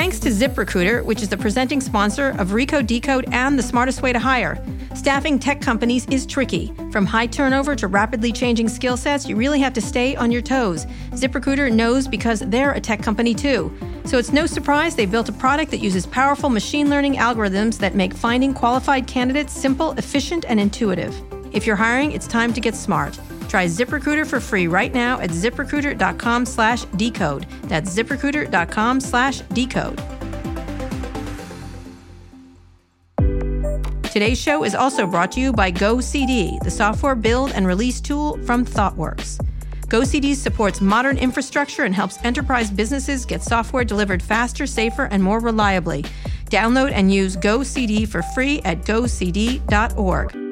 Thanks 0.00 0.18
to 0.20 0.30
ZipRecruiter, 0.30 1.04
which 1.04 1.20
is 1.20 1.28
the 1.28 1.36
presenting 1.36 1.78
sponsor 1.78 2.30
of 2.38 2.52
Recode 2.52 2.86
Decode 2.86 3.26
and 3.32 3.58
the 3.58 3.62
smartest 3.62 4.00
way 4.00 4.14
to 4.14 4.18
hire. 4.18 4.56
Staffing 4.94 5.38
tech 5.38 5.60
companies 5.60 6.06
is 6.06 6.24
tricky. 6.24 6.72
From 6.90 7.04
high 7.04 7.26
turnover 7.26 7.76
to 7.76 7.86
rapidly 7.86 8.32
changing 8.32 8.70
skill 8.70 8.96
sets, 8.96 9.28
you 9.28 9.36
really 9.36 9.60
have 9.60 9.74
to 9.74 9.82
stay 9.82 10.16
on 10.16 10.32
your 10.32 10.40
toes. 10.40 10.86
ZipRecruiter 11.10 11.70
knows 11.70 12.08
because 12.08 12.40
they're 12.40 12.72
a 12.72 12.80
tech 12.80 13.02
company 13.02 13.34
too. 13.34 13.70
So 14.06 14.16
it's 14.16 14.32
no 14.32 14.46
surprise 14.46 14.96
they 14.96 15.04
built 15.04 15.28
a 15.28 15.32
product 15.32 15.70
that 15.72 15.80
uses 15.80 16.06
powerful 16.06 16.48
machine 16.48 16.88
learning 16.88 17.16
algorithms 17.16 17.76
that 17.76 17.94
make 17.94 18.14
finding 18.14 18.54
qualified 18.54 19.06
candidates 19.06 19.52
simple, 19.52 19.92
efficient, 19.98 20.46
and 20.48 20.58
intuitive. 20.58 21.14
If 21.52 21.66
you're 21.66 21.76
hiring, 21.76 22.12
it's 22.12 22.26
time 22.26 22.54
to 22.54 22.60
get 22.62 22.74
smart. 22.74 23.20
Try 23.50 23.66
ZipRecruiter 23.66 24.28
for 24.28 24.38
free 24.38 24.68
right 24.68 24.94
now 24.94 25.18
at 25.18 25.30
ziprecruiter.com 25.30 26.46
slash 26.46 26.84
decode. 26.96 27.46
That's 27.64 27.92
ziprecruiter.com 27.92 29.00
slash 29.00 29.40
decode. 29.40 30.00
Today's 34.04 34.40
show 34.40 34.62
is 34.62 34.76
also 34.76 35.04
brought 35.04 35.32
to 35.32 35.40
you 35.40 35.52
by 35.52 35.72
GoCD, 35.72 36.62
the 36.62 36.70
software 36.70 37.16
build 37.16 37.50
and 37.50 37.66
release 37.66 38.00
tool 38.00 38.38
from 38.44 38.64
ThoughtWorks. 38.64 39.44
GoCD 39.88 40.36
supports 40.36 40.80
modern 40.80 41.18
infrastructure 41.18 41.82
and 41.82 41.92
helps 41.92 42.24
enterprise 42.24 42.70
businesses 42.70 43.24
get 43.24 43.42
software 43.42 43.82
delivered 43.82 44.22
faster, 44.22 44.64
safer, 44.64 45.06
and 45.06 45.20
more 45.20 45.40
reliably. 45.40 46.04
Download 46.50 46.92
and 46.92 47.12
use 47.12 47.36
GoCD 47.36 48.06
for 48.06 48.22
free 48.22 48.60
at 48.60 48.82
gocd.org. 48.82 50.49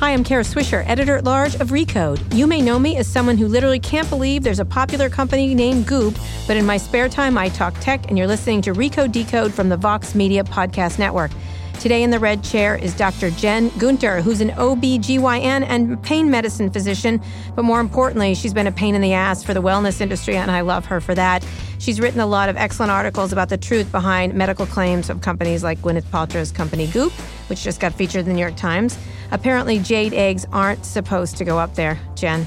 Hi, 0.00 0.14
I'm 0.14 0.24
Kara 0.24 0.44
Swisher, 0.44 0.82
editor 0.88 1.18
at 1.18 1.24
large 1.24 1.56
of 1.56 1.68
Recode. 1.68 2.34
You 2.34 2.46
may 2.46 2.62
know 2.62 2.78
me 2.78 2.96
as 2.96 3.06
someone 3.06 3.36
who 3.36 3.46
literally 3.46 3.78
can't 3.78 4.08
believe 4.08 4.42
there's 4.42 4.58
a 4.58 4.64
popular 4.64 5.10
company 5.10 5.54
named 5.54 5.86
Goop, 5.86 6.16
but 6.46 6.56
in 6.56 6.64
my 6.64 6.78
spare 6.78 7.06
time, 7.10 7.36
I 7.36 7.50
talk 7.50 7.74
tech, 7.80 8.08
and 8.08 8.16
you're 8.16 8.26
listening 8.26 8.62
to 8.62 8.72
Recode 8.72 9.12
Decode 9.12 9.52
from 9.52 9.68
the 9.68 9.76
Vox 9.76 10.14
Media 10.14 10.42
Podcast 10.42 10.98
Network. 10.98 11.30
Today 11.80 12.02
in 12.02 12.10
the 12.10 12.18
red 12.18 12.44
chair 12.44 12.76
is 12.76 12.94
Dr. 12.94 13.30
Jen 13.30 13.70
Gunter, 13.78 14.20
who's 14.20 14.42
an 14.42 14.50
OB/GYN 14.50 15.64
and 15.64 16.02
pain 16.02 16.30
medicine 16.30 16.70
physician, 16.70 17.22
but 17.56 17.62
more 17.62 17.80
importantly, 17.80 18.34
she's 18.34 18.52
been 18.52 18.66
a 18.66 18.72
pain 18.72 18.94
in 18.94 19.00
the 19.00 19.14
ass 19.14 19.42
for 19.42 19.54
the 19.54 19.62
wellness 19.62 20.02
industry, 20.02 20.36
and 20.36 20.50
I 20.50 20.60
love 20.60 20.84
her 20.84 21.00
for 21.00 21.14
that. 21.14 21.42
She's 21.78 21.98
written 21.98 22.20
a 22.20 22.26
lot 22.26 22.50
of 22.50 22.58
excellent 22.58 22.92
articles 22.92 23.32
about 23.32 23.48
the 23.48 23.56
truth 23.56 23.90
behind 23.90 24.34
medical 24.34 24.66
claims 24.66 25.08
of 25.08 25.22
companies 25.22 25.64
like 25.64 25.80
Gwyneth 25.80 26.04
Paltrow's 26.12 26.52
company 26.52 26.86
Goop, 26.86 27.12
which 27.48 27.62
just 27.62 27.80
got 27.80 27.94
featured 27.94 28.20
in 28.20 28.26
the 28.26 28.34
New 28.34 28.40
York 28.40 28.56
Times. 28.56 28.98
Apparently, 29.30 29.78
jade 29.78 30.12
eggs 30.12 30.44
aren't 30.52 30.84
supposed 30.84 31.38
to 31.38 31.46
go 31.46 31.58
up 31.58 31.76
there. 31.76 31.98
Jen, 32.14 32.46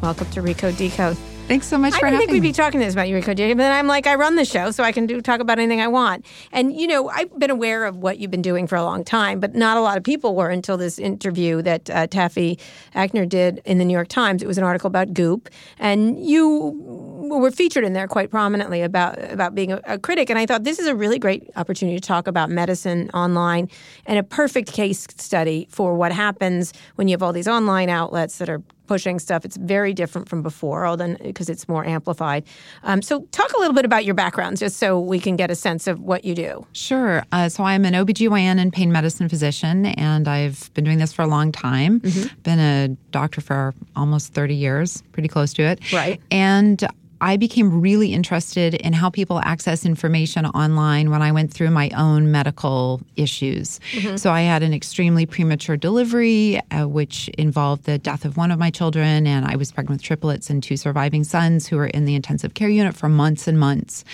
welcome 0.00 0.30
to 0.30 0.40
Recode 0.40 0.78
Decode. 0.78 1.18
Thanks 1.50 1.66
so 1.66 1.78
much 1.78 1.94
I 1.94 1.98
for 1.98 2.06
having 2.06 2.20
think 2.20 2.30
we'd 2.30 2.42
be 2.42 2.52
talking 2.52 2.78
this 2.78 2.92
about 2.92 3.08
Eureka 3.08 3.34
J, 3.34 3.54
but 3.54 3.58
then 3.58 3.72
I'm 3.72 3.88
like, 3.88 4.06
I 4.06 4.14
run 4.14 4.36
the 4.36 4.44
show, 4.44 4.70
so 4.70 4.84
I 4.84 4.92
can 4.92 5.06
do 5.06 5.20
talk 5.20 5.40
about 5.40 5.58
anything 5.58 5.80
I 5.80 5.88
want. 5.88 6.24
And 6.52 6.72
you 6.72 6.86
know, 6.86 7.08
I've 7.08 7.36
been 7.40 7.50
aware 7.50 7.86
of 7.86 7.96
what 7.96 8.20
you've 8.20 8.30
been 8.30 8.40
doing 8.40 8.68
for 8.68 8.76
a 8.76 8.84
long 8.84 9.02
time, 9.02 9.40
but 9.40 9.56
not 9.56 9.76
a 9.76 9.80
lot 9.80 9.96
of 9.96 10.04
people 10.04 10.36
were 10.36 10.48
until 10.48 10.76
this 10.76 10.96
interview 10.96 11.60
that 11.62 11.90
uh, 11.90 12.06
Taffy 12.06 12.56
Akner 12.94 13.28
did 13.28 13.60
in 13.64 13.78
the 13.78 13.84
New 13.84 13.92
York 13.92 14.06
Times. 14.06 14.44
It 14.44 14.46
was 14.46 14.58
an 14.58 14.64
article 14.64 14.86
about 14.86 15.12
Goop, 15.12 15.48
and 15.80 16.24
you 16.24 16.99
were 17.38 17.50
featured 17.50 17.84
in 17.84 17.92
there 17.92 18.08
quite 18.08 18.30
prominently 18.30 18.82
about 18.82 19.18
about 19.30 19.54
being 19.54 19.72
a, 19.72 19.80
a 19.84 19.98
critic. 19.98 20.30
And 20.30 20.38
I 20.38 20.46
thought 20.46 20.64
this 20.64 20.78
is 20.78 20.86
a 20.86 20.94
really 20.94 21.18
great 21.18 21.50
opportunity 21.56 21.98
to 21.98 22.06
talk 22.06 22.26
about 22.26 22.50
medicine 22.50 23.10
online 23.14 23.68
and 24.06 24.18
a 24.18 24.22
perfect 24.22 24.72
case 24.72 25.06
study 25.16 25.68
for 25.70 25.94
what 25.94 26.12
happens 26.12 26.72
when 26.96 27.08
you 27.08 27.12
have 27.12 27.22
all 27.22 27.32
these 27.32 27.48
online 27.48 27.88
outlets 27.88 28.38
that 28.38 28.48
are 28.48 28.62
pushing 28.90 29.20
stuff. 29.20 29.44
It's 29.44 29.56
very 29.56 29.94
different 29.94 30.28
from 30.28 30.42
before, 30.42 30.84
although 30.84 31.14
because 31.22 31.48
it's 31.48 31.68
more 31.68 31.84
amplified. 31.84 32.42
Um, 32.82 33.02
so, 33.02 33.20
talk 33.30 33.52
a 33.52 33.58
little 33.60 33.72
bit 33.72 33.84
about 33.84 34.04
your 34.04 34.16
background, 34.16 34.58
just 34.58 34.78
so 34.78 34.98
we 34.98 35.20
can 35.20 35.36
get 35.36 35.48
a 35.48 35.54
sense 35.54 35.86
of 35.86 36.00
what 36.00 36.24
you 36.24 36.34
do. 36.34 36.66
Sure. 36.72 37.22
Uh, 37.30 37.48
so 37.48 37.62
I'm 37.62 37.84
an 37.84 37.94
OBGYN 37.94 38.58
and 38.60 38.72
pain 38.72 38.90
medicine 38.90 39.28
physician, 39.28 39.86
and 39.86 40.26
I've 40.26 40.74
been 40.74 40.82
doing 40.82 40.98
this 40.98 41.12
for 41.12 41.22
a 41.22 41.28
long 41.28 41.52
time. 41.52 42.00
Mm-hmm. 42.00 42.40
Been 42.42 42.58
a 42.58 42.88
doctor 43.12 43.40
for 43.40 43.74
almost 43.94 44.32
30 44.32 44.56
years, 44.56 45.02
pretty 45.12 45.28
close 45.28 45.54
to 45.54 45.62
it. 45.62 45.92
Right. 45.92 46.20
And 46.32 46.84
I 47.20 47.36
became 47.36 47.80
really 47.80 48.12
interested 48.14 48.74
in 48.74 48.92
how 48.92 49.10
people 49.10 49.40
access 49.40 49.84
information 49.84 50.46
online 50.46 51.10
when 51.10 51.22
I 51.22 51.32
went 51.32 51.52
through 51.52 51.70
my 51.70 51.90
own 51.96 52.30
medical 52.30 53.00
issues. 53.16 53.80
Mm-hmm. 53.92 54.16
So 54.16 54.30
I 54.30 54.42
had 54.42 54.62
an 54.62 54.72
extremely 54.72 55.26
premature 55.26 55.76
delivery, 55.76 56.60
uh, 56.70 56.88
which 56.88 57.28
involved 57.38 57.84
the 57.84 57.98
death 57.98 58.24
of 58.24 58.36
one 58.36 58.50
of 58.50 58.58
my 58.58 58.70
children, 58.70 59.26
and 59.26 59.44
I 59.46 59.56
was 59.56 59.72
pregnant 59.72 60.00
with 60.00 60.02
triplets 60.02 60.50
and 60.50 60.62
two 60.62 60.76
surviving 60.76 61.24
sons 61.24 61.66
who 61.66 61.76
were 61.76 61.86
in 61.86 62.04
the 62.04 62.14
intensive 62.14 62.54
care 62.54 62.68
unit 62.68 62.94
for 62.94 63.08
months 63.08 63.46
and 63.48 63.58
months, 63.58 64.04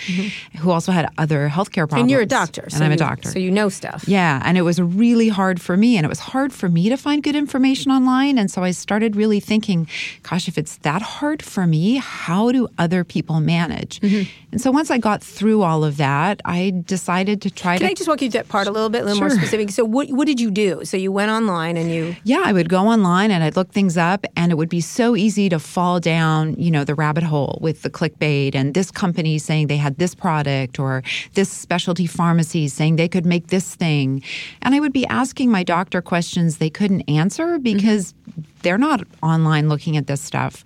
who 0.59 0.71
also 0.71 0.91
had 0.91 1.09
other 1.17 1.49
healthcare 1.49 1.87
problems. 1.87 1.91
Mm-hmm. 1.91 1.99
And 2.01 2.11
you're 2.11 2.21
a 2.21 2.25
doctor, 2.25 2.63
and 2.63 2.73
so 2.73 2.85
I'm 2.85 2.91
a 2.91 2.97
doctor. 2.97 3.29
so 3.29 3.39
you 3.39 3.51
know 3.51 3.69
stuff. 3.69 4.07
Yeah, 4.07 4.41
and 4.43 4.57
it 4.57 4.63
was 4.63 4.81
really 4.81 5.29
hard 5.29 5.61
for 5.61 5.77
me, 5.77 5.97
and 5.97 6.05
it 6.05 6.09
was 6.09 6.19
hard 6.19 6.51
for 6.51 6.69
me 6.69 6.89
to 6.89 6.97
find 6.97 7.23
good 7.23 7.35
information 7.35 7.91
online. 7.91 8.37
And 8.37 8.49
so 8.51 8.63
I 8.63 8.71
started 8.71 9.15
really 9.15 9.39
thinking, 9.39 9.87
gosh, 10.23 10.47
if 10.47 10.57
it's 10.57 10.77
that 10.77 11.01
hard 11.01 11.41
for 11.43 11.67
me, 11.67 11.95
how 11.97 12.51
do 12.51 12.67
other 12.77 12.96
people 13.03 13.39
manage? 13.39 13.99
Mm-hmm. 13.99 14.29
And 14.51 14.61
so 14.61 14.71
once 14.71 14.89
I 14.89 14.97
got 14.97 15.21
through 15.21 15.61
all 15.61 15.83
of 15.83 15.97
that, 15.97 16.41
I 16.45 16.73
decided 16.85 17.41
to 17.43 17.49
try 17.49 17.77
Can 17.77 17.87
to. 17.87 17.91
I 17.91 17.93
just 17.93 18.07
walk 18.07 18.21
you 18.21 18.31
through 18.31 18.41
that 18.41 18.49
part 18.49 18.67
a 18.67 18.71
little 18.71 18.89
bit, 18.89 19.01
a 19.01 19.05
little 19.05 19.19
more 19.19 19.29
specific? 19.29 19.69
So, 19.71 19.83
what 19.83 20.09
what 20.09 20.27
did 20.27 20.39
you 20.39 20.51
do? 20.51 20.83
So, 20.85 20.97
you 20.97 21.11
went 21.11 21.31
online 21.31 21.77
and 21.77 21.91
you 21.91 22.15
yeah, 22.23 22.41
I 22.43 22.53
would 22.53 22.69
go 22.69 22.87
online 22.87 23.31
and 23.31 23.43
I'd 23.43 23.55
look 23.55 23.71
things 23.71 23.97
up, 23.97 24.25
and 24.35 24.51
it 24.51 24.55
would 24.55 24.69
be 24.69 24.81
so 24.81 25.15
easy 25.15 25.49
to 25.49 25.59
fall 25.59 25.99
down, 25.99 26.55
you 26.55 26.71
know, 26.71 26.83
the 26.83 26.95
rabbit 26.95 27.23
hole 27.23 27.59
with 27.61 27.81
the 27.81 27.89
clickbait 27.89 28.55
and 28.55 28.73
this 28.73 28.91
company 28.91 29.37
saying 29.37 29.67
they 29.67 29.77
had 29.77 29.97
this 29.97 30.15
product 30.15 30.79
or 30.79 31.03
this 31.33 31.49
specialty 31.49 32.07
pharmacy 32.07 32.67
saying 32.67 32.95
they 32.95 33.07
could 33.07 33.25
make 33.25 33.47
this 33.47 33.75
thing. 33.75 34.23
And 34.61 34.75
I 34.75 34.79
would 34.79 34.93
be 34.93 35.05
asking 35.07 35.51
my 35.51 35.63
doctor 35.63 36.01
questions 36.01 36.57
they 36.57 36.69
couldn't 36.69 37.01
answer 37.09 37.59
because 37.59 38.13
they're 38.61 38.77
not 38.77 39.01
online 39.23 39.69
looking 39.69 39.97
at 39.97 40.07
this 40.07 40.21
stuff. 40.21 40.65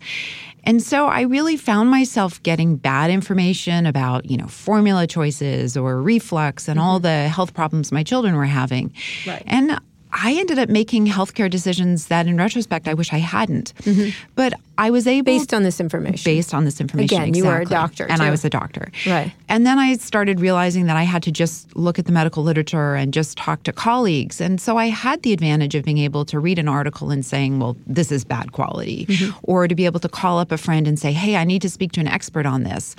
And 0.63 0.81
so 0.81 1.07
I 1.07 1.21
really 1.21 1.57
found 1.57 1.89
myself 1.89 2.41
getting 2.43 2.75
bad 2.75 3.09
information 3.09 3.85
about, 3.85 4.29
you 4.29 4.37
know, 4.37 4.47
formula 4.47 5.07
choices 5.07 5.75
or 5.75 6.01
reflux 6.01 6.67
and 6.67 6.79
all 6.79 6.97
mm-hmm. 6.97 7.03
the 7.03 7.29
health 7.29 7.53
problems 7.53 7.91
my 7.91 8.03
children 8.03 8.35
were 8.35 8.45
having. 8.45 8.93
Right. 9.25 9.43
And 9.47 9.79
I 10.13 10.33
ended 10.33 10.59
up 10.59 10.69
making 10.69 11.07
healthcare 11.07 11.49
decisions 11.49 12.07
that 12.07 12.27
in 12.27 12.37
retrospect 12.37 12.87
I 12.87 12.93
wish 12.93 13.13
I 13.13 13.17
hadn't. 13.17 13.73
But 14.35 14.53
I 14.77 14.89
was 14.89 15.07
able 15.07 15.25
based 15.25 15.53
on 15.53 15.63
this 15.63 15.79
information. 15.79 16.23
based 16.29 16.53
on 16.53 16.65
this 16.65 16.81
information. 16.81 17.21
Again, 17.21 17.33
you 17.33 17.45
were 17.45 17.61
a 17.61 17.65
doctor, 17.65 18.07
and 18.09 18.21
I 18.21 18.29
was 18.31 18.43
a 18.43 18.49
doctor. 18.49 18.91
Right. 19.05 19.31
And 19.47 19.65
then 19.65 19.79
I 19.79 19.93
started 19.97 20.39
realizing 20.39 20.87
that 20.87 20.97
I 20.97 21.03
had 21.03 21.23
to 21.23 21.31
just 21.31 21.75
look 21.75 21.99
at 21.99 22.05
the 22.05 22.11
medical 22.11 22.43
literature 22.43 22.95
and 22.95 23.13
just 23.13 23.37
talk 23.37 23.63
to 23.63 23.71
colleagues. 23.71 24.41
And 24.41 24.59
so 24.59 24.77
I 24.77 24.87
had 24.87 25.21
the 25.23 25.33
advantage 25.33 25.75
of 25.75 25.85
being 25.85 25.99
able 25.99 26.25
to 26.25 26.39
read 26.39 26.57
an 26.59 26.67
article 26.67 27.11
and 27.11 27.25
saying, 27.25 27.59
well, 27.59 27.77
this 27.87 28.11
is 28.11 28.23
bad 28.25 28.51
quality, 28.51 29.05
Mm-hmm. 29.05 29.37
or 29.43 29.67
to 29.67 29.75
be 29.75 29.85
able 29.85 29.99
to 30.01 30.09
call 30.09 30.39
up 30.39 30.51
a 30.51 30.57
friend 30.57 30.87
and 30.87 30.97
say, 30.99 31.11
hey, 31.11 31.35
I 31.35 31.43
need 31.43 31.61
to 31.61 31.69
speak 31.69 31.91
to 31.93 31.99
an 32.01 32.07
expert 32.07 32.45
on 32.45 32.63
this. 32.63 32.95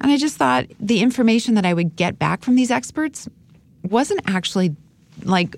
And 0.00 0.10
I 0.10 0.16
just 0.16 0.36
thought 0.36 0.66
the 0.80 1.00
information 1.00 1.54
that 1.54 1.66
I 1.66 1.74
would 1.74 1.96
get 1.96 2.18
back 2.18 2.42
from 2.42 2.54
these 2.54 2.70
experts 2.70 3.28
wasn't 3.82 4.20
actually 4.26 4.74
like 5.22 5.56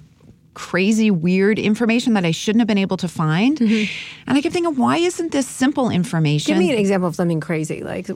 crazy 0.57 1.11
weird 1.11 1.59
information 1.59 2.15
that 2.15 2.25
I 2.25 2.31
shouldn't 2.31 2.61
have 2.63 2.67
been 2.67 2.79
able 2.79 2.97
to 2.97 3.09
find. 3.09 3.61
And 3.61 3.89
I 4.27 4.41
kept 4.41 4.55
thinking, 4.55 4.75
why 4.75 4.97
isn't 4.97 5.31
this 5.31 5.47
simple 5.47 5.91
information? 5.91 6.55
Mm-hmm. 6.55 6.61
Give 6.61 6.69
me 6.69 6.73
an 6.75 6.81
example 6.81 7.09
of 7.09 7.15
something 7.15 7.41
crazy, 7.41 7.83
like 7.85 8.07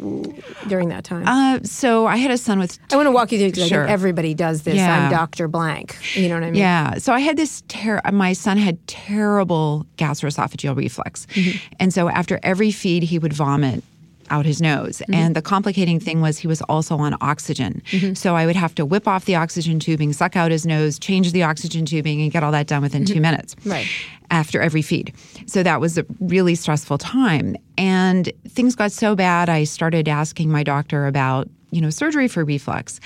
during 0.67 0.89
that 0.89 1.05
time. 1.05 1.29
Uh, 1.29 1.61
so 1.65 2.07
I 2.07 2.17
had 2.17 2.31
a 2.31 2.39
son 2.39 2.59
with. 2.59 2.79
I 2.91 2.97
want 2.97 3.07
to 3.07 3.11
walk 3.13 3.31
you 3.31 3.39
through 3.39 3.51
because 3.51 3.69
Sure. 3.69 3.87
everybody 3.87 4.33
does 4.33 4.63
this. 4.63 4.77
Yeah. 4.77 5.05
I'm 5.05 5.11
Doctor 5.11 5.49
Blank. 5.49 5.97
You 6.15 6.29
know 6.31 6.35
what 6.37 6.45
I 6.45 6.51
mean? 6.51 6.61
Yeah. 6.61 6.95
So 6.99 7.13
I 7.13 7.21
had 7.21 7.37
this. 7.37 7.63
Ter- 7.69 8.01
my 8.11 8.33
son 8.33 8.57
had 8.57 8.85
terrible 8.89 9.87
gastroesophageal 9.99 10.75
reflux, 10.77 11.27
Mm-hmm. 11.27 11.75
and 11.79 11.93
so 11.93 12.09
after 12.09 12.41
every 12.43 12.71
feed, 12.73 13.03
he 13.03 13.19
would 13.19 13.33
vomit 13.35 13.85
out 14.31 14.47
his 14.47 14.63
nose. 14.63 14.99
Mm-hmm. 14.99 15.15
And 15.15 15.37
the 15.37 15.43
complicating 15.43 16.01
thing 16.01 16.21
was 16.21 16.39
he 16.39 16.47
was 16.47 16.63
also 16.63 16.97
on 16.99 17.17
oxygen. 17.21 17.83
So 18.15 18.37
I 18.37 18.47
would 18.47 18.57
have 18.57 18.75
to 18.77 18.87
whip 18.87 19.07
off 19.07 19.25
the 19.25 19.35
oxygen 19.35 19.79
tubing, 19.79 20.13
suck 20.13 20.37
out 20.37 20.51
his 20.51 20.65
nose, 20.65 20.99
change 20.99 21.33
the 21.33 21.43
oxygen 21.43 21.85
tubing, 21.85 22.23
and 22.23 22.31
get 22.31 22.43
all 22.43 22.53
that 22.53 22.67
done 22.67 22.83
within 22.83 23.05
two 23.05 23.21
minutes. 23.21 23.55
Mm-hmm. 23.57 23.71
Right. 23.71 23.87
After 24.31 24.61
every 24.61 24.83
feed. 24.83 25.13
So 25.47 25.63
that 25.65 25.81
was 25.81 25.99
a 25.99 26.07
really 26.21 26.55
stressful 26.55 26.99
time. 26.99 27.57
And 27.77 28.33
things 28.49 28.77
got 28.77 28.93
so 28.93 29.17
bad, 29.17 29.49
I 29.49 29.65
started 29.65 30.09
asking 30.09 30.51
my 30.51 30.63
doctor 30.63 31.07
about, 31.09 31.49
you 31.73 31.81
know, 31.81 31.91
surgery 31.91 32.29
for 32.29 32.45
reflux. 32.45 33.01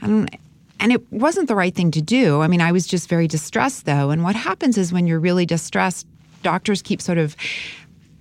And 0.00 0.30
and 0.80 0.92
it 0.92 1.12
wasn't 1.12 1.48
the 1.48 1.56
right 1.56 1.74
thing 1.74 1.90
to 1.90 2.00
do. 2.00 2.40
I 2.40 2.46
mean, 2.46 2.60
I 2.60 2.70
was 2.70 2.86
just 2.86 3.08
very 3.08 3.26
distressed 3.26 3.86
though. 3.86 4.10
And 4.10 4.22
what 4.22 4.36
happens 4.36 4.78
is 4.78 4.92
when 4.92 5.08
you're 5.08 5.18
really 5.18 5.44
distressed, 5.44 6.06
doctors 6.44 6.82
keep 6.82 7.02
sort 7.02 7.18
of 7.18 7.34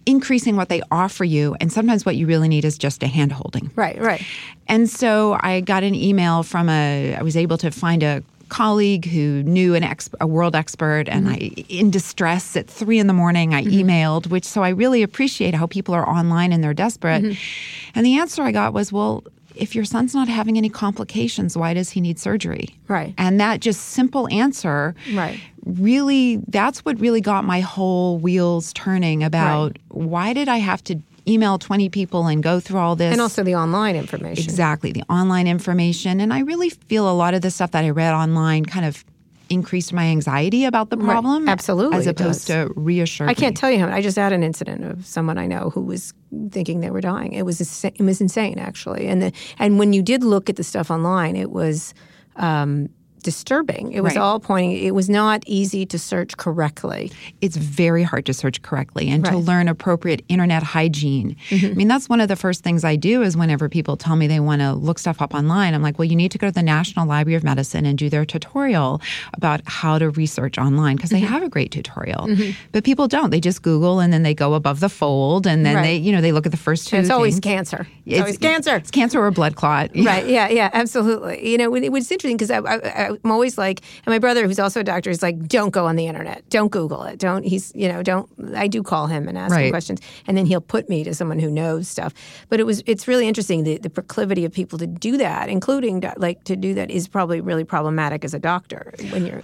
increasing 0.07 0.55
what 0.55 0.69
they 0.69 0.81
offer 0.89 1.23
you. 1.23 1.55
And 1.59 1.71
sometimes 1.71 2.05
what 2.05 2.15
you 2.15 2.25
really 2.25 2.47
need 2.47 2.65
is 2.65 2.77
just 2.77 3.03
a 3.03 3.07
hand 3.07 3.31
holding. 3.31 3.71
Right, 3.75 3.99
right. 4.01 4.23
And 4.67 4.89
so 4.89 5.37
I 5.41 5.61
got 5.61 5.83
an 5.83 5.93
email 5.93 6.43
from 6.43 6.69
a, 6.69 7.15
I 7.15 7.21
was 7.21 7.37
able 7.37 7.57
to 7.59 7.71
find 7.71 8.03
a 8.03 8.23
colleague 8.49 9.05
who 9.05 9.43
knew 9.43 9.75
an 9.75 9.83
ex, 9.83 10.09
a 10.21 10.27
world 10.27 10.55
expert 10.55 11.09
and 11.09 11.27
mm-hmm. 11.27 11.59
I 11.59 11.65
in 11.67 11.91
distress 11.91 12.55
at 12.55 12.67
three 12.69 12.97
in 12.97 13.07
the 13.07 13.13
morning 13.13 13.53
I 13.53 13.63
mm-hmm. 13.63 13.89
emailed 13.89 14.27
which 14.27 14.45
so 14.45 14.63
I 14.63 14.69
really 14.69 15.03
appreciate 15.03 15.53
how 15.53 15.67
people 15.67 15.93
are 15.93 16.07
online 16.07 16.53
and 16.53 16.63
they're 16.63 16.73
desperate 16.73 17.23
mm-hmm. 17.23 17.91
and 17.93 18.05
the 18.05 18.17
answer 18.17 18.43
I 18.43 18.53
got 18.53 18.71
was 18.71 18.89
well 18.89 19.25
if 19.57 19.75
your 19.75 19.85
son's 19.85 20.13
not 20.13 20.27
having 20.27 20.57
any 20.57 20.69
complications, 20.69 21.57
why 21.57 21.73
does 21.73 21.89
he 21.89 22.01
need 22.01 22.19
surgery? 22.19 22.77
Right. 22.87 23.13
And 23.17 23.39
that 23.39 23.59
just 23.59 23.89
simple 23.89 24.27
answer 24.31 24.95
Right. 25.13 25.39
really 25.65 26.37
that's 26.47 26.85
what 26.85 26.99
really 26.99 27.21
got 27.21 27.43
my 27.43 27.59
whole 27.59 28.17
wheels 28.19 28.71
turning 28.73 29.23
about 29.23 29.77
why 29.97 30.33
did 30.33 30.47
I 30.47 30.57
have 30.57 30.83
to 30.85 30.99
email 31.27 31.57
20 31.57 31.89
people 31.89 32.27
and 32.27 32.41
go 32.41 32.59
through 32.59 32.79
all 32.79 32.95
this 32.95 33.11
And 33.11 33.19
also 33.21 33.43
the 33.43 33.55
online 33.55 33.95
information. 33.95 34.43
Exactly, 34.43 34.91
the 34.91 35.03
online 35.09 35.47
information. 35.47 36.21
And 36.21 36.33
I 36.33 36.39
really 36.39 36.69
feel 36.69 37.09
a 37.09 37.11
lot 37.13 37.33
of 37.33 37.41
the 37.41 37.51
stuff 37.51 37.71
that 37.71 37.83
I 37.83 37.89
read 37.89 38.13
online 38.13 38.65
kind 38.65 38.85
of 38.85 39.03
increased 39.49 39.93
my 39.93 40.05
anxiety 40.05 40.65
about 40.65 40.89
the 40.89 40.97
problem. 40.97 41.47
Absolutely, 41.47 41.97
As 41.97 42.07
opposed 42.07 42.47
to 42.47 42.71
reassure 42.75 43.27
I 43.29 43.33
can't 43.33 43.55
me. 43.55 43.59
tell 43.59 43.71
you 43.71 43.79
how. 43.79 43.87
I 43.89 44.01
just 44.01 44.17
had 44.17 44.33
an 44.33 44.43
incident 44.43 44.83
of 44.83 45.05
someone 45.05 45.37
I 45.37 45.47
know 45.47 45.69
who 45.73 45.81
was 45.81 46.13
thinking 46.51 46.81
they 46.81 46.91
were 46.91 47.01
dying. 47.01 47.33
It 47.33 47.45
was 47.45 47.59
insa- 47.59 47.95
it 47.97 48.03
was 48.03 48.19
insane, 48.21 48.59
actually. 48.59 49.07
And 49.07 49.21
the 49.21 49.31
and 49.57 49.79
when 49.79 49.93
you 49.93 50.01
did 50.01 50.23
look 50.23 50.49
at 50.49 50.55
the 50.57 50.63
stuff 50.63 50.91
online, 50.91 51.35
it 51.37 51.51
was 51.51 51.93
um, 52.35 52.89
disturbing. 53.31 53.91
It 53.91 53.99
was 54.01 54.15
Right. 54.15 54.21
all 54.21 54.39
pointing. 54.39 54.71
It 54.85 54.95
was 54.95 55.09
not 55.09 55.43
easy 55.45 55.85
to 55.87 55.99
search 55.99 56.37
correctly. 56.37 57.11
It's 57.41 57.57
very 57.57 58.03
hard 58.03 58.25
to 58.27 58.33
search 58.33 58.61
correctly 58.61 59.09
and 59.09 59.25
to 59.25 59.31
Right. 59.31 59.37
Mm-hmm. 59.39 59.47
learn 59.49 59.67
appropriate 59.67 60.21
internet 60.29 60.63
hygiene. 60.63 61.35
I 61.51 61.73
mean, 61.75 61.89
that's 61.89 62.07
one 62.07 62.21
of 62.21 62.29
the 62.29 62.37
first 62.37 62.63
things 62.63 62.85
I 62.85 62.95
do 62.95 63.21
is 63.23 63.35
whenever 63.35 63.67
people 63.67 63.97
tell 63.97 64.15
me 64.15 64.27
they 64.27 64.39
want 64.39 64.61
to 64.61 64.71
look 64.73 64.97
stuff 64.97 65.21
up 65.21 65.33
online, 65.33 65.73
I'm 65.73 65.81
like, 65.81 65.99
well, 65.99 66.05
you 66.07 66.15
need 66.15 66.31
to 66.31 66.37
go 66.37 66.47
to 66.47 66.53
the 66.53 66.63
National 66.63 67.05
Library 67.05 67.35
of 67.35 67.43
Medicine 67.43 67.85
and 67.85 67.97
do 67.97 68.09
their 68.09 68.23
tutorial 68.25 69.01
about 69.33 69.59
how 69.65 69.97
to 69.99 70.09
research 70.11 70.57
online 70.57 70.95
because 70.95 71.11
Mm-hmm. 71.11 71.21
they 71.25 71.27
have 71.27 71.43
a 71.43 71.49
great 71.49 71.71
tutorial. 71.71 72.29
But 72.71 72.85
people 72.85 73.07
don't. 73.09 73.29
They 73.29 73.41
just 73.41 73.61
Google 73.61 73.99
and 73.99 74.13
then 74.13 74.23
they 74.23 74.33
go 74.33 74.53
above 74.53 74.79
the 74.79 74.89
fold 74.89 75.45
and 75.45 75.65
then 75.65 75.75
Right. 75.75 75.83
they, 75.83 75.95
you 75.97 76.13
know, 76.13 76.21
they 76.21 76.31
look 76.31 76.45
at 76.45 76.51
the 76.53 76.57
first 76.69 76.87
two. 76.87 76.95
It's 76.95 77.09
always 77.09 77.35
things. 77.35 77.43
cancer. 77.43 77.87
It's, 78.05 78.19
always 78.21 78.37
cancer. 78.37 78.75
It's 78.77 78.91
cancer 78.91 79.19
or 79.21 79.31
blood 79.31 79.55
clot. 79.57 79.89
Right. 79.95 80.25
Yeah. 80.27 80.47
Yeah. 80.49 80.69
Absolutely. 80.73 81.49
You 81.51 81.57
know, 81.57 81.75
it 81.75 81.91
was 81.91 82.09
interesting 82.11 82.37
because 82.37 82.51
I, 82.51 82.59
I, 82.59 83.16
I'm 83.23 83.31
always 83.31 83.57
like, 83.57 83.81
and 84.05 84.13
my 84.13 84.19
brother, 84.19 84.45
who's 84.45 84.59
also 84.59 84.81
a 84.81 84.83
doctor, 84.83 85.09
is 85.09 85.21
like, 85.21 85.47
don't 85.47 85.71
go 85.71 85.85
on 85.85 85.95
the 85.95 86.07
internet. 86.07 86.47
Don't 86.49 86.71
Google 86.71 87.03
it. 87.03 87.19
Don't. 87.19 87.43
He's, 87.43 87.73
you 87.75 87.87
know, 87.87 88.03
don't. 88.03 88.29
I 88.55 88.67
do 88.67 88.83
call 88.83 89.07
him 89.07 89.27
and 89.27 89.37
ask 89.37 89.55
him 89.55 89.69
questions, 89.69 90.01
and 90.27 90.37
then 90.37 90.45
he'll 90.45 90.61
put 90.61 90.89
me 90.89 91.03
to 91.03 91.13
someone 91.13 91.39
who 91.39 91.49
knows 91.49 91.87
stuff. 91.87 92.13
But 92.49 92.59
it 92.59 92.65
was, 92.65 92.83
it's 92.85 93.07
really 93.07 93.27
interesting. 93.27 93.63
The, 93.63 93.77
the 93.77 93.89
proclivity 93.89 94.45
of 94.45 94.51
people 94.51 94.79
to 94.79 94.87
do 94.87 95.17
that, 95.17 95.49
including 95.49 96.03
like 96.17 96.43
to 96.45 96.55
do 96.55 96.73
that, 96.75 96.91
is 96.91 97.07
probably 97.07 97.41
really 97.41 97.63
problematic 97.63 98.23
as 98.23 98.33
a 98.33 98.39
doctor 98.39 98.93
when 99.09 99.25
you're. 99.25 99.43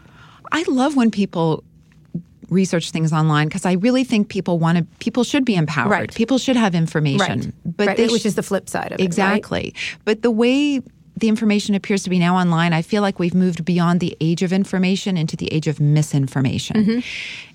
I 0.52 0.64
love 0.68 0.96
when 0.96 1.10
people 1.10 1.64
research 2.50 2.92
things 2.92 3.12
online 3.12 3.48
because 3.48 3.66
I 3.66 3.74
really 3.74 4.04
think 4.04 4.30
people 4.30 4.60
want 4.60 4.78
to 4.78 4.84
people 5.00 5.24
should 5.24 5.46
be 5.46 5.56
empowered. 5.56 5.92
Right. 5.92 6.14
People 6.14 6.38
should 6.38 6.56
have 6.56 6.76
information. 6.76 7.40
Right. 7.40 7.54
But 7.78 7.88
right, 7.88 8.12
which 8.12 8.26
is 8.26 8.36
the 8.36 8.44
flip 8.44 8.70
side 8.70 8.88
of 8.88 8.94
it. 8.94 9.00
right? 9.00 9.06
Exactly. 9.06 9.74
But 10.06 10.22
the 10.22 10.32
way 10.32 10.82
the 11.16 11.28
information 11.28 11.76
appears 11.76 12.04
to 12.04 12.10
be 12.10 12.20
now 12.20 12.36
online, 12.36 12.74
I 12.74 12.82
feel 12.82 13.02
like 13.02 13.20
we've 13.20 13.36
moved 13.36 13.64
beyond 13.66 14.00
the 14.00 14.18
age 14.20 14.42
of 14.42 14.52
information 14.52 15.18
into 15.18 15.38
the 15.38 15.52
age 15.54 15.68
of 15.68 15.80
misinformation. 15.80 16.76
Mm-hmm. 16.78 17.00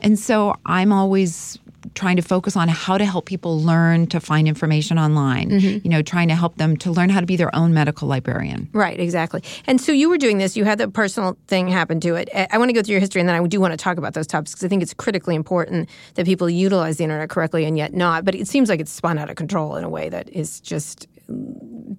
And 0.00 0.18
so 0.18 0.56
I'm 0.66 0.92
always 0.92 1.58
trying 1.94 2.16
to 2.16 2.22
focus 2.22 2.56
on 2.56 2.68
how 2.68 2.98
to 2.98 3.04
help 3.04 3.26
people 3.26 3.60
learn 3.60 4.06
to 4.08 4.20
find 4.20 4.48
information 4.48 4.98
online. 4.98 5.50
Mm-hmm. 5.50 5.78
You 5.84 5.90
know, 5.90 6.02
trying 6.02 6.28
to 6.28 6.34
help 6.34 6.56
them 6.56 6.76
to 6.78 6.90
learn 6.90 7.08
how 7.08 7.20
to 7.20 7.26
be 7.26 7.36
their 7.36 7.54
own 7.54 7.72
medical 7.72 8.08
librarian. 8.08 8.68
Right, 8.72 8.98
exactly. 8.98 9.42
And 9.66 9.80
so 9.80 9.92
you 9.92 10.08
were 10.08 10.18
doing 10.18 10.38
this, 10.38 10.56
you 10.56 10.64
had 10.64 10.78
the 10.78 10.88
personal 10.88 11.36
thing 11.46 11.68
happen 11.68 12.00
to 12.00 12.14
it. 12.14 12.28
I 12.34 12.58
want 12.58 12.68
to 12.68 12.72
go 12.72 12.82
through 12.82 12.92
your 12.92 13.00
history 13.00 13.20
and 13.20 13.28
then 13.28 13.40
I 13.40 13.46
do 13.46 13.60
want 13.60 13.72
to 13.72 13.76
talk 13.76 13.96
about 13.96 14.14
those 14.14 14.26
topics 14.26 14.52
because 14.52 14.64
I 14.64 14.68
think 14.68 14.82
it's 14.82 14.94
critically 14.94 15.34
important 15.34 15.88
that 16.14 16.26
people 16.26 16.50
utilize 16.50 16.98
the 16.98 17.04
internet 17.04 17.30
correctly 17.30 17.64
and 17.64 17.76
yet 17.76 17.94
not. 17.94 18.24
But 18.24 18.34
it 18.34 18.48
seems 18.48 18.68
like 18.68 18.80
it's 18.80 18.92
spun 18.92 19.18
out 19.18 19.30
of 19.30 19.36
control 19.36 19.76
in 19.76 19.84
a 19.84 19.88
way 19.88 20.08
that 20.08 20.28
is 20.30 20.60
just 20.60 21.06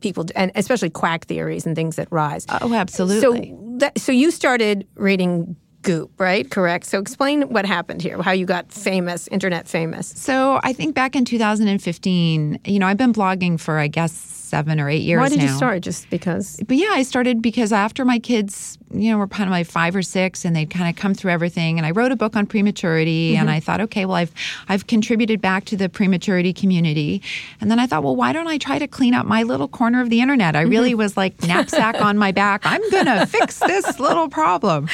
people, 0.02 0.26
and 0.36 0.52
especially 0.56 0.90
quack 0.90 1.26
theories 1.26 1.66
and 1.66 1.76
things 1.76 1.96
that 1.98 2.08
rise. 2.12 2.46
Oh, 2.62 2.74
absolutely. 2.74 3.50
So, 3.50 3.78
that, 3.80 4.00
so 4.00 4.12
you 4.12 4.32
started 4.32 4.88
reading 4.96 5.56
Goop, 5.82 6.12
right? 6.20 6.50
Correct. 6.50 6.86
So 6.86 7.00
explain 7.00 7.44
what 7.44 7.66
happened 7.66 8.02
here, 8.02 8.22
how 8.22 8.32
you 8.32 8.46
got 8.46 8.72
famous, 8.72 9.28
internet 9.30 9.68
famous. 9.68 10.08
So 10.08 10.60
I 10.62 10.74
think 10.74 10.94
back 10.94 11.16
in 11.16 11.24
2015, 11.24 12.60
you 12.66 12.80
know, 12.80 12.88
I've 12.88 12.98
been 12.98 13.14
blogging 13.14 13.60
for 13.60 13.78
I 13.78 13.88
guess 13.88 14.12
seven 14.50 14.80
or 14.80 14.90
eight 14.90 15.02
years 15.04 15.20
Why 15.20 15.30
did 15.30 15.40
now. 15.40 15.46
you 15.46 15.50
start? 15.50 15.82
Just 15.82 16.10
because? 16.10 16.60
But 16.68 16.78
yeah, 16.78 16.90
I 16.92 17.04
started 17.04 17.42
because 17.42 17.72
after 17.72 18.04
my 18.06 18.20
kids, 18.20 18.78
you 18.92 19.12
know, 19.12 19.18
were 19.18 19.28
kind 19.28 19.48
of 19.48 19.52
like 19.52 19.68
five 19.68 19.96
or 19.96 20.02
six, 20.02 20.46
and 20.46 20.56
they'd 20.56 20.70
kind 20.70 20.90
of 20.90 20.96
come 20.96 21.14
through 21.14 21.32
everything. 21.32 21.78
And 21.78 21.86
I 21.86 21.92
wrote 21.92 22.12
a 22.12 22.16
book 22.16 22.36
on 22.36 22.46
prematurity, 22.46 23.36
and 23.36 23.48
mm-hmm. 23.48 23.56
I 23.56 23.60
thought, 23.60 23.82
okay, 23.82 24.06
well, 24.06 24.16
I've 24.16 24.32
I've 24.68 24.88
contributed 24.88 25.42
back 25.42 25.66
to 25.66 25.78
the 25.78 25.90
prematurity 25.90 26.54
community. 26.54 27.22
And 27.62 27.70
then 27.70 27.80
I 27.80 27.88
thought, 27.88 28.04
well, 28.04 28.16
why 28.16 28.34
don't 28.34 28.48
I 28.48 28.58
try 28.58 28.80
to 28.80 28.88
clean 28.88 29.14
up 29.14 29.26
my 29.26 29.44
little 29.44 29.68
corner 29.68 30.02
of 30.02 30.10
the 30.10 30.22
internet? 30.22 30.56
I 30.56 30.62
really 30.62 30.92
mm-hmm. 30.92 31.00
was 31.00 31.18
like 31.18 31.42
knapsack 31.48 32.02
on 32.02 32.18
my 32.18 32.32
back. 32.32 32.62
I'm 32.66 32.88
gonna 32.90 33.26
fix 33.38 33.60
this 33.60 34.00
little 34.00 34.30
problem. 34.30 34.90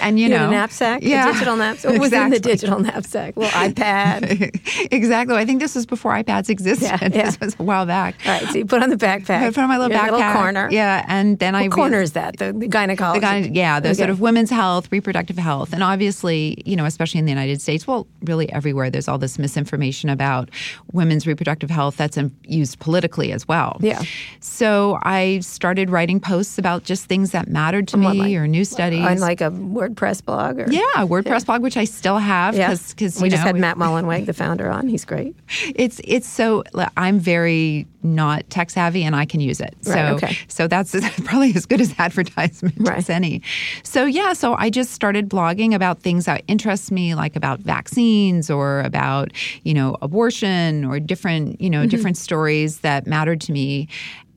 And 0.00 0.18
you, 0.18 0.28
You 0.28 0.34
know, 0.34 0.50
knapsack, 0.50 1.02
yeah, 1.02 1.28
a 1.28 1.32
digital 1.32 1.56
knapsack. 1.56 1.92
What 1.92 2.00
was 2.00 2.12
in 2.12 2.30
the 2.30 2.40
digital 2.40 2.78
knapsack? 2.78 3.34
Well, 3.38 3.50
iPad. 3.50 4.88
exactly. 4.90 5.36
I 5.36 5.44
think 5.44 5.60
this 5.60 5.76
was 5.76 5.86
before 5.86 6.12
iPads 6.12 6.48
existed. 6.50 6.86
Yeah, 6.86 6.98
yeah. 7.02 7.30
This 7.30 7.40
was 7.40 7.56
a 7.58 7.62
while 7.62 7.86
back. 7.86 8.16
All 8.26 8.32
right, 8.32 8.42
so 8.48 8.58
you 8.58 8.66
put 8.66 8.82
on 8.82 8.90
the 8.90 8.96
backpack. 8.98 9.42
I 9.42 9.46
put 9.48 9.58
on 9.58 9.68
my 9.68 9.78
little 9.78 9.90
your 9.96 10.00
backpack. 10.00 10.10
little 10.12 10.32
corner. 10.32 10.68
Yeah, 10.70 11.04
and 11.08 11.38
then 11.38 11.54
I 11.54 11.62
What 11.62 11.70
re- 11.72 11.76
corner 11.76 12.00
is 12.00 12.12
that? 12.12 12.36
The, 12.38 12.52
the 12.52 12.68
gynecology. 12.68 13.20
the 13.20 13.26
guy, 13.26 13.38
yeah, 13.52 13.80
the 13.80 13.94
sort 13.94 14.10
of 14.10 14.20
women's 14.20 14.50
health, 14.50 14.90
reproductive 14.90 15.38
health, 15.38 15.72
and 15.72 15.82
obviously, 15.82 16.62
you 16.66 16.76
know, 16.76 16.84
especially 16.84 17.18
in 17.20 17.24
the 17.24 17.32
United 17.32 17.60
States, 17.60 17.86
well, 17.86 18.06
really 18.22 18.50
everywhere, 18.52 18.90
there's 18.90 19.08
all 19.08 19.18
this 19.18 19.38
misinformation 19.38 20.08
about 20.10 20.50
women's 20.92 21.26
reproductive 21.26 21.70
health 21.70 21.96
that's 21.96 22.18
used 22.44 22.78
politically 22.80 23.32
as 23.32 23.46
well. 23.46 23.76
Yeah. 23.80 24.02
So 24.40 24.98
I 25.02 25.40
started 25.40 25.90
writing 25.90 26.20
posts 26.20 26.58
about 26.58 26.84
just 26.84 27.06
things 27.06 27.30
that 27.32 27.48
mattered 27.48 27.88
to 27.88 27.96
me 27.96 28.06
like- 28.06 28.34
or 28.36 28.46
new 28.46 28.64
studies. 28.64 29.04
on 29.04 29.18
like 29.18 29.40
a 29.40 29.50
WordPress 29.50 30.24
blog. 30.24 30.58
Or, 30.58 30.66
yeah, 30.70 30.80
a 30.96 31.06
WordPress 31.06 31.46
blog, 31.46 31.62
which 31.62 31.76
I 31.76 31.84
still 31.84 32.18
have 32.18 32.56
yeah. 32.56 32.74
because 32.74 33.20
we 33.20 33.26
you 33.26 33.30
just 33.30 33.42
had 33.42 33.56
Matt 33.56 33.76
Mullenweg, 33.76 34.26
the 34.26 34.32
founder, 34.32 34.70
on. 34.70 34.88
He's 34.88 35.04
great. 35.04 35.36
it's 35.76 36.00
it's 36.04 36.26
so 36.28 36.64
I'm 36.96 37.18
very 37.18 37.86
not 38.02 38.48
tech 38.48 38.70
savvy 38.70 38.87
and 38.96 39.14
I 39.16 39.24
can 39.26 39.40
use 39.40 39.60
it. 39.60 39.74
So 39.82 39.92
Right, 39.92 40.12
okay. 40.12 40.38
so 40.48 40.66
that's 40.68 40.94
probably 41.24 41.52
as 41.54 41.66
good 41.66 41.80
as 41.80 41.94
advertisement 41.98 42.74
Right. 42.78 42.98
as 42.98 43.10
any. 43.10 43.42
So 43.82 44.04
yeah, 44.04 44.32
so 44.32 44.54
I 44.54 44.70
just 44.70 44.92
started 44.92 45.28
blogging 45.28 45.74
about 45.74 46.00
things 46.00 46.24
that 46.26 46.42
interest 46.48 46.90
me, 46.92 47.14
like 47.14 47.36
about 47.36 47.60
vaccines 47.60 48.50
or 48.50 48.80
about 48.80 49.32
you 49.64 49.74
know 49.74 49.96
abortion 50.02 50.84
or 50.84 51.00
different 51.00 51.60
you 51.60 51.70
know 51.70 51.78
Mm-hmm. 51.80 51.88
different 51.88 52.16
stories 52.16 52.80
that 52.80 53.06
mattered 53.06 53.40
to 53.42 53.52
me. 53.52 53.88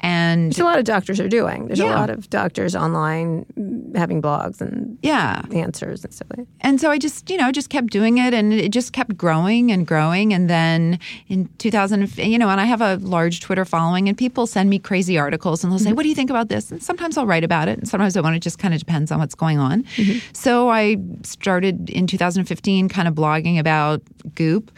And 0.03 0.49
Which 0.49 0.59
a 0.59 0.63
lot 0.63 0.79
of 0.79 0.85
doctors 0.85 1.19
are 1.19 1.29
doing. 1.29 1.67
There's 1.67 1.79
a 1.79 1.85
lot 1.85 2.09
of 2.09 2.27
doctors 2.29 2.75
online 2.75 3.45
mm, 3.57 3.95
having 3.95 4.19
blogs 4.21 4.59
and 4.59 4.97
yeah, 5.03 5.43
answers 5.53 6.03
and 6.03 6.11
stuff 6.11 6.27
like 6.35 6.47
that. 6.47 6.47
and 6.61 6.81
so 6.81 6.89
I 6.89 6.97
just, 6.97 7.29
you 7.29 7.37
know, 7.37 7.51
just 7.51 7.69
kept 7.69 7.91
doing 7.91 8.17
it, 8.17 8.33
and 8.33 8.51
it 8.51 8.71
just 8.71 8.93
kept 8.93 9.15
growing 9.15 9.71
and 9.71 9.85
growing. 9.85 10.33
And 10.33 10.49
then 10.49 10.99
in 11.27 11.49
2000, 11.59 12.17
you 12.17 12.39
know, 12.39 12.49
and 12.49 12.59
I 12.59 12.65
have 12.65 12.81
a 12.81 12.95
large 12.95 13.41
Twitter 13.41 13.63
following, 13.63 14.09
and 14.09 14.17
people 14.17 14.47
send 14.47 14.71
me 14.71 14.79
crazy 14.79 15.19
articles, 15.19 15.63
and 15.63 15.71
they'll 15.71 15.79
say, 15.79 15.93
"What 15.93 16.03
do 16.03 16.09
you 16.09 16.15
think 16.15 16.31
about 16.31 16.49
this?" 16.49 16.71
And 16.71 16.81
sometimes 16.81 17.15
I'll 17.15 17.27
write 17.27 17.43
about 17.43 17.67
it, 17.67 17.77
and 17.77 17.87
sometimes 17.87 18.17
I 18.17 18.21
won't. 18.21 18.35
It 18.35 18.39
just 18.41 18.57
kind 18.57 18.73
of 18.73 18.79
depends 18.79 19.11
on 19.11 19.19
what's 19.19 19.35
going 19.35 19.59
on. 19.59 19.85
So 20.33 20.69
I 20.69 20.97
started 21.23 21.89
in 21.91 22.07
2015, 22.07 22.89
kind 22.89 23.07
of 23.07 23.13
blogging 23.13 23.59
about 23.59 24.01
Goop 24.33 24.71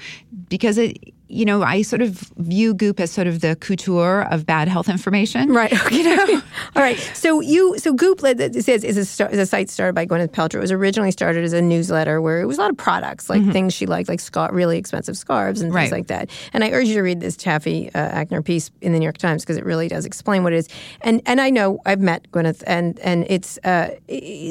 because 0.49 0.77
it. 0.77 0.97
You 1.33 1.45
know, 1.45 1.63
I 1.63 1.81
sort 1.81 2.01
of 2.01 2.11
view 2.37 2.73
Goop 2.73 2.99
as 2.99 3.11
sort 3.11 3.27
of 3.27 3.41
the 3.41 3.55
couture 3.55 4.21
of 4.31 4.45
bad 4.45 4.67
health 4.67 4.87
information. 4.89 5.51
Right. 5.51 5.73
Okay. 5.73 5.97
You 5.97 6.03
know? 6.15 6.41
All 6.75 6.81
right. 6.81 6.97
So 7.13 7.41
you 7.41 7.77
so 7.79 7.93
Goop 7.93 8.19
says 8.21 8.83
is 8.83 8.97
a, 8.97 9.05
star- 9.05 9.29
is 9.29 9.39
a 9.39 9.45
site 9.45 9.69
started 9.69 9.93
by 9.95 10.05
Gwyneth 10.05 10.29
Paltrow. 10.31 10.55
It 10.55 10.59
was 10.61 10.71
originally 10.71 11.11
started 11.11 11.43
as 11.43 11.53
a 11.53 11.61
newsletter 11.61 12.21
where 12.21 12.39
it 12.41 12.45
was 12.45 12.57
a 12.57 12.61
lot 12.61 12.69
of 12.71 12.77
products, 12.77 13.29
like 13.29 13.43
things 13.51 13.73
she 13.73 13.85
liked, 13.85 14.09
like 14.09 14.19
scar- 14.19 14.53
really 14.53 14.77
expensive 14.77 15.17
scarves 15.17 15.61
and 15.61 15.69
things 15.73 15.75
Right. 15.75 15.91
like 15.91 16.07
that. 16.07 16.29
And 16.53 16.63
I 16.63 16.69
urge 16.71 16.87
you 16.87 16.93
to 16.95 17.01
read 17.01 17.19
this 17.19 17.35
Taffy 17.35 17.89
uh, 17.95 18.11
Akner 18.23 18.43
piece 18.45 18.69
in 18.81 18.93
the 18.93 18.99
New 18.99 19.05
York 19.05 19.17
Times 19.17 19.43
because 19.43 19.57
it 19.57 19.65
really 19.65 19.87
does 19.87 20.05
explain 20.05 20.43
what 20.43 20.53
it 20.53 20.57
is. 20.57 20.67
And 21.01 21.21
and 21.25 21.41
I 21.41 21.49
know 21.49 21.79
I've 21.85 21.99
met 22.01 22.29
Gwyneth 22.31 22.63
and 22.67 22.99
and 22.99 23.25
it's 23.29 23.57
uh, 23.63 23.89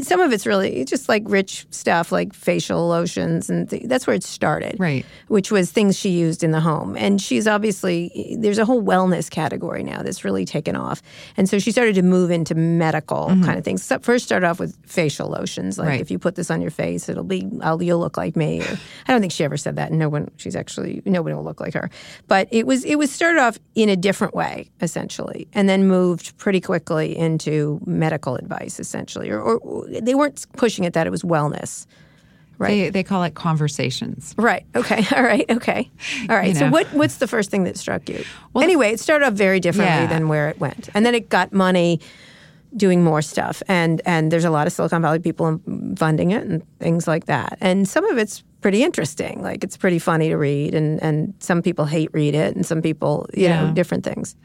some 0.03 0.21
of 0.21 0.33
it's 0.33 0.47
really 0.47 0.77
it's 0.81 0.91
just 0.91 1.09
like 1.09 1.23
rich 1.27 1.67
stuff 1.71 2.11
like 2.13 2.33
facial 2.35 2.89
lotions 2.89 3.49
and 3.51 3.69
th- 3.71 3.85
that's 3.87 4.07
where 4.07 4.17
it 4.17 4.25
started 4.25 4.77
Right. 4.79 5.05
which 5.29 5.51
was 5.53 5.71
things 5.71 5.97
she 5.99 6.11
used 6.11 6.43
in 6.43 6.51
the 6.51 6.61
home. 6.61 6.72
And 6.97 7.21
she's 7.21 7.47
obviously, 7.47 8.37
there's 8.39 8.59
a 8.59 8.65
whole 8.65 8.83
wellness 8.83 9.31
category 9.31 9.83
now 9.83 10.03
that's 10.03 10.25
really 10.25 10.45
taken 10.45 10.75
off. 10.77 11.03
And 11.37 11.49
so 11.49 11.59
she 11.59 11.71
started 11.71 11.95
to 11.95 12.03
move 12.03 12.31
into 12.31 12.55
medical 12.55 13.27
kind 13.29 13.59
of 13.59 13.65
things. 13.65 13.83
So 13.83 13.99
first 14.01 14.25
started 14.25 14.47
off 14.47 14.59
with 14.59 14.77
facial 14.87 15.29
lotions. 15.29 15.79
Like 15.79 15.83
Mm-hmm. 15.87 15.91
Right. 15.93 16.01
if 16.01 16.11
you 16.11 16.19
put 16.19 16.35
this 16.37 16.51
on 16.51 16.61
your 16.63 16.71
face, 16.71 17.09
it'll 17.09 17.25
be, 17.25 17.49
I'll, 17.63 17.83
you'll 17.83 17.99
look 18.01 18.17
like 18.17 18.35
me. 18.37 18.61
Or, 18.61 18.79
I 19.07 19.13
don't 19.13 19.21
think 19.21 19.33
she 19.33 19.45
ever 19.45 19.57
said 19.57 19.77
that. 19.77 19.93
No 19.93 20.09
one, 20.09 20.31
she's 20.37 20.57
actually, 20.57 21.03
nobody 21.05 21.35
will 21.35 21.45
look 21.45 21.61
like 21.61 21.75
her. 21.75 21.91
But 22.29 22.49
it 22.51 22.67
was, 22.67 22.85
it 22.85 22.97
was 22.97 23.11
started 23.13 23.41
off 23.41 23.59
in 23.75 23.89
a 23.89 23.97
different 23.97 24.35
way, 24.35 24.71
essentially, 24.81 25.49
and 25.53 25.69
then 25.69 25.87
moved 25.87 26.37
pretty 26.39 26.61
quickly 26.61 27.17
into 27.17 27.81
medical 27.85 28.37
advice, 28.37 28.79
essentially. 28.81 29.31
Or, 29.31 29.41
or 29.43 29.87
they 29.89 30.15
weren't 30.15 30.47
pushing 30.57 30.85
it 30.85 30.93
that 30.95 31.07
it 31.07 31.11
was 31.11 31.23
wellness. 31.23 31.87
Right. 32.59 32.69
They, 32.69 32.91
they 32.91 33.03
call 33.03 33.23
it 33.25 33.35
conversations. 33.35 34.35
Right. 34.39 34.65
Okay. 34.77 35.05
All 35.17 35.23
right. 35.23 35.49
Okay. 35.51 35.91
All 36.29 36.37
right. 36.37 36.49
You 36.51 36.55
So 36.55 36.67
know. 36.67 36.73
what 36.73 36.87
what's 36.93 37.17
the 37.17 37.27
first 37.27 37.51
thing 37.51 37.65
that 37.65 37.77
struck 37.77 38.09
you? 38.09 38.25
anyway, 38.57 38.93
it 38.93 39.01
started 39.01 39.27
off 39.27 39.35
very 39.35 39.59
differently 39.61 40.03
Yeah. 40.03 40.07
than 40.07 40.29
where 40.29 40.49
it 40.49 40.61
went, 40.61 40.89
and 40.95 41.05
then 41.05 41.15
it 41.15 41.29
got 41.29 41.53
money 41.53 42.01
doing 42.77 43.03
more 43.05 43.21
stuff, 43.23 43.63
and 43.69 44.01
and 44.07 44.31
there's 44.33 44.45
a 44.45 44.51
lot 44.51 44.67
of 44.67 44.73
Silicon 44.73 45.03
Valley 45.03 45.19
people 45.19 45.61
funding 45.97 46.31
it 46.31 46.43
and 46.47 46.63
things 46.79 47.07
like 47.07 47.27
that, 47.27 47.59
and 47.61 47.89
some 47.89 48.05
of 48.07 48.17
it's 48.19 48.43
pretty 48.61 48.83
interesting. 48.85 49.43
Like 49.43 49.65
it's 49.65 49.77
pretty 49.77 49.99
funny 49.99 50.29
to 50.29 50.37
read, 50.37 50.75
and 50.75 51.03
and 51.03 51.35
some 51.41 51.63
people 51.63 51.85
hate 51.85 52.11
read 52.15 52.35
it, 52.35 52.55
and 52.57 52.65
some 52.65 52.81
people 52.81 53.29
you 53.35 53.49
know 53.49 53.73
different 53.75 54.05
things. 54.05 54.37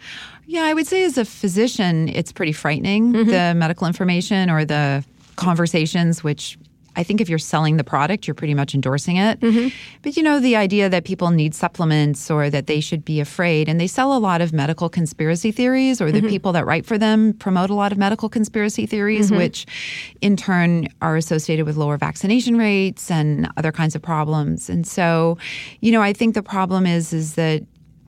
Yeah, 0.46 0.64
I 0.64 0.74
would 0.74 0.88
say 0.88 1.04
as 1.04 1.18
a 1.18 1.24
physician, 1.26 2.10
it's 2.10 2.32
pretty 2.32 2.54
frightening, 2.54 3.14
Mm-hmm. 3.14 3.30
the 3.30 3.54
medical 3.56 3.86
information 3.88 4.50
or 4.50 4.66
the 4.66 5.04
conversations, 5.36 6.24
which 6.24 6.58
I 6.98 7.04
think 7.04 7.22
if 7.22 7.30
you're 7.30 7.40
selling 7.40 7.78
the 7.78 7.84
product, 7.84 8.28
you're 8.28 8.36
pretty 8.36 8.54
much 8.56 8.74
endorsing 8.74 9.16
it. 9.18 9.40
Mm-hmm. 9.40 9.70
But 10.02 10.18
you 10.18 10.24
know, 10.24 10.40
the 10.40 10.56
idea 10.56 10.90
that 10.90 11.06
people 11.06 11.30
need 11.30 11.54
supplements 11.56 12.30
or 12.30 12.50
that 12.50 12.68
they 12.68 12.80
should 12.82 13.06
be 13.06 13.20
afraid, 13.20 13.70
and 13.70 13.80
they 13.80 13.88
sell 13.88 14.18
a 14.18 14.20
lot 14.20 14.42
of 14.42 14.52
medical 14.52 14.90
conspiracy 14.90 15.52
theories, 15.52 16.02
or 16.02 16.12
the 16.12 16.18
Mm-hmm. 16.18 16.28
people 16.30 16.52
that 16.54 16.66
write 16.66 16.86
for 16.86 16.98
them 16.98 17.34
promote 17.34 17.70
a 17.70 17.76
lot 17.76 17.92
of 17.92 17.98
medical 17.98 18.28
conspiracy 18.28 18.86
theories, 18.88 19.28
Mm-hmm. 19.28 19.38
which 19.38 19.66
in 20.22 20.36
turn 20.36 20.88
are 21.02 21.16
associated 21.16 21.66
with 21.66 21.78
lower 21.78 21.98
vaccination 21.98 22.58
rates 22.58 23.12
and 23.12 23.48
other 23.56 23.72
kinds 23.72 23.96
of 23.96 24.02
problems. 24.02 24.70
And 24.70 24.86
so, 24.88 25.38
you 25.82 25.92
know, 25.92 26.02
I 26.02 26.14
think 26.14 26.34
the 26.34 26.44
problem 26.44 26.86
is 26.88 27.14
is 27.14 27.36
that 27.36 27.64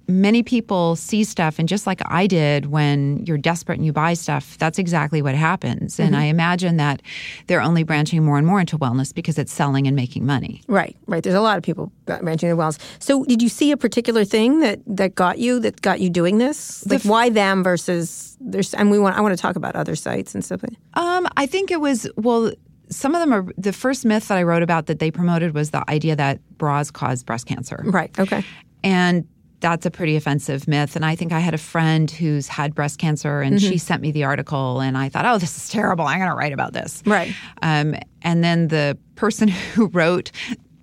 many 0.10 0.44
people 0.44 0.96
see 0.96 1.24
stuff 1.24 1.60
and 1.60 1.70
just 1.70 1.86
like 1.86 2.02
I 2.06 2.28
did 2.28 2.66
when 2.68 3.24
you're 3.26 3.38
desperate 3.38 3.76
and 3.76 3.86
you 3.86 3.94
buy 3.94 4.16
stuff, 4.16 4.58
that's 4.58 4.80
exactly 4.80 5.22
what 5.22 5.36
happens. 5.36 6.00
And 6.00 6.16
I 6.16 6.24
imagine 6.26 6.78
that 6.78 7.02
they're 7.48 7.62
only 7.62 7.84
branching 7.84 8.24
more 8.24 8.38
and 8.38 8.46
more 8.46 8.60
into 8.60 8.78
wellness 8.78 9.14
because 9.14 9.38
it's 9.38 9.54
selling 9.54 9.88
and 9.88 9.96
making 9.96 10.26
money. 10.26 10.64
Right, 10.68 10.98
right. 11.06 11.24
There's 11.24 11.36
a 11.36 11.42
lot 11.42 11.58
of 11.58 11.64
people 11.64 11.92
branching 12.06 12.50
their 12.50 12.56
wells. 12.56 12.80
So, 12.98 13.24
did 13.26 13.42
you 13.42 13.50
see 13.50 13.72
a 13.72 13.78
particular 13.78 14.26
thing 14.26 14.60
that 14.60 14.80
that 14.88 15.16
got 15.16 15.38
you 15.38 15.60
that 15.60 15.82
got 15.82 16.00
you 16.00 16.10
doing 16.10 16.40
this? 16.40 16.86
Like, 16.88 17.04
why 17.04 17.30
them 17.30 17.64
versus 17.64 18.36
there's? 18.40 18.74
And 18.74 18.90
we 18.90 19.00
want. 19.00 19.16
I 19.18 19.22
want 19.22 19.36
to 19.36 19.42
talk 19.42 19.56
about 19.56 19.76
other 19.76 19.96
sites 19.96 20.34
and 20.34 20.44
stuff. 20.44 20.64
Um, 20.96 21.28
I 21.38 21.46
think 21.46 21.72
it 21.72 21.80
was 21.80 22.10
well. 22.16 22.52
Some 22.92 23.14
of 23.14 23.22
them 23.22 23.32
are 23.32 23.46
the 23.56 23.72
first 23.72 24.04
myth 24.04 24.30
that 24.30 24.38
I 24.40 24.42
wrote 24.42 24.64
about 24.64 24.88
that 24.88 24.98
they 24.98 25.12
promoted 25.12 25.54
was 25.54 25.70
the 25.70 25.88
idea 25.88 26.16
that 26.16 26.40
bras 26.58 26.90
cause 26.90 27.22
breast 27.24 27.46
cancer. 27.46 27.84
Right. 27.86 28.18
Okay. 28.18 28.44
And 28.84 29.28
that's 29.60 29.86
a 29.86 29.92
pretty 29.92 30.16
offensive 30.16 30.68
myth. 30.68 30.96
And 30.96 31.06
I 31.06 31.16
think 31.16 31.32
I 31.32 31.40
had 31.40 31.54
a 31.54 31.58
friend 31.58 32.10
who's 32.10 32.48
had 32.48 32.74
breast 32.74 32.98
cancer 32.98 33.42
and 33.42 33.62
she 33.62 33.70
mm-hmm. 33.70 33.78
sent 33.78 34.02
me 34.02 34.12
the 34.12 34.24
article 34.24 34.80
and 34.80 34.98
I 34.98 35.10
thought, 35.10 35.26
oh, 35.26 35.38
this 35.38 35.58
is 35.58 35.70
terrible. 35.70 36.06
I'm 36.06 36.20
going 36.20 36.30
to 36.30 36.36
write 36.36 36.54
about 36.54 36.74
this. 36.74 37.04
Right. 37.06 37.34
Um, 37.62 37.96
and 38.22 38.44
then 38.44 38.70
the 38.70 38.98
person 39.16 39.48
who 39.74 39.88
wrote 39.88 40.32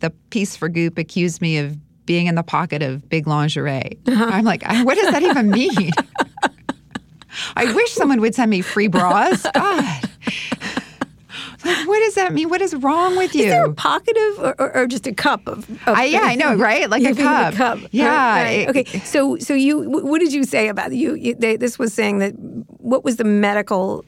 the 0.00 0.10
piece 0.30 0.56
for 0.56 0.68
Goop 0.68 0.98
accused 0.98 1.40
me 1.40 1.58
of 1.58 1.76
being 2.04 2.26
in 2.26 2.34
the 2.34 2.42
pocket 2.42 2.82
of 2.82 3.08
big 3.08 3.26
lingerie. 3.26 3.98
Uh-huh. 4.06 4.24
I'm 4.24 4.44
like, 4.44 4.68
uh, 4.68 4.84
what 4.84 4.96
does 4.96 5.10
that 5.10 5.22
even 5.22 5.50
mean? 5.50 5.90
I 7.56 7.72
wish 7.72 7.92
someone 7.92 8.20
would 8.20 8.34
send 8.34 8.50
me 8.50 8.60
free 8.62 8.88
bras. 8.88 9.44
God. 9.54 10.10
Like, 11.66 11.86
what 11.88 11.98
does 12.00 12.14
that 12.14 12.32
mean? 12.32 12.48
What 12.48 12.62
is 12.62 12.74
wrong 12.74 13.16
with 13.16 13.34
you? 13.34 13.44
Is 13.44 13.50
there 13.50 13.64
a 13.64 13.72
pocket 13.74 14.16
of, 14.16 14.38
or, 14.38 14.54
or, 14.60 14.76
or 14.76 14.86
just 14.86 15.06
a 15.06 15.12
cup 15.14 15.46
of? 15.46 15.68
of 15.70 15.88
I, 15.88 16.04
yeah, 16.04 16.20
I 16.22 16.34
know, 16.36 16.54
right? 16.68 16.88
Like 16.88 17.02
a 17.04 17.14
cup. 17.14 17.54
A 17.54 17.56
cup. 17.56 17.78
Yeah. 17.90 18.06
Right, 18.08 18.42
right. 18.44 18.50
it- 18.76 18.86
okay. 18.86 18.98
So, 19.00 19.36
so 19.38 19.54
you, 19.54 19.88
what 19.90 20.20
did 20.20 20.32
you 20.32 20.44
say 20.44 20.68
about 20.68 20.92
you? 20.94 21.14
you 21.14 21.34
they, 21.34 21.56
this 21.56 21.78
was 21.78 21.92
saying 21.92 22.18
that 22.18 22.32
what 22.80 23.04
was 23.04 23.16
the 23.16 23.24
medical? 23.24 24.04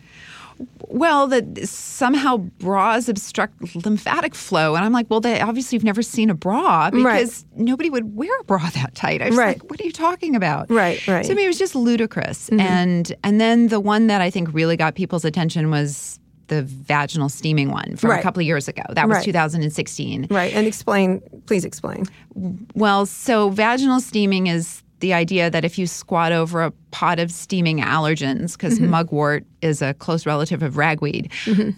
Well, 0.89 1.29
that 1.29 1.69
somehow 1.69 2.39
bras 2.39 3.09
obstruct 3.09 3.77
lymphatic 3.87 4.35
flow, 4.35 4.75
and 4.75 4.85
I'm 4.85 4.93
like, 4.93 5.09
well, 5.09 5.21
they 5.21 5.41
obviously 5.41 5.77
you've 5.77 5.85
never 5.85 6.03
seen 6.03 6.31
a 6.31 6.35
bra 6.35 6.91
because 6.91 7.45
nobody 7.55 7.91
would 7.91 8.17
wear 8.17 8.31
a 8.41 8.45
bra 8.45 8.59
that 8.75 8.95
tight. 8.97 9.23
I 9.23 9.29
was 9.29 9.37
Right. 9.37 9.61
like, 9.61 9.71
what 9.71 9.81
are 9.81 9.85
you 9.85 9.93
talking 9.93 10.35
about? 10.35 10.69
Right, 10.69 11.07
right. 11.07 11.25
So 11.25 11.31
I 11.33 11.35
mean, 11.37 11.45
it 11.45 11.49
was 11.49 11.59
just 11.59 11.77
ludicrous. 11.77 12.51
Mm-hmm. 12.51 12.61
And 12.61 13.15
and 13.23 13.41
then 13.41 13.69
the 13.69 13.79
one 13.79 14.09
that 14.09 14.21
I 14.21 14.31
think 14.31 14.53
really 14.53 14.77
got 14.77 14.97
people's 14.97 15.25
attention 15.25 15.71
was 15.71 16.19
the 16.49 16.63
vaginal 16.63 17.29
steaming 17.29 17.71
one 17.71 17.97
from 17.97 18.11
Right. 18.11 18.21
a 18.21 18.23
couple 18.23 18.41
of 18.41 18.47
years 18.47 18.69
ago. 18.69 18.83
That 18.91 19.09
was 19.09 19.17
Right. 19.19 19.25
2016. 19.25 20.27
Right. 20.31 20.53
And 20.53 20.67
explain, 20.67 21.21
please 21.47 21.65
explain. 21.65 22.05
Well, 22.75 23.07
so 23.07 23.51
vaginal 23.51 24.01
steaming 24.01 24.47
is 24.49 24.83
the 25.01 25.15
idea 25.15 25.49
that 25.51 25.65
if 25.65 25.79
you 25.79 25.87
squat 25.87 26.33
over 26.33 26.63
a 26.63 26.73
pot 26.91 27.19
of 27.19 27.31
steaming 27.31 27.79
allergens, 27.79 28.53
because 28.53 28.79
Mm-hmm. 28.79 28.91
mugwort 28.91 29.45
is 29.61 29.83
a 29.83 29.93
close 29.95 30.25
relative 30.25 30.63
of 30.63 30.77
ragweed, 30.77 31.33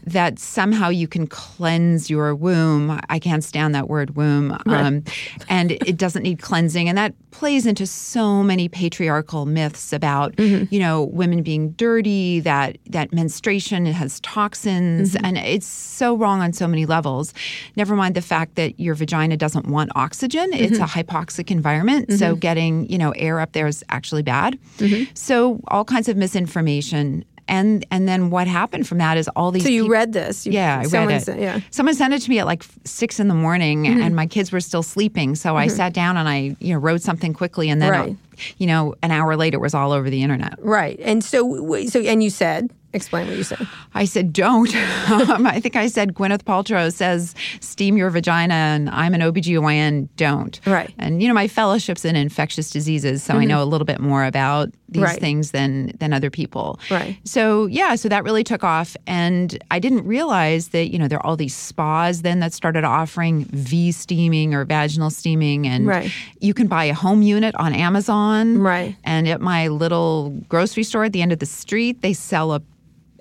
that 0.04 0.38
somehow 0.38 0.90
you 0.90 1.08
can 1.08 1.26
cleanse 1.26 2.10
your 2.10 2.34
womb. 2.34 3.00
I 3.08 3.18
can't 3.18 3.42
stand 3.42 3.74
that 3.74 3.88
word 3.88 4.16
womb. 4.16 4.58
Um, 4.66 5.02
and 5.48 5.72
it 5.72 5.96
doesn't 5.96 6.22
need 6.22 6.42
cleansing. 6.42 6.90
And 6.90 6.98
that 6.98 7.14
plays 7.30 7.64
into 7.64 7.86
so 7.86 8.42
many 8.42 8.68
patriarchal 8.68 9.46
myths 9.46 9.92
about, 9.94 10.36
Mm-hmm. 10.36 10.72
you 10.74 10.78
know, 10.80 11.04
women 11.04 11.42
being 11.42 11.70
dirty, 11.72 12.40
that, 12.40 12.76
that 12.86 13.12
menstruation 13.14 13.86
has 13.86 14.20
toxins. 14.20 15.14
Mm-hmm. 15.14 15.24
And 15.24 15.38
it's 15.38 15.66
so 15.66 16.14
wrong 16.16 16.40
on 16.42 16.52
so 16.52 16.68
many 16.68 16.84
levels. 16.84 17.32
Never 17.76 17.96
mind 17.96 18.14
the 18.14 18.20
fact 18.22 18.56
that 18.56 18.78
your 18.78 18.94
vagina 18.94 19.36
doesn't 19.38 19.66
want 19.68 19.90
oxygen. 19.94 20.52
It's 20.52 20.78
a 20.78 20.82
Mm-hmm. 20.82 21.00
hypoxic 21.00 21.50
environment. 21.50 22.12
So 22.12 22.34
getting, 22.36 22.88
you 22.90 22.98
know, 22.98 23.12
air 23.12 23.40
up 23.40 23.52
there 23.52 23.66
is 23.66 23.82
actually 23.88 24.22
bad. 24.22 24.58
Mm-hmm. 25.04 25.14
So 25.14 25.61
all 25.69 25.85
kinds 25.85 26.09
of 26.09 26.16
misinformation. 26.16 27.25
And 27.49 27.85
and 27.90 28.07
then 28.09 28.30
what 28.30 28.47
happened 28.47 28.87
from 28.87 28.99
that 28.99 29.16
is 29.19 29.26
all 29.35 29.50
these 29.50 29.64
So 29.64 29.69
you 29.71 29.88
read 29.90 30.12
this? 30.12 30.47
You, 30.47 30.52
yeah, 30.52 30.85
I 30.85 30.87
read 30.87 31.11
it. 31.11 31.23
Said, 31.25 31.40
yeah. 31.40 31.59
Someone 31.71 31.97
sent 31.97 32.14
it 32.14 32.21
to 32.21 32.30
me 32.30 32.38
at 32.38 32.47
like 32.47 32.64
six 32.85 33.19
in 33.19 33.26
the 33.26 33.35
morning, 33.35 33.85
Mm-hmm. 33.87 34.02
and 34.02 34.14
my 34.14 34.26
kids 34.28 34.52
were 34.52 34.61
still 34.61 34.85
sleeping. 34.85 35.35
So 35.35 35.57
I 35.57 35.66
sat 35.66 35.92
down 35.92 36.16
and 36.16 36.28
I, 36.28 36.54
you 36.61 36.73
know, 36.75 36.78
wrote 36.78 37.00
something 37.02 37.33
quickly, 37.35 37.69
and 37.69 37.83
then, 37.83 37.90
Right. 37.90 38.16
you 38.59 38.69
know, 38.69 38.95
an 39.02 39.11
hour 39.11 39.37
later 39.37 39.57
it 39.57 39.61
was 39.61 39.75
all 39.75 39.90
over 39.90 40.09
the 40.09 40.23
internet. 40.23 40.54
Right. 40.61 41.00
And 41.02 41.25
so, 41.25 41.85
so, 41.88 42.00
and 42.00 42.23
you 42.23 42.30
said, 42.30 42.71
explain 42.92 43.26
what 43.28 43.37
you 43.37 43.42
said. 43.44 43.66
I 43.94 44.04
said, 44.04 44.32
don't. 44.32 44.75
um, 45.11 45.47
I 45.47 45.61
think 45.61 45.76
I 45.76 45.87
said 45.87 46.14
Gwyneth 46.14 46.42
Paltrow 46.42 46.92
says, 46.92 47.35
steam 47.61 47.97
your 47.97 48.11
vagina, 48.11 48.54
and 48.54 48.90
I'm 48.90 49.14
an 49.14 49.20
OBGYN, 49.20 50.09
don't. 50.16 50.61
Right. 50.66 50.90
Mm-hmm. 50.90 51.00
And, 51.00 51.23
you 51.23 51.28
know, 51.28 51.35
my 51.35 51.49
fellowship's 51.49 52.04
in 52.04 52.16
infectious 52.16 52.70
diseases, 52.70 53.23
so 53.23 53.35
I 53.35 53.44
know 53.44 53.62
a 53.62 53.64
little 53.64 53.85
bit 53.85 54.00
more 54.00 54.25
about 54.25 54.70
these 54.88 55.02
Right. 55.04 55.20
things 55.20 55.52
than 55.52 55.92
than 56.00 56.12
other 56.12 56.30
people. 56.30 56.80
Right. 56.90 57.16
So, 57.25 57.66
yeah, 57.66 57.94
so 57.94 58.09
that 58.09 58.25
really 58.25 58.42
took 58.42 58.64
off. 58.64 58.97
And 59.06 59.56
I 59.70 59.78
didn't 59.78 60.04
realize 60.04 60.68
that, 60.70 60.90
you 60.90 60.99
know, 60.99 61.06
there 61.06 61.18
are 61.20 61.26
all 61.26 61.37
these 61.37 61.54
spas 61.54 62.23
then 62.23 62.40
that 62.40 62.52
started 62.52 62.82
offering 62.82 63.44
V 63.52 63.92
steaming 63.92 64.52
or 64.52 64.64
vaginal 64.64 65.11
steaming. 65.11 65.64
And 65.68 65.87
Right. 65.87 66.11
you 66.40 66.54
can 66.54 66.66
buy 66.66 66.87
a 66.87 66.94
home 66.94 67.23
unit 67.23 67.54
on 67.54 67.73
Amazon. 67.73 68.59
Right. 68.59 68.97
And 69.04 69.28
at 69.28 69.40
my 69.40 69.68
little 69.68 70.30
grocery 70.49 70.82
store 70.82 71.04
at 71.04 71.12
the 71.12 71.23
end 71.23 71.30
of 71.30 71.38
the 71.38 71.47
street, 71.47 72.02
they 72.02 72.12
sell 72.12 72.52
a 72.52 72.61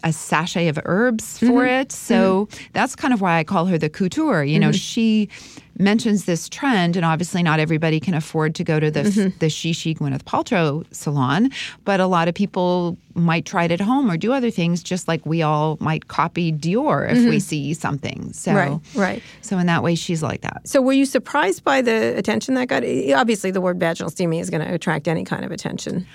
a 0.03 0.11
sachet 0.13 0.67
of 0.67 0.79
herbs 0.85 1.39
for 1.39 1.45
Mm-hmm. 1.45 1.81
it. 1.81 1.91
So 1.91 2.47
that's 2.73 2.95
kind 2.95 3.13
of 3.13 3.21
why 3.21 3.37
I 3.39 3.43
call 3.43 3.65
her 3.65 3.77
the 3.77 3.89
couture. 3.89 4.43
You 4.43 4.59
know, 4.59 4.71
she 4.71 5.29
mentions 5.77 6.25
this 6.25 6.49
trend, 6.49 6.95
and 6.97 7.05
obviously 7.05 7.41
not 7.41 7.59
everybody 7.59 7.99
can 7.99 8.13
afford 8.13 8.53
to 8.55 8.63
go 8.63 8.79
to 8.79 8.91
the 8.91 9.03
Mm-hmm. 9.03 9.37
the 9.39 9.47
Shishi 9.47 9.97
Gwyneth 9.97 10.23
Paltrow 10.23 10.85
salon, 10.93 11.49
but 11.85 11.99
a 11.99 12.07
lot 12.07 12.27
of 12.27 12.35
people 12.35 12.97
might 13.19 13.45
try 13.45 13.65
it 13.65 13.71
at 13.71 13.79
home 13.81 14.09
or 14.09 14.17
do 14.17 14.33
other 14.33 14.49
things, 14.51 14.81
just 14.83 15.07
like 15.07 15.25
we 15.25 15.41
all 15.41 15.77
might 15.79 16.07
copy 16.07 16.51
Dior 16.51 17.09
if 17.11 17.17
we 17.29 17.39
see 17.39 17.73
something. 17.73 18.33
So, 18.33 18.51
Mm-hmm. 18.51 18.99
Right, 18.99 19.07
right. 19.15 19.23
So 19.41 19.57
in 19.57 19.67
that 19.67 19.83
way, 19.83 19.95
she's 19.95 20.21
like 20.23 20.41
that. 20.41 20.67
So, 20.67 20.81
were 20.81 20.93
you 20.93 21.05
surprised 21.05 21.63
by 21.63 21.81
the 21.81 22.17
attention 22.17 22.53
that 22.55 22.67
got? 22.67 22.83
Obviously, 22.83 23.51
the 23.51 23.61
word 23.61 23.79
vaginal 23.79 24.09
steaming 24.09 24.39
is 24.39 24.49
going 24.49 24.65
to 24.65 24.73
attract 24.73 25.07
any 25.07 25.23
kind 25.23 25.43
of 25.45 25.51
attention. 25.51 26.05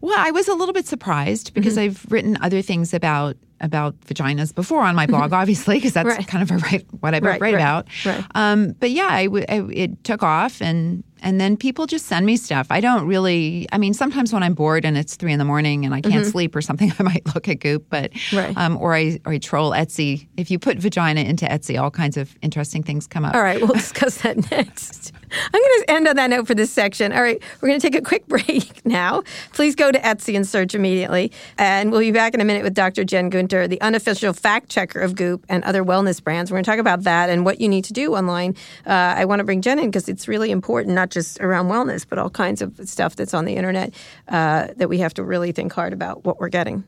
Well, 0.00 0.18
I 0.18 0.30
was 0.32 0.48
a 0.48 0.54
little 0.54 0.72
bit 0.74 0.86
surprised 0.86 1.54
because 1.54 1.74
Mm-hmm. 1.74 1.80
I've 1.84 2.06
written 2.12 2.38
other 2.40 2.62
things 2.62 2.92
about 2.94 3.36
about 3.60 3.94
vaginas 4.00 4.52
before 4.52 4.80
on 4.82 4.96
my 4.96 5.06
blog, 5.06 5.32
obviously, 5.32 5.76
because 5.76 5.92
that's 5.92 6.08
Mm-hmm. 6.08 6.18
Right. 6.18 6.26
kind 6.28 6.42
of 6.42 6.50
a 6.50 6.56
right, 6.58 6.84
what 7.00 7.14
I 7.14 7.18
write 7.20 7.40
right, 7.40 7.54
about. 7.54 7.86
right. 8.04 8.24
Um, 8.34 8.72
but 8.80 8.90
yeah, 8.90 9.06
I 9.06 9.26
w- 9.26 9.44
I- 9.48 9.70
it 9.72 10.02
took 10.02 10.22
off, 10.24 10.60
and 10.60 11.04
and 11.22 11.40
then 11.40 11.56
people 11.56 11.86
just 11.86 12.06
send 12.06 12.26
me 12.26 12.36
stuff. 12.36 12.66
I 12.70 12.80
don't 12.80 13.06
really. 13.06 13.66
I 13.72 13.78
mean, 13.78 13.94
sometimes 13.94 14.32
when 14.32 14.42
I'm 14.42 14.54
bored 14.54 14.84
and 14.84 14.98
it's 14.98 15.16
three 15.16 15.32
in 15.32 15.38
the 15.38 15.44
morning 15.44 15.84
and 15.86 15.94
I 15.94 16.00
can't 16.02 16.26
sleep 16.26 16.54
or 16.54 16.60
something, 16.60 16.92
I 16.98 17.02
might 17.02 17.34
look 17.34 17.48
at 17.48 17.60
Goop, 17.60 17.86
but 17.88 18.12
Mm-hmm. 18.12 18.36
Right. 18.36 18.56
um, 18.56 18.76
or 18.78 18.94
I 18.94 19.18
or 19.24 19.32
I 19.32 19.38
troll 19.38 19.70
Etsy. 19.70 20.26
If 20.36 20.50
you 20.50 20.58
put 20.58 20.78
vagina 20.78 21.20
into 21.22 21.46
Etsy, 21.46 21.80
all 21.80 21.90
kinds 21.90 22.16
of 22.16 22.36
interesting 22.42 22.82
things 22.82 23.06
come 23.06 23.24
up. 23.24 23.34
All 23.34 23.42
right, 23.42 23.60
we'll 23.60 23.72
discuss 23.72 24.18
that 24.22 24.50
next. 24.50 25.12
I'm 25.32 25.60
going 25.60 25.82
to 25.82 25.84
end 25.88 26.08
on 26.08 26.16
that 26.16 26.30
note 26.30 26.46
for 26.46 26.54
this 26.54 26.70
section. 26.70 27.12
All 27.12 27.22
right, 27.22 27.42
we're 27.60 27.68
going 27.68 27.80
to 27.80 27.90
take 27.90 28.00
a 28.00 28.04
quick 28.04 28.26
break 28.28 28.84
now. 28.84 29.22
Please 29.52 29.74
go 29.74 29.90
to 29.90 29.98
Etsy 29.98 30.36
and 30.36 30.46
search 30.46 30.74
immediately. 30.74 31.32
And 31.58 31.90
we'll 31.90 32.00
be 32.00 32.12
back 32.12 32.34
in 32.34 32.40
a 32.40 32.44
minute 32.44 32.62
with 32.62 32.74
Dr. 32.74 33.04
Jen 33.04 33.30
Gunter, 33.30 33.68
the 33.68 33.80
unofficial 33.80 34.32
fact 34.32 34.68
checker 34.68 35.00
of 35.00 35.14
Goop 35.14 35.44
and 35.48 35.64
other 35.64 35.84
wellness 35.84 36.22
brands. 36.22 36.50
We're 36.50 36.56
going 36.56 36.64
to 36.64 36.70
talk 36.70 36.78
about 36.78 37.02
that 37.04 37.30
and 37.30 37.44
what 37.44 37.60
you 37.60 37.68
need 37.68 37.84
to 37.84 37.92
do 37.92 38.14
online. 38.14 38.56
Uh, 38.86 39.14
I 39.16 39.24
want 39.24 39.40
to 39.40 39.44
bring 39.44 39.62
Jen 39.62 39.78
in 39.78 39.86
because 39.86 40.08
it's 40.08 40.28
really 40.28 40.50
important, 40.50 40.94
not 40.94 41.10
just 41.10 41.40
around 41.40 41.68
wellness, 41.68 42.06
but 42.08 42.18
all 42.18 42.30
kinds 42.30 42.62
of 42.62 42.78
stuff 42.84 43.16
that's 43.16 43.34
on 43.34 43.44
the 43.44 43.54
internet 43.54 43.94
uh, 44.28 44.68
that 44.76 44.88
we 44.88 44.98
have 44.98 45.14
to 45.14 45.24
really 45.24 45.52
think 45.52 45.72
hard 45.72 45.92
about 45.92 46.24
what 46.24 46.40
we're 46.40 46.48
getting. 46.48 46.84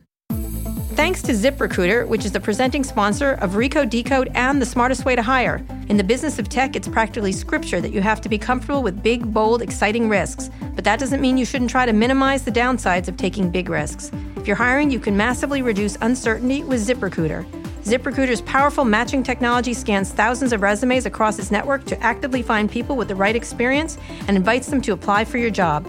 Thanks 0.95 1.23
to 1.23 1.33
ZipRecruiter, 1.33 2.07
which 2.07 2.25
is 2.25 2.31
the 2.31 2.39
presenting 2.39 2.85
sponsor 2.85 3.33
of 3.41 3.55
Recode 3.55 3.91
Decode 3.91 4.31
and 4.35 4.63
The 4.63 4.67
Smartest 4.67 5.05
Way 5.05 5.17
to 5.17 5.23
Hire. 5.23 5.61
In 5.89 5.97
the 5.97 6.05
business 6.05 6.39
of 6.39 6.49
tech, 6.49 6.77
it's 6.77 6.87
practically 6.87 7.33
scripture 7.33 7.81
that 7.81 7.91
you 7.91 8.01
have 8.01 8.21
to 8.21 8.29
be 8.29 8.39
comfortable 8.39 8.81
with 8.81 9.03
big, 9.03 9.35
bold, 9.35 9.61
exciting 9.61 10.09
risks. 10.09 10.51
But 10.77 10.85
that 10.85 11.01
doesn't 11.01 11.21
mean 11.21 11.37
you 11.37 11.45
shouldn't 11.45 11.73
try 11.73 11.85
to 11.85 11.93
minimize 11.93 12.45
the 12.45 12.53
downsides 12.53 13.09
of 13.09 13.17
taking 13.17 13.51
big 13.51 13.71
risks. 13.71 14.13
If 14.37 14.47
you're 14.47 14.55
hiring, 14.55 14.89
you 14.89 15.01
can 15.01 15.17
massively 15.17 15.63
reduce 15.63 15.97
uncertainty 16.01 16.63
with 16.63 16.87
ZipRecruiter. 16.87 17.45
ZipRecruiter's 17.83 18.43
powerful 18.43 18.85
matching 18.85 19.25
technology 19.25 19.75
scans 19.75 20.13
thousands 20.13 20.53
of 20.53 20.63
resumes 20.63 21.07
across 21.07 21.41
its 21.41 21.51
network 21.51 21.85
to 21.87 22.01
actively 22.05 22.41
find 22.41 22.71
people 22.71 22.95
with 22.95 23.09
the 23.09 23.17
right 23.17 23.35
experience 23.35 23.99
and 24.29 24.37
invites 24.37 24.69
them 24.69 24.81
to 24.83 24.93
apply 24.93 25.25
for 25.25 25.39
your 25.39 25.51
job. 25.51 25.85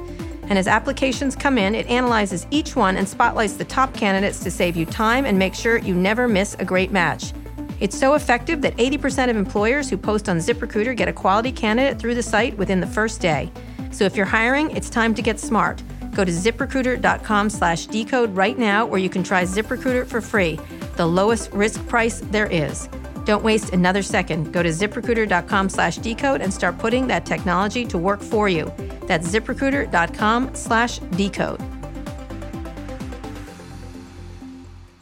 And 0.49 0.59
as 0.59 0.67
applications 0.67 1.35
come 1.35 1.57
in, 1.57 1.75
it 1.75 1.87
analyzes 1.87 2.45
each 2.51 2.75
one 2.75 2.97
and 2.97 3.07
spotlights 3.07 3.53
the 3.53 3.65
top 3.65 3.93
candidates 3.93 4.39
to 4.43 4.51
save 4.51 4.75
you 4.75 4.85
time 4.85 5.25
and 5.25 5.39
make 5.39 5.55
sure 5.55 5.77
you 5.77 5.95
never 5.95 6.27
miss 6.27 6.55
a 6.59 6.65
great 6.65 6.91
match. 6.91 7.33
It's 7.79 7.97
so 7.97 8.13
effective 8.13 8.61
that 8.61 8.75
80% 8.77 9.29
of 9.29 9.35
employers 9.35 9.89
who 9.89 9.97
post 9.97 10.29
on 10.29 10.37
ZipRecruiter 10.37 10.95
get 10.95 11.07
a 11.07 11.13
quality 11.13 11.51
candidate 11.51 11.99
through 11.99 12.15
the 12.15 12.23
site 12.23 12.57
within 12.57 12.79
the 12.79 12.87
first 12.87 13.19
day. 13.19 13.51
So 13.91 14.05
if 14.05 14.15
you're 14.15 14.25
hiring, 14.25 14.71
it's 14.71 14.89
time 14.89 15.13
to 15.15 15.21
get 15.21 15.39
smart. 15.39 15.81
Go 16.13 16.23
to 16.23 16.31
ziprecruiter.com 16.31 17.49
slash 17.49 17.87
decode 17.87 18.33
right 18.35 18.57
now 18.57 18.85
where 18.85 18.99
you 18.99 19.09
can 19.09 19.23
try 19.23 19.43
ZipRecruiter 19.43 20.07
for 20.07 20.21
free, 20.21 20.59
the 20.95 21.05
lowest 21.05 21.51
risk 21.51 21.85
price 21.87 22.21
there 22.31 22.47
is. 22.47 22.87
Don't 23.25 23.43
waste 23.43 23.73
another 23.73 24.03
second. 24.03 24.53
Go 24.53 24.63
to 24.63 24.69
ziprecruiter.com 24.69 25.69
slash 25.69 25.97
decode 25.97 26.41
and 26.41 26.53
start 26.53 26.77
putting 26.77 27.07
that 27.07 27.25
technology 27.25 27.83
to 27.85 27.97
work 27.97 28.21
for 28.21 28.47
you. 28.47 28.71
That's 29.07 29.27
ziprecruiter.com 29.27 30.53
slash 30.55 30.99
decode. 30.99 31.74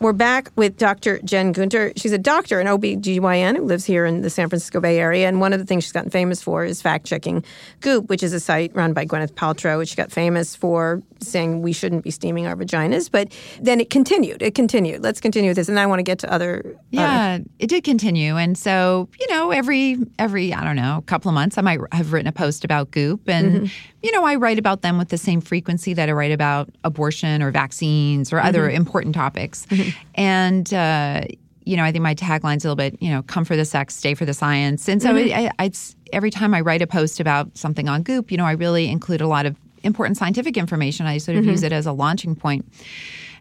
We're 0.03 0.11
back 0.11 0.51
with 0.57 0.75
Dr. 0.75 1.19
Jen 1.19 1.53
Gunter. 1.53 1.93
She's 1.95 2.11
a 2.11 2.17
doctor, 2.17 2.59
an 2.59 2.67
OBGYN 2.67 3.55
who 3.55 3.63
lives 3.63 3.85
here 3.85 4.05
in 4.05 4.19
the 4.19 4.29
San 4.29 4.49
Francisco 4.49 4.81
Bay 4.81 4.99
Area. 4.99 5.29
And 5.29 5.39
one 5.39 5.53
of 5.53 5.59
the 5.59 5.65
things 5.65 5.85
she's 5.85 5.93
gotten 5.93 6.09
famous 6.09 6.43
for 6.43 6.65
is 6.65 6.81
fact 6.81 7.05
checking 7.05 7.41
Goop, 7.79 8.09
which 8.09 8.21
is 8.21 8.33
a 8.33 8.39
site 8.41 8.75
run 8.75 8.91
by 8.91 9.05
Gwyneth 9.05 9.31
Paltrow, 9.31 9.77
which 9.77 9.87
she 9.87 9.95
got 9.95 10.11
famous 10.11 10.57
for 10.57 11.01
saying 11.21 11.61
we 11.61 11.71
shouldn't 11.71 12.03
be 12.03 12.11
steaming 12.11 12.45
our 12.47 12.55
vaginas. 12.57 13.09
But 13.09 13.31
then 13.61 13.79
it 13.79 13.89
continued. 13.89 14.41
It 14.41 14.55
continued. 14.55 15.01
Let's 15.01 15.21
continue 15.21 15.51
with 15.51 15.55
this. 15.55 15.69
And 15.69 15.79
I 15.79 15.85
want 15.85 15.99
to 15.99 16.03
get 16.03 16.19
to 16.19 16.29
other. 16.29 16.75
Yeah, 16.89 17.37
uh, 17.39 17.43
it 17.59 17.67
did 17.67 17.85
continue. 17.85 18.35
And 18.35 18.57
so, 18.57 19.07
you 19.21 19.27
know, 19.29 19.51
every, 19.51 19.95
every, 20.19 20.53
I 20.53 20.65
don't 20.65 20.75
know, 20.75 21.01
couple 21.05 21.29
of 21.29 21.35
months, 21.35 21.57
I 21.57 21.61
might 21.61 21.79
have 21.93 22.11
written 22.11 22.27
a 22.27 22.33
post 22.33 22.65
about 22.65 22.91
Goop. 22.91 23.29
And, 23.29 23.55
mm-hmm. 23.55 23.92
You 24.03 24.11
know, 24.11 24.25
I 24.25 24.35
write 24.35 24.59
about 24.59 24.81
them 24.81 24.97
with 24.97 25.09
the 25.09 25.17
same 25.17 25.39
frequency 25.39 25.93
that 25.93 26.09
I 26.09 26.11
write 26.11 26.33
about 26.33 26.69
abortion 26.83 27.41
or 27.41 27.51
vaccines 27.51 28.33
or 28.33 28.37
mm-hmm. 28.37 28.47
other 28.47 28.69
important 28.69 29.15
topics. 29.15 29.65
Mm-hmm. 29.67 29.97
And, 30.15 30.73
uh, 30.73 31.21
you 31.63 31.77
know, 31.77 31.85
I 31.85 31.93
think 31.93 32.03
my 32.03 32.13
tagline's 32.13 32.65
a 32.65 32.67
little 32.67 32.75
bit, 32.75 33.01
you 33.01 33.09
know, 33.09 33.23
come 33.23 33.45
for 33.45 33.55
the 33.55 33.63
sex, 33.63 33.95
stay 33.95 34.13
for 34.13 34.25
the 34.25 34.33
science. 34.33 34.89
And 34.89 35.01
so 35.01 35.13
mm-hmm. 35.13 35.33
I, 35.33 35.51
I, 35.57 35.71
every 36.11 36.29
time 36.29 36.53
I 36.53 36.59
write 36.59 36.81
a 36.81 36.87
post 36.87 37.21
about 37.21 37.57
something 37.57 37.87
on 37.87 38.03
Goop, 38.03 38.29
you 38.29 38.37
know, 38.37 38.45
I 38.45 38.51
really 38.51 38.89
include 38.89 39.21
a 39.21 39.27
lot 39.27 39.45
of 39.45 39.55
important 39.83 40.17
scientific 40.17 40.57
information. 40.57 41.05
I 41.05 41.17
sort 41.17 41.37
of 41.37 41.43
mm-hmm. 41.43 41.51
use 41.51 41.63
it 41.63 41.71
as 41.71 41.85
a 41.85 41.93
launching 41.93 42.35
point. 42.35 42.65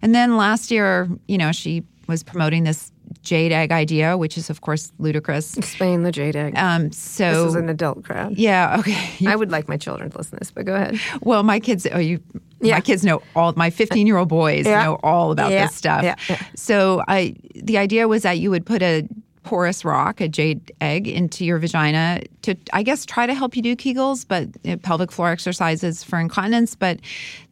And 0.01 0.15
then 0.15 0.37
last 0.37 0.71
year, 0.71 1.09
you 1.27 1.39
know, 1.39 1.51
she 1.51 1.83
was 2.07 2.23
promoting 2.23 2.63
this 2.63 2.92
jade 3.23 3.53
egg 3.53 3.73
idea, 3.73 4.17
which 4.17 4.37
is 4.37 4.51
of 4.51 4.61
course 4.61 4.93
ludicrous. 4.99 5.57
Explain 5.57 6.03
the 6.03 6.13
jade 6.13 6.37
egg. 6.37 6.55
Um, 6.57 6.91
so 6.93 7.45
this 7.45 7.51
is 7.51 7.55
an 7.55 7.69
adult 7.69 8.05
crowd. 8.05 8.37
Yeah. 8.37 8.77
Okay. 8.81 9.11
You, 9.19 9.31
I 9.31 9.37
would 9.37 9.51
like 9.51 9.69
my 9.69 9.77
children 9.77 10.11
to 10.11 10.19
listen 10.19 10.33
to 10.33 10.39
this, 10.41 10.51
but 10.51 10.65
go 10.65 10.75
ahead. 10.75 10.99
Well, 11.21 11.43
my 11.43 11.61
kids. 11.61 11.87
Oh, 11.93 11.99
you 11.99 12.21
yeah. 12.61 12.77
My 12.77 12.81
kids 12.81 13.05
know 13.05 13.23
all. 13.35 13.53
My 13.57 13.71
15 13.71 14.07
year 14.07 14.17
old 14.17 14.29
boys 14.29 14.67
yeah. 14.67 14.85
know 14.85 14.99
all 15.03 15.33
about 15.33 15.51
yeah. 15.51 15.67
this 15.67 15.77
stuff. 15.77 16.03
Yeah. 16.05 16.17
So 16.55 17.03
I, 17.09 17.35
the 17.55 17.79
idea 17.79 18.09
was 18.09 18.23
that 18.23 18.39
you 18.39 18.51
would 18.51 18.65
put 18.65 18.83
a 18.83 19.07
porous 19.43 19.85
rock, 19.85 20.21
a 20.21 20.29
jade 20.29 20.73
egg, 20.81 21.09
into 21.09 21.45
your 21.45 21.59
vagina 21.59 22.21
to, 22.43 22.55
I 22.73 22.83
guess, 22.83 23.05
try 23.05 23.27
to 23.27 23.35
help 23.35 23.57
you 23.57 23.63
do 23.63 23.75
Kegels, 23.75 24.25
but 24.27 24.49
uh, 24.65 24.77
pelvic 24.77 25.11
floor 25.11 25.31
exercises 25.31 26.05
for 26.05 26.19
incontinence. 26.19 26.77
But 26.77 27.01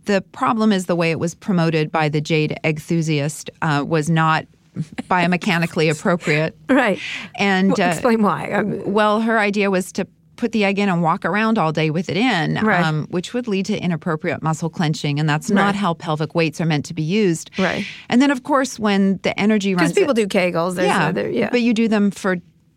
the 0.04 0.20
problem 0.32 0.72
is 0.72 0.86
the 0.86 0.96
way 0.96 1.10
it 1.10 1.18
was 1.18 1.34
promoted 1.34 1.90
by 1.90 2.08
the 2.08 2.20
jade 2.20 2.58
egg 2.64 2.76
enthusiast 2.76 3.50
uh, 3.62 3.84
was 3.86 4.08
not 4.08 4.46
biomechanically 4.76 5.90
appropriate. 5.90 6.56
Right. 6.70 7.00
And 7.34 7.74
well, 7.76 7.90
explain 7.90 8.20
uh, 8.20 8.28
why. 8.28 8.52
Um, 8.52 8.92
well, 8.92 9.20
her 9.20 9.38
idea 9.38 9.70
was 9.70 9.90
to 9.92 10.06
put 10.36 10.52
the 10.52 10.64
egg 10.64 10.78
in 10.78 10.88
and 10.88 11.02
walk 11.02 11.24
around 11.24 11.58
all 11.58 11.72
day 11.72 11.90
with 11.90 12.08
it 12.08 12.16
in, 12.16 12.54
right. 12.54 12.82
um, 12.82 13.06
which 13.10 13.34
would 13.34 13.46
lead 13.46 13.66
to 13.66 13.78
inappropriate 13.78 14.42
muscle 14.42 14.70
clenching. 14.70 15.20
And 15.20 15.28
that's 15.28 15.50
not 15.50 15.74
how 15.74 15.94
pelvic 15.94 16.34
weights 16.34 16.60
are 16.60 16.64
meant 16.64 16.84
to 16.86 16.94
be 16.94 17.02
used. 17.02 17.50
Right. 17.58 17.84
And 18.08 18.22
then, 18.22 18.30
of 18.30 18.44
course, 18.44 18.78
when 18.78 19.18
the 19.18 19.38
energy 19.38 19.74
runs. 19.74 19.90
Because 19.92 20.00
people 20.00 20.14
do 20.14 20.26
Kegels. 20.26 20.82
Yeah, 20.82 21.08
other, 21.08 21.28
yeah. 21.28 21.50
But 21.50 21.60
you 21.60 21.74
do 21.74 21.88
them 21.88 22.10
for 22.10 22.36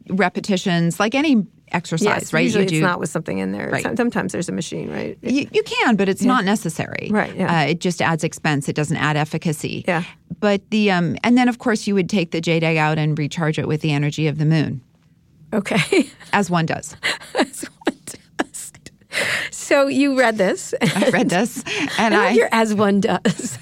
repetitions, 0.09 0.99
like 0.99 1.15
any 1.15 1.45
exercise, 1.73 2.05
yes, 2.05 2.33
right? 2.33 2.43
Usually 2.43 2.63
you 2.65 2.69
do, 2.69 2.75
it's 2.77 2.83
not 2.83 2.99
with 2.99 3.09
something 3.09 3.39
in 3.39 3.51
there. 3.51 3.69
Right. 3.69 3.97
Sometimes 3.97 4.31
there's 4.31 4.49
a 4.49 4.51
machine, 4.51 4.89
right? 4.89 5.17
You, 5.21 5.47
you 5.51 5.63
can, 5.63 5.95
but 5.95 6.07
it's 6.09 6.21
yeah. 6.21 6.27
not 6.27 6.45
necessary. 6.45 7.09
Right. 7.11 7.35
Yeah. 7.35 7.61
Uh, 7.61 7.65
it 7.65 7.79
just 7.79 8.01
adds 8.01 8.23
expense. 8.23 8.69
It 8.69 8.75
doesn't 8.75 8.97
add 8.97 9.17
efficacy. 9.17 9.83
Yeah. 9.87 10.03
But 10.39 10.69
the 10.69 10.91
um, 10.91 11.17
and 11.23 11.37
then 11.37 11.49
of 11.49 11.59
course 11.59 11.87
you 11.87 11.95
would 11.95 12.09
take 12.09 12.31
the 12.31 12.41
jade 12.41 12.63
egg 12.63 12.77
out 12.77 12.97
and 12.97 13.17
recharge 13.17 13.59
it 13.59 13.67
with 13.67 13.81
the 13.81 13.91
energy 13.91 14.27
of 14.27 14.37
the 14.37 14.45
moon. 14.45 14.81
Okay. 15.53 16.09
As 16.33 16.49
one 16.49 16.65
does. 16.65 16.95
As 17.35 17.63
one 17.85 17.97
does. 18.05 18.71
So 19.51 19.87
you 19.87 20.17
read 20.17 20.37
this. 20.37 20.73
I 20.81 21.09
read 21.09 21.29
this, 21.29 21.63
and 21.97 22.15
I, 22.15 22.33
I 22.33 22.49
as 22.51 22.73
one 22.73 22.99
does. 22.99 23.57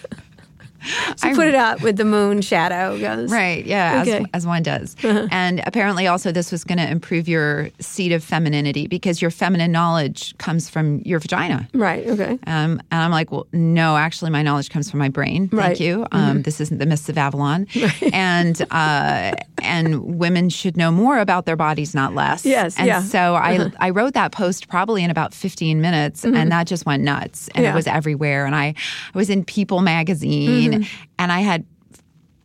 So 1.15 1.29
I, 1.29 1.35
put 1.35 1.47
it 1.47 1.55
out 1.55 1.81
with 1.81 1.97
the 1.97 2.05
moon 2.05 2.41
shadow 2.41 2.97
goes. 2.99 3.31
Right, 3.31 3.65
yeah, 3.65 4.01
okay. 4.01 4.19
as, 4.19 4.25
as, 4.33 4.47
one 4.47 4.63
does. 4.63 4.95
Uh-huh. 5.03 5.27
And 5.31 5.61
apparently 5.65 6.07
also 6.07 6.31
this 6.31 6.51
was 6.51 6.63
going 6.63 6.77
to 6.77 6.89
improve 6.89 7.27
your 7.27 7.69
seat 7.79 8.11
of 8.11 8.23
femininity 8.23 8.87
because 8.87 9.21
your 9.21 9.31
feminine 9.31 9.71
knowledge 9.71 10.37
comes 10.37 10.69
from 10.69 10.99
your 10.99 11.19
vagina. 11.19 11.67
Right, 11.73 12.07
okay. 12.07 12.31
Um, 12.47 12.81
and 12.91 13.03
I'm 13.03 13.11
like, 13.11 13.31
well, 13.31 13.47
no, 13.51 13.97
actually 13.97 14.31
my 14.31 14.41
knowledge 14.41 14.69
comes 14.69 14.89
from 14.89 14.99
my 14.99 15.09
brain. 15.09 15.49
Thank 15.49 15.61
right. 15.61 15.79
you. 15.79 16.05
Um, 16.11 16.21
mm-hmm. 16.21 16.41
This 16.41 16.59
isn't 16.61 16.79
the 16.79 16.85
Mists 16.85 17.09
of 17.09 17.17
Avalon. 17.17 17.67
Right. 17.81 18.13
And 18.13 18.61
uh, 18.69 19.33
and 19.63 20.19
women 20.19 20.49
should 20.49 20.77
know 20.77 20.91
more 20.91 21.17
about 21.17 21.45
their 21.45 21.55
bodies, 21.55 21.95
not 21.95 22.13
less. 22.13 22.45
Yes, 22.45 22.77
and 22.77 22.85
yeah. 22.85 23.01
so 23.01 23.35
uh-huh. 23.35 23.69
I, 23.79 23.87
I 23.87 23.89
wrote 23.89 24.13
that 24.13 24.31
post 24.31 24.67
probably 24.67 25.03
in 25.03 25.09
about 25.09 25.33
15 25.33 25.81
minutes 25.81 26.23
mm-hmm. 26.23 26.35
and 26.35 26.51
that 26.51 26.67
just 26.67 26.85
went 26.85 27.01
nuts. 27.01 27.49
And 27.55 27.63
yeah. 27.63 27.71
it 27.71 27.75
was 27.75 27.87
everywhere. 27.87 28.45
And 28.45 28.55
I, 28.55 28.67
I 28.67 29.17
was 29.17 29.31
in 29.31 29.43
People 29.43 29.81
magazine 29.81 30.70
Mm-hmm. 30.70 30.70
And 31.17 31.31
I 31.31 31.39
had 31.39 31.65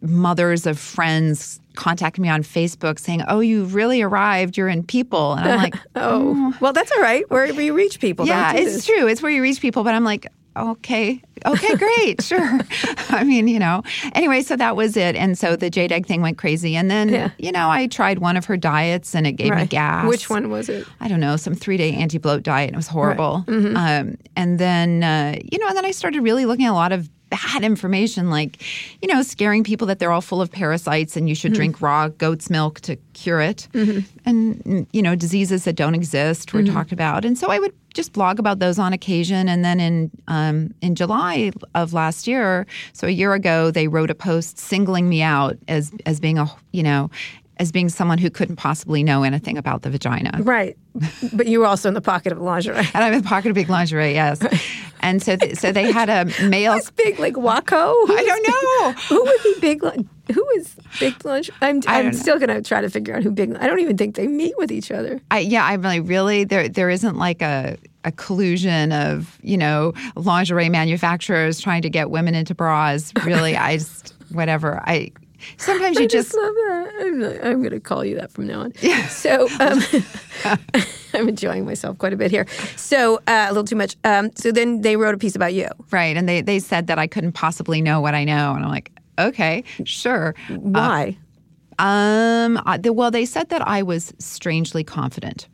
mothers 0.03 0.67
of 0.67 0.79
friends 0.79 1.61
contact 1.75 2.19
me 2.19 2.29
on 2.29 2.43
Facebook 2.43 2.99
saying, 2.99 3.23
"Oh, 3.29 3.41
you 3.41 3.65
really 3.65 4.03
arrived. 4.03 4.57
You're 4.57 4.69
in 4.69 4.83
People," 4.83 5.35
and 5.35 5.49
I'm 5.49 5.59
like, 5.59 5.77
"Oh, 5.97 6.35
mm. 6.37 6.61
well, 6.61 6.73
that's 6.73 6.91
all 6.93 7.03
right. 7.03 7.29
Where 7.31 7.47
you 7.47 7.75
reach 7.75 8.01
people, 8.01 8.27
yeah, 8.27 8.55
it's 8.55 8.87
true. 8.87 9.07
It's 9.07 9.23
where 9.23 9.33
you 9.33 9.43
reach 9.43 9.61
people." 9.61 9.85
But 9.85 9.95
I'm 9.95 10.05
like, 10.05 10.27
"Okay, 10.57 11.21
okay, 11.45 11.77
great, 11.77 12.23
sure." 12.23 12.61
I 13.11 13.25
mean, 13.25 13.49
you 13.49 13.59
know. 13.59 13.83
Anyway, 14.15 14.43
so 14.43 14.57
that 14.57 14.77
was 14.77 14.97
it, 14.97 15.17
and 15.17 15.39
so 15.39 15.57
the 15.57 15.71
jade 15.71 15.93
egg 15.93 16.07
thing 16.07 16.23
went 16.23 16.39
crazy, 16.39 16.77
and 16.77 16.91
then 16.91 17.09
yeah. 17.11 17.31
you 17.39 17.53
know, 17.53 17.71
I 17.71 17.87
tried 17.87 18.19
one 18.19 18.37
of 18.37 18.47
her 18.47 18.57
diets, 18.57 19.15
and 19.15 19.27
it 19.27 19.33
gave 19.33 19.51
right. 19.51 19.63
me 19.63 19.67
gas. 19.67 20.07
Which 20.07 20.29
one 20.31 20.51
was 20.51 20.69
it? 20.69 20.87
I 21.01 21.09
don't 21.09 21.21
know, 21.21 21.37
some 21.37 21.55
three 21.55 21.77
day 21.77 21.93
anti 21.93 22.19
bloat 22.19 22.43
diet. 22.43 22.73
It 22.73 22.77
was 22.77 22.89
horrible. 22.89 23.45
Right. 23.47 23.57
Mm-hmm. 23.57 23.77
Um, 23.77 24.19
and 24.35 24.59
then 24.59 25.03
uh, 25.03 25.39
you 25.53 25.59
know, 25.59 25.69
and 25.69 25.77
then 25.77 25.85
I 25.85 25.91
started 25.91 26.23
really 26.23 26.47
looking 26.47 26.67
at 26.67 26.73
a 26.73 26.75
lot 26.75 26.93
of 26.93 27.09
bad 27.29 27.65
information 27.65 28.31
like 28.31 28.63
you 29.03 29.09
know 29.13 29.21
scaring 29.23 29.65
people 29.65 29.87
that 29.87 29.99
they're 29.99 30.13
all 30.13 30.21
full 30.21 30.41
of 30.41 30.51
parasites 30.51 31.17
and 31.17 31.29
you 31.29 31.35
should 31.35 31.53
mm-hmm. 31.53 31.59
drink 31.59 31.83
raw 31.83 32.09
goat's 32.09 32.49
milk 32.51 32.81
to 32.81 32.97
cure 33.15 33.41
it 33.41 33.67
mm-hmm. 33.73 34.01
and 34.25 34.87
you 34.93 35.03
know 35.03 35.17
diseases 35.17 35.65
that 35.65 35.75
don't 35.75 35.95
exist 35.95 36.53
were 36.53 36.61
mm-hmm. 36.61 36.73
talked 36.73 36.93
about 36.93 37.25
and 37.25 37.37
so 37.37 37.49
i 37.49 37.59
would 37.59 37.75
just 37.95 38.13
blog 38.13 38.39
about 38.39 38.59
those 38.59 38.79
on 38.79 38.93
occasion 38.93 39.49
and 39.49 39.65
then 39.65 39.81
in 39.81 40.11
um, 40.29 40.73
in 40.83 40.95
july 40.95 41.51
of 41.75 41.93
last 41.93 42.29
year 42.29 42.65
so 42.93 43.07
a 43.07 43.11
year 43.11 43.35
ago 43.35 43.71
they 43.71 43.89
wrote 43.89 44.11
a 44.11 44.15
post 44.15 44.59
singling 44.59 45.09
me 45.09 45.21
out 45.23 45.57
as 45.67 45.93
as 46.05 46.21
being 46.21 46.39
a 46.39 46.47
you 46.73 46.83
know 46.83 47.11
as 47.59 47.73
being 47.73 47.89
someone 47.89 48.19
who 48.19 48.31
couldn't 48.31 48.57
possibly 48.57 49.03
know 49.03 49.23
anything 49.23 49.57
about 49.57 49.83
the 49.83 49.91
vagina. 49.91 50.39
Right. 50.43 50.77
But 51.33 51.47
you 51.47 51.61
were 51.61 51.67
also 51.67 51.89
in 51.89 51.95
the 51.95 52.01
pocket 52.01 52.33
of 52.33 52.39
lingerie. 52.39 52.77
and 52.77 52.97
I'm 52.97 53.13
in 53.13 53.23
the 53.23 53.29
pocket 53.29 53.49
of 53.49 53.55
big 53.55 53.69
lingerie, 53.69 54.13
yes. 54.13 54.41
And 55.01 55.23
so, 55.23 55.37
th- 55.37 55.57
so 55.57 55.73
they 55.73 55.93
had 55.93 56.09
a 56.09 56.25
male. 56.49 56.73
Who's 56.75 56.91
big 56.91 57.19
like 57.19 57.37
Waco? 57.37 57.75
I 57.77 58.25
don't 58.27 58.49
know. 58.49 58.93
who 59.09 59.25
would 59.25 59.43
be 59.43 59.61
big? 59.61 59.83
Who 60.35 60.49
is 60.57 60.75
big 60.99 61.25
lunch? 61.25 61.51
I'm, 61.61 61.81
I'm 61.87 62.13
still 62.13 62.39
going 62.39 62.49
to 62.49 62.63
try 62.63 62.81
to 62.81 62.91
figure 62.91 63.15
out 63.15 63.23
who 63.23 63.31
big. 63.31 63.55
I 63.57 63.67
don't 63.67 63.79
even 63.81 63.97
think 63.97 64.17
they 64.17 64.27
meet 64.27 64.57
with 64.59 64.73
each 64.73 64.91
other. 64.91 65.21
I, 65.31 65.41
yeah, 65.41 65.65
I'm 65.65 65.83
really, 65.83 66.01
really 66.01 66.45
there. 66.45 66.69
There 66.69 66.91
isn't 66.91 67.17
like 67.17 67.43
a 67.43 67.77
a 68.05 68.13
collusion 68.13 68.93
of 68.93 69.39
you 69.43 69.59
know 69.59 69.93
lingerie 70.15 70.69
manufacturers 70.69 71.61
trying 71.61 71.83
to 71.83 71.91
get 71.91 72.11
women 72.11 72.35
into 72.35 72.55
bras. 72.55 73.13
Really, 73.25 73.57
I 73.57 73.77
just 73.77 74.15
whatever. 74.31 74.81
I 74.87 75.13
Sometimes 75.57 75.99
you 75.99 76.05
I 76.05 76.07
just, 76.07 76.33
just 76.33 76.37
love 76.37 76.55
that. 76.55 76.93
I'm, 77.01 77.23
I'm 77.53 77.59
going 77.61 77.71
to 77.71 77.81
call 77.81 78.05
you 78.05 78.15
that 78.17 78.31
from 78.33 78.47
now 78.47 78.61
on. 78.61 78.73
Yeah. 78.81 79.07
So 79.09 79.49
um, 79.61 79.81
I'm 81.15 81.29
enjoying 81.29 81.65
myself 81.65 81.99
quite 81.99 82.13
a 82.13 82.17
bit 82.17 82.31
here. 82.31 82.47
So 82.77 83.17
uh, 83.27 83.47
a 83.49 83.51
little 83.51 83.65
too 83.65 83.77
much. 83.77 83.97
Um, 84.05 84.31
so 84.37 84.53
then 84.53 84.81
they 84.83 84.97
wrote 84.97 85.15
a 85.15 85.19
piece 85.19 85.37
about 85.37 85.55
you, 85.55 85.69
right? 85.91 86.17
And 86.17 86.29
they 86.29 86.41
they 86.43 86.59
said 86.59 86.87
that 86.89 86.99
I 86.99 87.07
couldn't 87.07 87.33
possibly 87.33 87.81
know 87.81 88.01
what 88.01 88.15
I 88.15 88.25
know, 88.25 88.55
and 88.55 88.65
I'm 88.65 88.71
like, 88.71 88.93
okay, 89.19 89.65
sure. 89.85 90.35
Why? 90.49 91.17
Um, 91.79 92.61
I- 92.65 92.79
the- 92.79 92.93
well, 92.93 93.11
they 93.11 93.25
said 93.27 93.49
that 93.51 93.67
I 93.67 93.83
was 93.83 94.13
strangely 94.19 94.85
confident. 94.85 95.49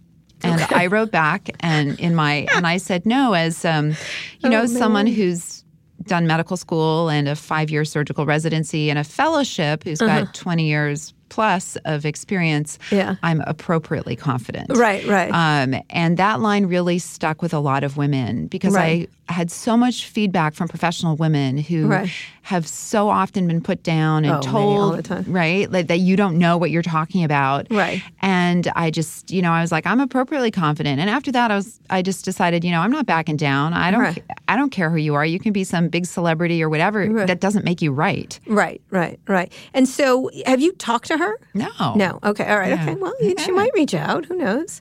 And 0.44 0.60
I 0.72 0.86
wrote 0.88 1.12
back 1.12 1.50
and 1.60 1.98
in 2.00 2.16
my 2.16 2.48
and 2.56 2.66
I 2.66 2.78
said 2.78 3.06
no 3.06 3.32
as 3.32 3.64
um, 3.64 3.94
you 4.40 4.48
know 4.50 4.66
someone 4.66 5.06
who's 5.06 5.61
done 6.06 6.26
medical 6.26 6.56
school 6.56 7.08
and 7.08 7.28
a 7.28 7.36
five 7.36 7.70
year 7.70 7.84
surgical 7.84 8.26
residency 8.26 8.90
and 8.90 8.98
a 8.98 9.04
fellowship 9.04 9.84
who's 9.84 9.98
got 9.98 10.22
uh-huh. 10.22 10.32
twenty 10.32 10.68
years 10.68 11.14
plus 11.32 11.76
of 11.86 12.04
experience. 12.04 12.78
Yeah. 12.90 13.14
I'm 13.22 13.40
appropriately 13.46 14.16
confident. 14.16 14.66
Right, 14.76 15.02
right. 15.06 15.30
Um, 15.32 15.74
and 15.88 16.18
that 16.18 16.40
line 16.40 16.66
really 16.66 16.98
stuck 16.98 17.40
with 17.40 17.54
a 17.54 17.58
lot 17.58 17.84
of 17.84 17.96
women 17.96 18.48
because 18.48 18.74
Right. 18.74 19.08
I 19.28 19.32
had 19.32 19.50
so 19.50 19.76
much 19.78 20.06
feedback 20.08 20.52
from 20.52 20.68
professional 20.68 21.16
women 21.16 21.56
who 21.56 21.86
Right. 21.86 22.10
have 22.42 22.66
so 22.66 23.08
often 23.08 23.46
been 23.48 23.62
put 23.62 23.82
down 23.82 24.26
and 24.26 24.34
Oh, 24.36 24.40
told 24.42 24.78
all 24.78 24.92
the 24.96 25.02
time. 25.02 25.24
right 25.26 25.70
like, 25.72 25.86
that 25.86 26.00
you 26.00 26.16
don't 26.16 26.36
know 26.38 26.58
what 26.58 26.70
you're 26.70 26.82
talking 26.82 27.24
about 27.24 27.66
Right. 27.70 28.02
and 28.20 28.70
i 28.74 28.90
just 28.90 29.30
you 29.30 29.40
know 29.40 29.52
i 29.52 29.60
was 29.62 29.70
like 29.72 29.86
i'm 29.86 30.00
appropriately 30.00 30.50
confident 30.50 30.98
and 31.00 31.08
after 31.08 31.30
that 31.32 31.50
i 31.52 31.54
was 31.56 31.78
i 31.88 32.02
just 32.02 32.24
decided 32.24 32.64
you 32.64 32.72
know 32.72 32.80
i'm 32.80 32.90
not 32.90 33.06
backing 33.06 33.36
down 33.36 33.72
i 33.72 33.90
don't 33.92 34.00
Right. 34.00 34.22
i 34.48 34.56
don't 34.56 34.70
care 34.70 34.90
who 34.90 34.96
you 34.98 35.14
are 35.14 35.24
you 35.24 35.38
can 35.38 35.52
be 35.52 35.62
some 35.64 35.88
big 35.88 36.04
celebrity 36.04 36.62
or 36.62 36.68
whatever 36.68 37.24
that 37.26 37.40
doesn't 37.40 37.64
make 37.64 37.80
you 37.80 37.92
right 37.92 38.38
Right, 38.48 38.82
right, 38.90 39.18
right. 39.28 39.50
And 39.72 39.88
so, 39.88 40.28
have 40.46 40.60
you 40.60 40.72
talked 40.72 41.06
to 41.06 41.16
her? 41.16 41.21
No 41.54 41.94
No. 41.96 42.18
Okay. 42.24 42.44
All 42.44 42.58
right. 42.58 42.70
Yeah. 42.70 42.82
Okay. 42.82 42.94
Well, 42.94 43.14
you- 43.20 43.34
she 43.38 43.52
might 43.52 43.72
reach 43.74 43.94
out. 43.94 44.26
Who 44.26 44.36
knows? 44.36 44.80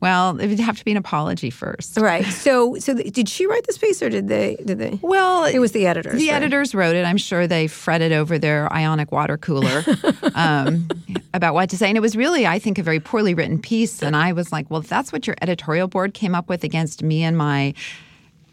well 0.00 0.38
it 0.38 0.46
would 0.46 0.60
have 0.60 0.78
to 0.78 0.84
be 0.84 0.92
an 0.92 0.96
apology 0.96 1.50
first 1.50 1.96
Right. 1.96 2.24
So, 2.24 2.76
so 2.78 2.94
th- 2.94 3.12
did 3.12 3.28
she 3.28 3.46
write 3.48 3.66
this 3.66 3.76
piece, 3.78 4.00
or 4.00 4.08
did 4.08 4.28
they? 4.28 4.54
Did 4.64 4.78
they? 4.78 4.98
well 5.02 5.44
It 5.44 5.58
was 5.58 5.72
the 5.72 5.86
editors. 5.88 6.20
The 6.20 6.28
right? 6.28 6.36
editors 6.36 6.72
wrote 6.72 6.94
it. 6.94 7.04
I'm 7.04 7.16
sure 7.16 7.48
they 7.48 7.66
fretted 7.66 8.12
over 8.12 8.38
their 8.38 8.72
ionic 8.72 9.10
water 9.10 9.36
cooler 9.36 9.82
um, 10.36 10.86
about 11.34 11.54
what 11.54 11.68
to 11.70 11.76
say. 11.76 11.88
And 11.88 11.96
it 11.96 12.00
was 12.00 12.14
really, 12.16 12.46
I 12.46 12.60
think, 12.60 12.78
a 12.78 12.82
very 12.84 13.00
poorly 13.00 13.34
written 13.34 13.58
piece. 13.60 14.00
And 14.00 14.14
I 14.14 14.32
was 14.32 14.52
like, 14.52 14.70
well, 14.70 14.80
if 14.80 14.88
that's 14.88 15.12
what 15.12 15.26
your 15.26 15.34
editorial 15.42 15.88
board 15.88 16.14
came 16.14 16.32
up 16.34 16.48
with 16.48 16.62
against 16.62 17.02
me 17.02 17.24
and 17.24 17.36
my 17.36 17.74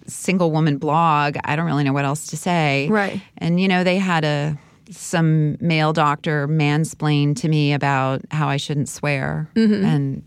single 0.07 0.51
woman 0.51 0.77
blog, 0.79 1.37
I 1.43 1.55
don't 1.55 1.65
really 1.67 1.83
know 1.83 1.93
what 1.93 2.05
else 2.05 2.25
to 2.27 2.37
say. 2.37 2.87
Right. 2.89 3.21
And, 3.37 3.59
you 3.59 3.67
know, 3.67 3.83
they 3.83 3.97
had 3.97 4.23
a 4.23 4.57
some 4.89 5.57
male 5.59 5.93
doctor 5.93 6.47
mansplain 6.47 7.35
to 7.37 7.47
me 7.49 7.73
about 7.73 8.21
how 8.31 8.47
I 8.47 8.57
shouldn't 8.57 8.89
swear. 8.89 9.49
And 9.55 10.23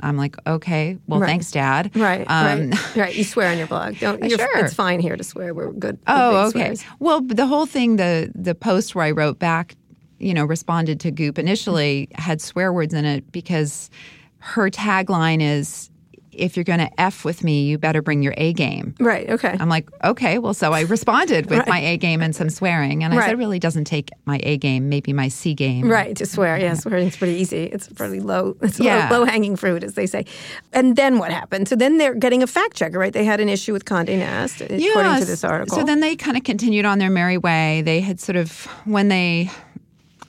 I'm 0.00 0.16
like, 0.16 0.36
okay, 0.46 0.98
well, 1.06 1.18
Mm-hmm. 1.18 1.22
Right. 1.22 1.28
thanks, 1.28 1.50
Dad. 1.52 1.94
Right, 1.96 2.26
Um, 2.28 2.70
right, 2.70 2.96
right. 2.96 3.14
You 3.14 3.24
swear 3.24 3.50
on 3.52 3.58
your 3.58 3.66
blog. 3.68 3.98
Don't. 3.98 4.20
You're, 4.28 4.38
Sure. 4.38 4.64
It's 4.64 4.74
fine 4.74 4.98
here 5.00 5.16
to 5.16 5.22
swear. 5.24 5.54
We're 5.54 5.72
good. 5.72 5.98
Oh, 6.06 6.46
okay. 6.48 6.50
swears. 6.74 6.84
Well, 6.98 7.20
the 7.20 7.46
whole 7.46 7.66
thing, 7.66 7.96
the 7.96 8.32
the 8.34 8.54
post 8.54 8.94
where 8.94 9.04
I 9.04 9.10
wrote 9.12 9.38
back, 9.38 9.76
you 10.18 10.34
know, 10.34 10.44
responded 10.44 10.98
to 11.00 11.10
Goop 11.10 11.38
initially 11.38 12.08
had 12.14 12.40
swear 12.40 12.72
words 12.72 12.94
in 12.94 13.04
it 13.04 13.30
because 13.32 13.90
her 14.38 14.68
tagline 14.70 15.40
is, 15.40 15.88
"If 16.32 16.56
you're 16.56 16.64
going 16.64 16.78
to 16.80 17.00
f 17.00 17.24
with 17.24 17.44
me, 17.44 17.64
you 17.64 17.78
better 17.78 18.02
bring 18.02 18.22
your 18.22 18.34
A 18.36 18.52
game." 18.52 18.94
Right. 19.00 19.28
Okay. 19.30 19.56
I'm 19.58 19.68
like, 19.68 19.88
okay, 20.04 20.38
well, 20.38 20.54
so 20.54 20.72
I 20.72 20.82
responded 20.82 21.50
with 21.50 21.66
my 21.76 21.80
A 21.80 21.96
game 21.96 22.22
and 22.22 22.34
some 22.34 22.50
swearing, 22.50 23.04
and 23.04 23.14
I 23.14 23.20
said, 23.20 23.32
it 23.34 23.36
really 23.38 23.58
doesn't 23.58 23.84
take 23.84 24.10
my 24.24 24.40
A 24.42 24.56
game, 24.58 24.88
maybe 24.88 25.12
my 25.12 25.28
C 25.28 25.54
game. 25.54 25.88
Right, 25.88 26.16
to 26.16 26.26
swear. 26.26 26.58
Yeah, 26.58 26.74
swearing's 26.74 27.16
pretty 27.16 27.34
easy. 27.34 27.64
It's 27.64 27.88
pretty 27.88 28.20
low. 28.20 28.56
It's 28.62 28.78
Yeah. 28.80 29.08
low, 29.10 29.20
low 29.20 29.24
hanging 29.24 29.56
fruit, 29.56 29.84
as 29.84 29.94
they 29.94 30.06
say. 30.06 30.24
And 30.72 30.96
then 30.96 31.18
what 31.18 31.30
happened? 31.32 31.68
So 31.68 31.76
then 31.76 31.98
they're 31.98 32.14
getting 32.14 32.42
a 32.42 32.46
fact 32.46 32.76
checker, 32.76 32.98
right? 32.98 33.12
They 33.12 33.24
had 33.24 33.40
an 33.40 33.48
issue 33.48 33.72
with 33.72 33.84
Condé 33.84 34.18
Nast, 34.18 34.60
according 34.60 35.18
to 35.20 35.24
this 35.24 35.44
article. 35.44 35.76
So 35.76 35.84
then 35.84 36.00
they 36.00 36.16
kind 36.16 36.36
of 36.36 36.44
continued 36.44 36.84
on 36.84 36.98
their 36.98 37.10
merry 37.10 37.38
way. 37.38 37.82
They 37.82 38.00
had 38.00 38.20
sort 38.20 38.36
of 38.36 38.66
when 38.84 39.08
they 39.08 39.50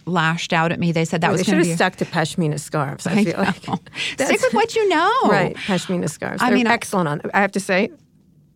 lashed 0.05 0.53
out 0.53 0.71
at 0.71 0.79
me, 0.79 0.91
they 0.91 1.05
said 1.05 1.21
that 1.21 1.27
they 1.27 1.31
was 1.33 1.41
should 1.41 1.51
going 1.51 1.57
have 1.59 1.67
be. 1.67 1.75
stuck 1.75 1.95
to 1.97 2.05
pashmina 2.05 2.59
scarves. 2.59 3.07
I, 3.07 3.11
I 3.13 3.23
feel 3.23 3.37
like 3.37 3.55
Stick 3.97 4.41
with 4.41 4.53
what 4.53 4.75
you 4.75 4.87
know. 4.89 5.11
right, 5.25 5.55
pashmina 5.55 6.09
scarves. 6.09 6.41
I 6.41 6.47
They're 6.49 6.57
mean, 6.57 6.67
excellent 6.67 7.07
on. 7.07 7.21
I 7.33 7.41
have 7.41 7.51
to 7.53 7.59
say, 7.59 7.89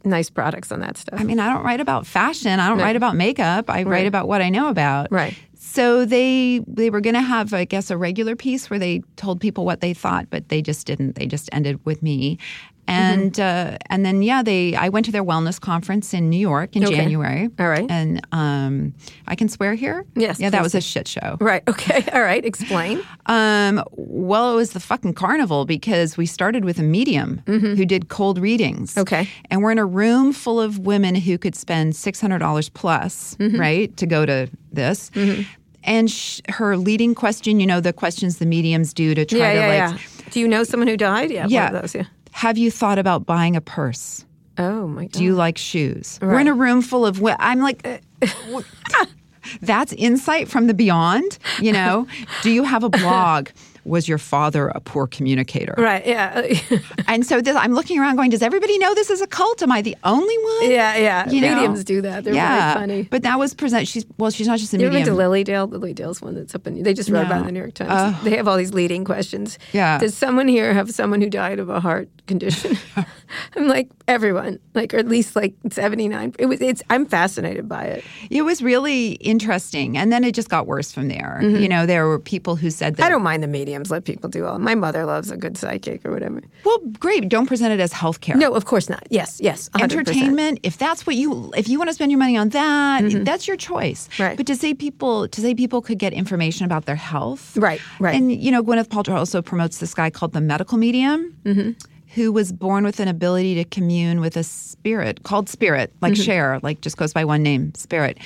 nice 0.03 0.29
products 0.29 0.71
on 0.71 0.79
that 0.81 0.97
stuff. 0.97 1.19
I 1.19 1.23
mean, 1.23 1.39
I 1.39 1.51
don't 1.53 1.63
write 1.63 1.79
about 1.81 2.05
fashion. 2.07 2.59
I 2.59 2.67
don't 2.69 2.77
No. 2.77 2.83
write 2.83 2.95
about 2.95 3.15
makeup. 3.15 3.69
I 3.69 3.77
Right. 3.79 3.87
write 3.87 4.05
about 4.07 4.27
what 4.27 4.41
I 4.41 4.49
know 4.49 4.69
about. 4.69 5.11
Right. 5.11 5.35
So 5.59 6.05
they 6.05 6.61
they 6.67 6.89
were 6.89 7.01
going 7.01 7.15
to 7.15 7.21
have, 7.21 7.53
I 7.53 7.65
guess, 7.65 7.89
a 7.91 7.97
regular 7.97 8.35
piece 8.35 8.69
where 8.69 8.79
they 8.79 9.01
told 9.17 9.41
people 9.41 9.65
what 9.65 9.81
they 9.81 9.93
thought, 9.93 10.27
but 10.29 10.47
they 10.49 10.61
just 10.61 10.87
didn't. 10.87 11.15
They 11.15 11.25
just 11.25 11.49
ended 11.51 11.79
with 11.85 12.01
me, 12.01 12.37
and 12.87 13.33
Mm-hmm. 13.33 13.73
uh, 13.73 13.77
and 13.89 14.05
then 14.05 14.21
yeah, 14.21 14.41
they 14.43 14.75
I 14.75 14.89
went 14.89 15.05
to 15.07 15.11
their 15.11 15.23
wellness 15.23 15.59
conference 15.59 16.13
in 16.13 16.29
New 16.29 16.39
York 16.39 16.75
in 16.75 16.83
Okay. 16.85 16.95
January. 16.95 17.49
All 17.59 17.67
right. 17.69 17.85
and 17.89 18.21
um, 18.31 18.93
I 19.27 19.35
can 19.35 19.49
swear 19.49 19.75
here. 19.75 20.05
Yes, 20.15 20.39
yeah, 20.39 20.49
that 20.49 20.61
was 20.63 20.73
a 20.75 20.81
shit 20.81 21.07
show. 21.07 21.37
right. 21.39 21.63
Okay. 21.67 22.03
All 22.13 22.21
right. 22.21 22.43
Explain. 22.45 23.01
Um, 23.27 23.83
well, 23.91 24.53
it 24.53 24.55
was 24.55 24.71
the 24.71 24.79
fucking 24.79 25.13
carnival 25.13 25.65
because 25.65 26.17
we 26.17 26.25
started 26.25 26.65
with 26.65 26.79
a 26.79 26.83
medium 26.83 27.41
who 27.45 27.85
did 27.85 28.07
cold 28.09 28.37
readings. 28.39 28.91
Mm-hmm. 28.91 28.99
Okay. 29.01 29.29
And 29.51 29.61
we're 29.61 29.71
in 29.71 29.79
a 29.79 29.85
room 29.85 30.31
full 30.33 30.59
of 30.59 30.79
women 30.79 31.15
who 31.15 31.37
could 31.37 31.55
spend 31.55 31.93
$600 31.93 32.73
plus, 32.73 33.35
Mm-hmm. 33.39 33.59
right, 33.59 33.95
to 33.97 34.05
go 34.05 34.25
to 34.25 34.47
this. 34.71 35.11
And 35.83 36.09
sh- 36.11 36.41
her 36.49 36.75
leading 36.77 37.15
question, 37.15 37.59
you 37.59 37.67
know, 37.67 37.79
the 37.79 37.93
questions 37.93 38.37
the 38.39 38.45
mediums 38.45 38.93
do 38.93 39.13
to 39.15 39.23
try 39.25 39.37
Yeah, 39.39 39.53
to 39.53 39.59
yeah, 39.59 39.89
like, 39.91 40.01
yeah. 40.01 40.29
Do 40.31 40.39
you 40.41 40.47
know 40.47 40.63
someone 40.63 40.87
who 40.87 40.97
died? 40.97 41.31
Yeah. 41.31 41.47
yeah. 41.47 41.71
Those. 41.71 41.95
Yeah. 41.95 42.03
Have 42.37 42.55
you 42.55 42.69
thought 42.69 42.99
about 42.99 43.25
buying 43.25 43.55
a 43.55 43.61
purse? 43.61 44.23
Oh 44.59 44.85
my 44.87 45.05
god. 45.05 45.11
Do 45.13 45.23
you 45.23 45.33
like 45.33 45.57
shoes? 45.57 46.19
We're 46.21 46.39
in 46.39 46.47
a 46.47 46.53
room 46.53 46.83
full 46.83 47.03
of. 47.03 47.19
wo- 47.19 47.35
I'm 47.39 47.61
like, 47.61 47.81
that's 49.61 49.91
insight 49.93 50.47
from 50.47 50.67
the 50.67 50.75
beyond. 50.75 51.39
You 51.59 51.73
know, 51.73 52.05
do 52.43 52.51
you 52.51 52.63
have 52.63 52.83
a 52.83 52.89
blog? 52.89 53.49
Was 53.87 54.07
your 54.07 54.17
father 54.17 54.67
a 54.69 54.79
poor 54.79 55.07
communicator? 55.07 55.75
Right. 55.77 56.05
Yeah. 56.05 56.47
And 57.07 57.25
so 57.25 57.39
this, 57.41 57.55
I'm 57.55 57.73
looking 57.73 57.99
around, 57.99 58.17
going, 58.17 58.31
does 58.31 58.41
everybody 58.41 58.77
know 58.79 58.93
this 58.93 59.09
is 59.09 59.21
a 59.21 59.27
cult? 59.27 59.63
Am 59.63 59.71
I 59.71 59.81
the 59.81 59.95
only 60.03 60.37
one? 60.37 60.71
yeah. 60.71 60.97
Yeah. 60.97 61.29
You 61.29 61.41
know? 61.41 61.55
Mediums 61.55 61.83
do 61.85 62.01
that. 62.01 62.23
They're 62.25 62.33
yeah, 62.33 62.73
very 62.73 62.81
funny. 62.81 63.03
But 63.03 63.23
that 63.23 63.39
was 63.39 63.53
present. 63.53 63.87
She's 63.87 64.05
well, 64.17 64.29
she's 64.29 64.47
not 64.47 64.59
just 64.59 64.73
a 64.73 64.77
You 64.77 64.87
ever 64.87 64.93
been 64.93 65.05
to. 65.05 65.13
Lily 65.13 65.43
Dale? 65.43 65.67
Lilydale's 65.67 66.21
one 66.21 66.35
that's 66.35 66.53
up 66.53 66.67
in. 66.67 66.83
They 66.83 66.93
just 66.93 67.09
wrote 67.09 67.25
about 67.25 67.41
in 67.41 67.45
the 67.45 67.51
New 67.53 67.59
York 67.59 67.73
Times. 67.75 68.23
they 68.23 68.35
have 68.35 68.47
all 68.47 68.57
these 68.57 68.73
leading 68.73 69.05
questions. 69.05 69.57
Yeah. 69.71 69.99
Does 69.99 70.15
someone 70.15 70.47
here 70.47 70.73
have 70.73 70.91
someone 70.91 71.21
who 71.21 71.29
died 71.29 71.59
of 71.59 71.69
a 71.69 71.79
heart 71.79 72.09
condition? 72.27 72.77
I'm 73.55 73.67
like 73.67 73.89
everyone, 74.07 74.59
like 74.73 74.93
or 74.93 74.97
at 74.97 75.07
least 75.07 75.35
like 75.35 75.53
79. 75.69 76.35
It 76.39 76.45
was. 76.47 76.61
It's. 76.61 76.83
I'm 76.89 77.05
fascinated 77.05 77.69
by 77.69 77.85
it. 77.85 78.03
It 78.29 78.41
was 78.41 78.61
really 78.61 79.11
interesting, 79.13 79.97
and 79.97 80.11
then 80.11 80.23
it 80.23 80.33
just 80.33 80.49
got 80.49 80.67
worse 80.67 80.91
from 80.91 81.07
there. 81.07 81.39
You 81.41 81.67
know, 81.67 81.85
there 81.85 82.07
were 82.07 82.19
people 82.19 82.55
who 82.55 82.69
said 82.69 82.95
that. 82.95 83.03
Mm-hmm. 83.03 83.07
I 83.07 83.09
don't 83.09 83.23
mind 83.23 83.43
the 83.43 83.47
mediums. 83.77 83.91
Let 83.91 84.05
people 84.05 84.29
do 84.29 84.45
all. 84.45 84.59
My 84.59 84.75
mother 84.75 85.05
loves 85.05 85.31
a 85.31 85.37
good 85.37 85.57
psychic 85.57 86.05
or 86.05 86.11
whatever. 86.11 86.41
well, 86.65 86.77
great. 86.99 87.29
Don't 87.29 87.47
present 87.47 87.73
it 87.73 87.79
as 87.79 87.93
healthcare. 87.93 88.35
No, 88.35 88.53
of 88.53 88.65
course 88.65 88.89
not. 88.89 89.03
Yes. 89.09 89.39
Yes. 89.41 89.69
100%. 89.69 89.81
entertainment 89.83 90.59
if 90.63 90.77
that's 90.77 91.05
what 91.05 91.15
you 91.15 91.51
if 91.55 91.67
you 91.69 91.77
want 91.77 91.89
to 91.89 91.93
spend 91.93 92.11
your 92.11 92.19
money 92.19 92.37
on 92.37 92.49
that 92.49 93.01
that's 93.25 93.47
your 93.47 93.57
choice 93.57 94.07
Mm-hmm. 94.07 94.23
Right. 94.23 94.37
but 94.37 94.45
to 94.47 94.55
say 94.55 94.73
people 94.73 95.27
to 95.27 95.41
say 95.41 95.53
people 95.55 95.81
could 95.81 95.99
get 95.99 96.13
information 96.13 96.65
about 96.65 96.85
their 96.85 96.95
health 96.95 97.55
Right, 97.57 97.81
right. 97.99 98.15
and 98.15 98.31
you 98.31 98.51
know 98.51 98.63
gwyneth 98.63 98.87
paltrow 98.87 99.15
also 99.17 99.41
promotes 99.41 99.77
this 99.79 99.93
guy 99.93 100.09
called 100.09 100.33
the 100.33 100.41
medical 100.41 100.77
medium 100.77 101.35
Mm-hmm. 101.45 101.71
Who 102.17 102.31
was 102.31 102.51
born 102.51 102.83
with 102.83 102.99
an 102.99 103.07
ability 103.07 103.53
to 103.53 103.63
commune 103.63 104.19
with 104.19 104.35
a 104.35 104.43
spirit 104.43 105.21
called 105.23 105.47
spirit 105.47 105.93
like 106.01 106.13
Mm-hmm. 106.13 106.23
Cher, 106.23 106.59
like 106.63 106.81
just 106.81 106.97
goes 106.97 107.13
by 107.13 107.23
one 107.23 107.43
name 107.43 107.73
spirit 107.75 108.17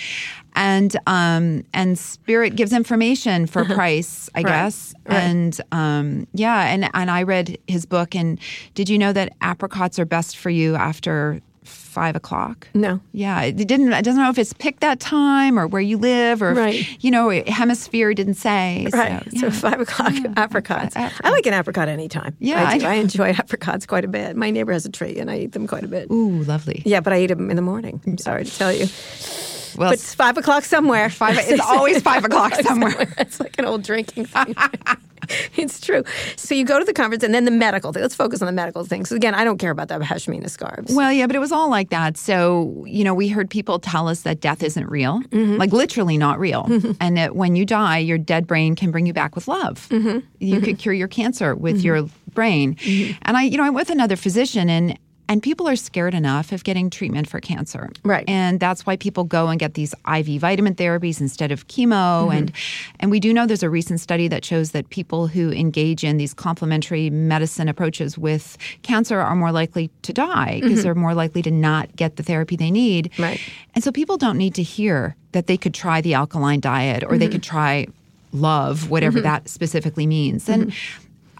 and 0.55 0.95
um 1.07 1.63
and 1.73 1.99
spirit 1.99 2.55
gives 2.55 2.71
information 2.73 3.47
for 3.47 3.65
price 3.65 4.29
i 4.33 4.43
guess 4.43 4.93
Uh-huh. 5.05 5.15
right. 5.15 5.23
and 5.23 5.61
um 5.73 6.27
yeah 6.33 6.73
and 6.73 6.89
and 6.93 7.11
i 7.11 7.23
read 7.23 7.57
his 7.67 7.85
book 7.85 8.15
and 8.15 8.39
did 8.75 8.87
you 8.89 8.97
know 8.97 9.11
that 9.13 9.33
apricots 9.41 9.99
are 9.99 10.05
best 10.05 10.37
for 10.37 10.49
you 10.49 10.75
after 10.75 11.41
five 11.71 12.15
o'clock 12.15 12.67
No. 12.73 12.99
yeah 13.11 13.41
it 13.41 13.55
didn't 13.67 13.91
it 13.91 14.03
doesn't 14.05 14.21
know 14.21 14.29
if 14.29 14.37
it's 14.37 14.53
picked 14.53 14.79
that 14.81 14.99
time 14.99 15.59
or 15.59 15.67
where 15.67 15.81
you 15.81 15.97
live 15.97 16.41
or 16.41 16.51
if, 16.57 17.03
you 17.03 17.11
know 17.11 17.29
hemisphere 17.47 18.13
didn't 18.13 18.35
say 18.35 18.87
Right. 18.93 19.23
so, 19.33 19.49
So, 19.49 19.51
five 19.51 19.79
o'clock 19.81 20.13
apricots. 20.37 20.95
apricot. 20.95 21.21
I 21.23 21.29
like 21.31 21.45
an 21.47 21.53
apricot 21.53 21.87
anytime. 21.89 22.35
Yeah, 22.39 22.63
I, 22.67 22.77
do. 22.77 22.85
I- 22.85 22.91
I 22.91 22.93
enjoy 22.95 23.29
apricots 23.37 23.85
quite 23.85 24.05
a 24.05 24.07
bit. 24.07 24.35
My 24.35 24.51
neighbor 24.51 24.71
has 24.73 24.85
a 24.85 24.89
tree, 24.91 25.17
and 25.17 25.29
I 25.31 25.39
eat 25.39 25.51
them 25.53 25.67
quite 25.67 25.83
a 25.83 25.87
bit. 25.87 26.09
ooh 26.11 26.43
lovely 26.43 26.81
Yeah, 26.85 26.99
but 26.99 27.13
I 27.13 27.21
eat 27.23 27.27
them 27.27 27.49
in 27.49 27.55
the 27.55 27.61
morning. 27.61 28.01
I'm 28.05 28.17
sorry 28.17 28.45
to 28.45 28.57
tell 28.57 28.71
you. 28.71 28.85
well 29.77 29.89
But 29.89 29.93
it's 29.93 30.13
five 30.13 30.37
o'clock 30.37 30.63
somewhere. 30.63 31.09
Five- 31.09 31.37
it's 31.39 31.61
always 31.61 32.01
five 32.01 32.23
o'clock 32.29 32.53
somewhere. 32.55 33.13
It's 33.17 33.39
like 33.39 33.57
an 33.59 33.65
old 33.65 33.83
drinking 33.83 34.25
thing. 34.25 34.55
it's 35.55 35.79
true. 35.79 36.03
So 36.35 36.55
you 36.55 36.65
go 36.65 36.79
to 36.79 36.85
the 36.85 36.93
conference, 36.93 37.23
and 37.23 37.33
then 37.33 37.45
the 37.45 37.51
medical 37.51 37.91
thing. 37.93 38.01
Let's 38.01 38.15
focus 38.15 38.41
on 38.41 38.45
the 38.47 38.51
medical 38.51 38.83
thing. 38.83 39.05
So 39.05 39.15
again, 39.15 39.33
I 39.35 39.43
don't 39.43 39.57
care 39.57 39.71
about 39.71 39.87
the 39.87 39.99
pashmina 39.99 40.49
scarves. 40.49 40.93
Well, 40.93 41.11
yeah, 41.11 41.27
but 41.27 41.35
it 41.35 41.39
was 41.39 41.51
all 41.51 41.69
like 41.69 41.89
that. 41.89 42.17
So, 42.17 42.83
you 42.87 43.03
know, 43.03 43.13
we 43.13 43.27
heard 43.27 43.49
people 43.49 43.79
tell 43.79 44.07
us 44.07 44.21
that 44.21 44.39
death 44.41 44.63
isn't 44.63 44.87
real, 44.89 45.21
Mm-hmm. 45.31 45.57
like 45.57 45.71
literally 45.71 46.17
not 46.17 46.39
real, 46.39 46.67
and 46.99 47.17
that 47.17 47.35
when 47.35 47.55
you 47.55 47.65
die, 47.65 47.97
your 47.99 48.17
dead 48.17 48.47
brain 48.47 48.75
can 48.75 48.91
bring 48.91 49.05
you 49.05 49.13
back 49.13 49.35
with 49.35 49.47
love. 49.47 49.87
Mm-hmm. 49.89 50.19
You 50.39 50.61
could 50.61 50.77
cure 50.79 50.93
your 50.93 51.07
cancer 51.07 51.55
with 51.55 51.81
your 51.81 52.03
brain. 52.33 52.77
And 53.21 53.37
I, 53.37 53.43
you 53.43 53.57
know, 53.57 53.63
I 53.63 53.69
went 53.69 53.87
with 53.87 53.89
another 53.91 54.15
physician 54.15 54.69
and 54.69 54.97
And 55.31 55.41
people 55.41 55.65
are 55.65 55.77
scared 55.77 56.13
enough 56.13 56.51
of 56.51 56.65
getting 56.65 56.89
treatment 56.89 57.25
for 57.29 57.39
cancer. 57.39 57.89
Right. 58.03 58.25
And 58.27 58.59
that's 58.59 58.85
why 58.85 58.97
people 58.97 59.23
go 59.23 59.47
and 59.47 59.57
get 59.57 59.75
these 59.75 59.93
IV 60.05 60.41
vitamin 60.41 60.75
therapies 60.75 61.21
instead 61.21 61.53
of 61.53 61.69
chemo. 61.69 62.27
Mm-hmm. 62.27 62.31
And 62.37 62.51
and 62.99 63.11
we 63.11 63.21
do 63.21 63.31
know 63.33 63.45
there's 63.45 63.63
a 63.63 63.69
recent 63.69 64.01
study 64.01 64.27
that 64.27 64.43
shows 64.43 64.71
that 64.71 64.89
people 64.89 65.27
who 65.27 65.53
engage 65.53 66.03
in 66.03 66.17
these 66.17 66.33
complementary 66.33 67.09
medicine 67.09 67.69
approaches 67.69 68.17
with 68.17 68.57
cancer 68.81 69.21
are 69.21 69.35
more 69.37 69.53
likely 69.53 69.89
to 70.01 70.11
die 70.11 70.59
because 70.61 70.83
they're 70.83 70.95
more 70.95 71.13
likely 71.13 71.41
to 71.43 71.51
not 71.51 71.95
get 71.95 72.17
the 72.17 72.23
therapy 72.23 72.57
they 72.57 72.69
need. 72.69 73.09
Mm-hmm. 73.11 73.23
Right. 73.23 73.39
And 73.73 73.85
so 73.85 73.91
people 73.93 74.17
don't 74.17 74.37
need 74.37 74.53
to 74.55 74.63
hear 74.63 75.15
that 75.31 75.47
they 75.47 75.55
could 75.55 75.73
try 75.73 76.01
the 76.01 76.13
alkaline 76.13 76.59
diet 76.59 77.05
or 77.05 77.17
they 77.17 77.27
Mm-hmm. 77.27 77.31
could 77.31 77.43
try 77.43 77.87
love, 78.33 78.89
whatever 78.89 79.21
that 79.21 79.47
specifically 79.47 80.05
means. 80.07 80.49
And 80.49 80.73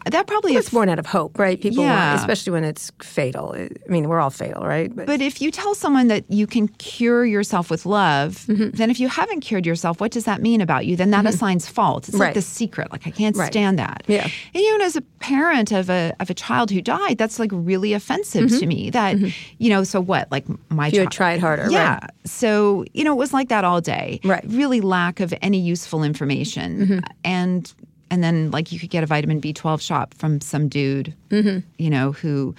that 0.06 0.28
probably 0.28 0.56
is 0.56 0.70
born 0.70 0.90
out 0.90 1.00
of 1.00 1.06
hope, 1.06 1.38
right? 1.38 1.60
People, 1.62 1.84
want, 1.84 1.94
Yeah. 1.94 2.16
especially 2.16 2.52
when 2.54 2.64
it's 2.64 2.92
fatal. 3.02 3.56
I 3.58 3.70
mean, 3.92 4.08
we're 4.10 4.20
all 4.20 4.30
fatal, 4.30 4.64
right? 4.66 4.94
But 4.96 5.22
if 5.22 5.42
you 5.42 5.52
tell 5.52 5.76
someone 5.76 6.08
that 6.08 6.26
you 6.30 6.48
can 6.48 6.68
cure 6.68 7.26
yourself 7.26 7.70
with 7.70 7.86
love, 7.86 8.46
Mm-hmm. 8.48 8.72
then 8.72 8.90
if 8.90 9.00
you 9.00 9.08
haven't 9.08 9.42
cured 9.42 9.66
yourself, 9.66 10.02
what 10.02 10.12
does 10.12 10.26
that 10.26 10.42
mean 10.42 10.62
about 10.62 10.86
you? 10.86 10.96
Then 10.96 11.12
that 11.12 11.26
assigns 11.26 11.68
fault. 11.68 12.08
It's 12.10 12.18
Right. 12.18 12.28
like 12.28 12.34
the 12.34 12.42
secret. 12.42 12.92
Like 12.92 13.06
I 13.06 13.12
can't 13.12 13.36
Right. 13.38 13.52
stand 13.52 13.78
that. 13.80 14.04
Yeah. 14.08 14.24
And 14.24 14.64
even 14.64 14.82
as 14.82 14.96
a 14.96 15.02
parent 15.20 15.72
of 15.72 15.90
a 15.90 16.14
of 16.20 16.30
a 16.30 16.34
child 16.34 16.72
who 16.72 16.82
died, 16.82 17.18
that's 17.18 17.38
like 17.40 17.52
really 17.54 17.94
offensive 17.94 18.50
to 18.60 18.66
me. 18.66 18.90
That 18.90 19.18
you 19.60 19.70
know, 19.70 19.84
so 19.84 20.02
what? 20.02 20.32
Like 20.32 20.46
my 20.70 20.88
Mm-hmm. 20.88 20.96
you 20.96 21.00
had 21.02 21.12
child- 21.12 21.12
tried 21.12 21.40
harder, 21.40 21.70
yeah. 21.72 21.94
right? 21.94 22.10
So 22.26 22.86
you 22.94 23.04
know, 23.04 23.14
it 23.14 23.18
was 23.18 23.34
like 23.34 23.50
that 23.50 23.64
all 23.64 23.82
day. 23.82 24.20
Right. 24.24 24.44
Mm-hmm. 24.46 24.58
Really 24.58 24.82
lack 24.82 25.20
of 25.20 25.34
any 25.42 25.60
useful 25.60 26.04
information, 26.04 27.04
and 27.24 27.72
and 28.12 28.24
then 28.24 28.52
like 28.52 28.72
you 28.72 28.78
could 28.80 28.92
get 28.92 29.04
a 29.04 29.08
vitamin 29.08 29.40
B 29.40 29.52
twelve 29.54 29.82
shot 29.82 30.14
from 30.14 30.40
some 30.42 30.68
dude, 30.68 31.14
Mm-hmm. 31.32 31.60
you 31.80 31.90
know, 31.90 32.12
who 32.12 32.54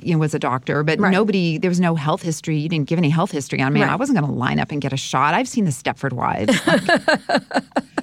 you 0.00 0.12
know, 0.12 0.18
was 0.18 0.34
a 0.34 0.38
doctor, 0.38 0.82
but 0.82 1.00
Right. 1.00 1.10
nobody, 1.10 1.56
there 1.56 1.70
was 1.70 1.80
no 1.80 1.94
health 1.94 2.20
history. 2.20 2.58
You 2.58 2.68
didn't 2.68 2.88
give 2.88 2.98
any 2.98 3.08
health 3.08 3.30
history 3.30 3.62
on 3.62 3.72
me. 3.72 3.80
Right. 3.80 3.90
I 3.90 3.96
wasn't 3.96 4.18
going 4.18 4.30
to 4.30 4.36
line 4.38 4.60
up 4.60 4.70
and 4.70 4.82
get 4.82 4.92
a 4.92 4.98
shot. 4.98 5.32
I've 5.32 5.48
seen 5.48 5.64
the 5.64 5.70
Stepford 5.70 6.12
Wives. 6.12 6.54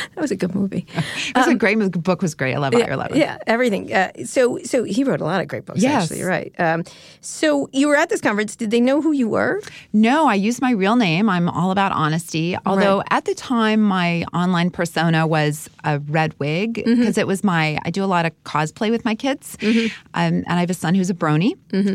That 0.14 0.20
was 0.20 0.30
a 0.30 0.36
good 0.36 0.54
movie. 0.54 0.86
It 1.30 1.36
was 1.36 1.46
a 1.46 1.54
great 1.54 1.78
movie. 1.78 1.98
Book 1.98 2.22
was 2.22 2.34
great. 2.34 2.54
I 2.54 2.58
love 2.58 2.74
it. 2.74 2.82
Ira 2.82 2.96
Levin. 2.96 3.12
Um, 3.14 3.18
Yeah, 3.20 3.38
everything. 3.46 3.92
Uh, 3.92 4.10
so, 4.24 4.58
so 4.64 4.84
he 4.84 5.04
wrote 5.04 5.20
a 5.20 5.24
lot 5.24 5.40
of 5.40 5.48
great 5.48 5.64
books. 5.64 5.80
Yes. 5.82 6.04
Actually, 6.04 6.18
you're 6.20 6.28
right. 6.28 6.52
Um, 6.58 6.84
so 7.20 7.68
you 7.72 7.88
were 7.88 7.96
at 7.96 8.08
this 8.08 8.20
conference. 8.20 8.56
Did 8.56 8.70
they 8.70 8.80
know 8.80 9.00
who 9.00 9.12
you 9.12 9.28
were? 9.28 9.60
No, 9.92 10.26
I 10.26 10.34
use 10.34 10.60
my 10.60 10.72
real 10.72 10.96
name. 10.96 11.28
I'm 11.28 11.48
all 11.48 11.70
about 11.70 11.92
honesty. 11.92 12.56
Although 12.66 12.98
Right. 12.98 13.06
at 13.10 13.24
the 13.24 13.34
time, 13.34 13.80
my 13.82 14.24
online 14.34 14.70
persona 14.70 15.26
was 15.26 15.68
a 15.84 15.98
red 16.00 16.34
wig 16.38 16.74
because 16.74 16.90
Mm-hmm. 16.98 17.20
it 17.20 17.26
was 17.26 17.44
my. 17.44 17.78
I 17.84 17.90
do 17.90 18.02
a 18.04 18.06
lot 18.06 18.26
of 18.26 18.32
cosplay 18.44 18.90
with 18.90 19.04
my 19.04 19.14
kids, 19.14 19.56
um, 19.62 19.90
and 20.14 20.44
I 20.48 20.60
have 20.60 20.70
a 20.70 20.74
son 20.74 20.94
who's 20.94 21.10
a 21.10 21.14
brony, 21.14 21.52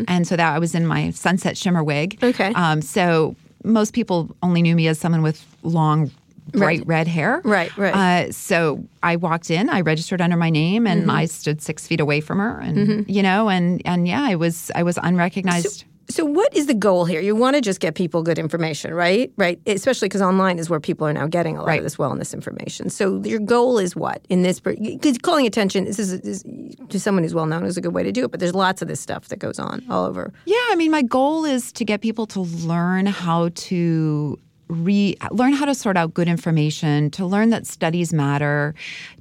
and 0.08 0.28
so 0.28 0.36
that 0.36 0.56
I 0.56 0.60
was 0.60 0.74
in 0.76 0.86
my 0.88 1.12
sunset 1.12 1.58
shimmer 1.58 1.84
wig. 1.84 2.18
Mm-hmm. 2.20 2.26
Okay. 2.41 2.54
Um, 2.54 2.82
so 2.82 3.36
most 3.63 3.94
people 3.94 4.36
only 4.44 4.62
knew 4.62 4.76
me 4.76 4.88
as 4.88 5.00
someone 5.00 5.22
with 5.22 5.44
long. 5.63 6.12
Bright 6.58 6.80
Right. 6.80 6.88
red 6.88 7.08
hair. 7.08 7.41
Right, 7.44 7.76
right. 7.78 7.94
Uh, 8.28 8.32
so 8.32 8.84
I 9.04 9.15
walked 9.15 9.50
in, 9.52 9.70
I 9.70 9.82
registered 9.82 10.22
under 10.22 10.38
my 10.38 10.50
name, 10.50 10.88
and 10.88 11.12
I 11.12 11.26
stood 11.26 11.62
six 11.62 11.88
feet 11.88 12.00
away 12.00 12.22
from 12.22 12.39
her, 12.39 12.60
and 12.60 13.08
you 13.10 13.22
know, 13.24 13.50
and 13.50 13.82
and 13.86 14.08
yeah, 14.08 14.24
I 14.24 14.36
was 14.36 14.72
I 14.76 14.84
was 14.84 14.98
unrecognized. 15.02 15.86
So, 16.08 16.24
what 16.24 16.56
is 16.56 16.68
the 16.68 16.76
goal 16.76 17.06
here? 17.06 17.20
You 17.20 17.36
want 17.36 17.56
to 17.56 17.62
just 17.62 17.80
get 17.80 17.96
people 17.96 18.22
good 18.22 18.38
information, 18.38 18.94
right? 18.94 19.32
Right. 19.38 19.60
Especially 19.65 20.06
because 20.08 20.22
online 20.22 20.60
is 20.60 20.70
where 20.70 20.80
people 20.80 21.08
are 21.08 21.13
now 21.13 21.26
getting 21.26 21.58
a 21.58 21.62
lot 21.62 21.68
Right. 21.68 21.80
of 21.80 21.84
this 21.84 21.96
wellness 21.96 22.32
information. 22.32 22.91
So 22.91 23.24
your 23.26 23.39
goal 23.39 23.80
is 23.80 23.96
what 23.96 24.24
in 24.30 24.44
this? 24.44 24.60
Because 24.60 25.18
calling 25.18 25.48
attention 25.48 25.86
this 25.86 25.98
is, 25.98 26.13
is 26.13 26.44
to 26.89 27.00
someone 27.00 27.24
who's 27.24 27.34
well 27.34 27.48
known 27.48 27.65
is 27.65 27.76
a 27.76 27.82
good 27.82 27.96
way 27.96 28.04
to 28.04 28.12
do 28.12 28.24
it. 28.24 28.30
But 28.30 28.39
there's 28.39 28.54
lots 28.54 28.84
of 28.84 28.88
this 28.88 29.00
stuff 29.00 29.30
that 29.30 29.39
goes 29.39 29.58
on 29.58 29.84
all 29.89 30.06
over. 30.06 30.32
Yeah, 30.46 30.58
I 30.70 30.76
mean, 30.76 30.91
my 30.91 31.02
goal 31.02 31.44
is 31.44 31.72
to 31.72 31.84
get 31.84 32.02
people 32.02 32.28
to 32.28 32.41
learn 32.41 33.08
how 33.08 33.50
to 33.56 34.38
re 34.67 35.15
learn 35.32 35.54
how 35.54 35.65
to 35.65 35.75
sort 35.75 35.97
out 35.97 36.13
good 36.13 36.28
information, 36.28 37.10
to 37.12 37.25
learn 37.25 37.49
that 37.49 37.67
studies 37.67 38.13
matter, 38.13 38.73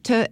to 0.05 0.29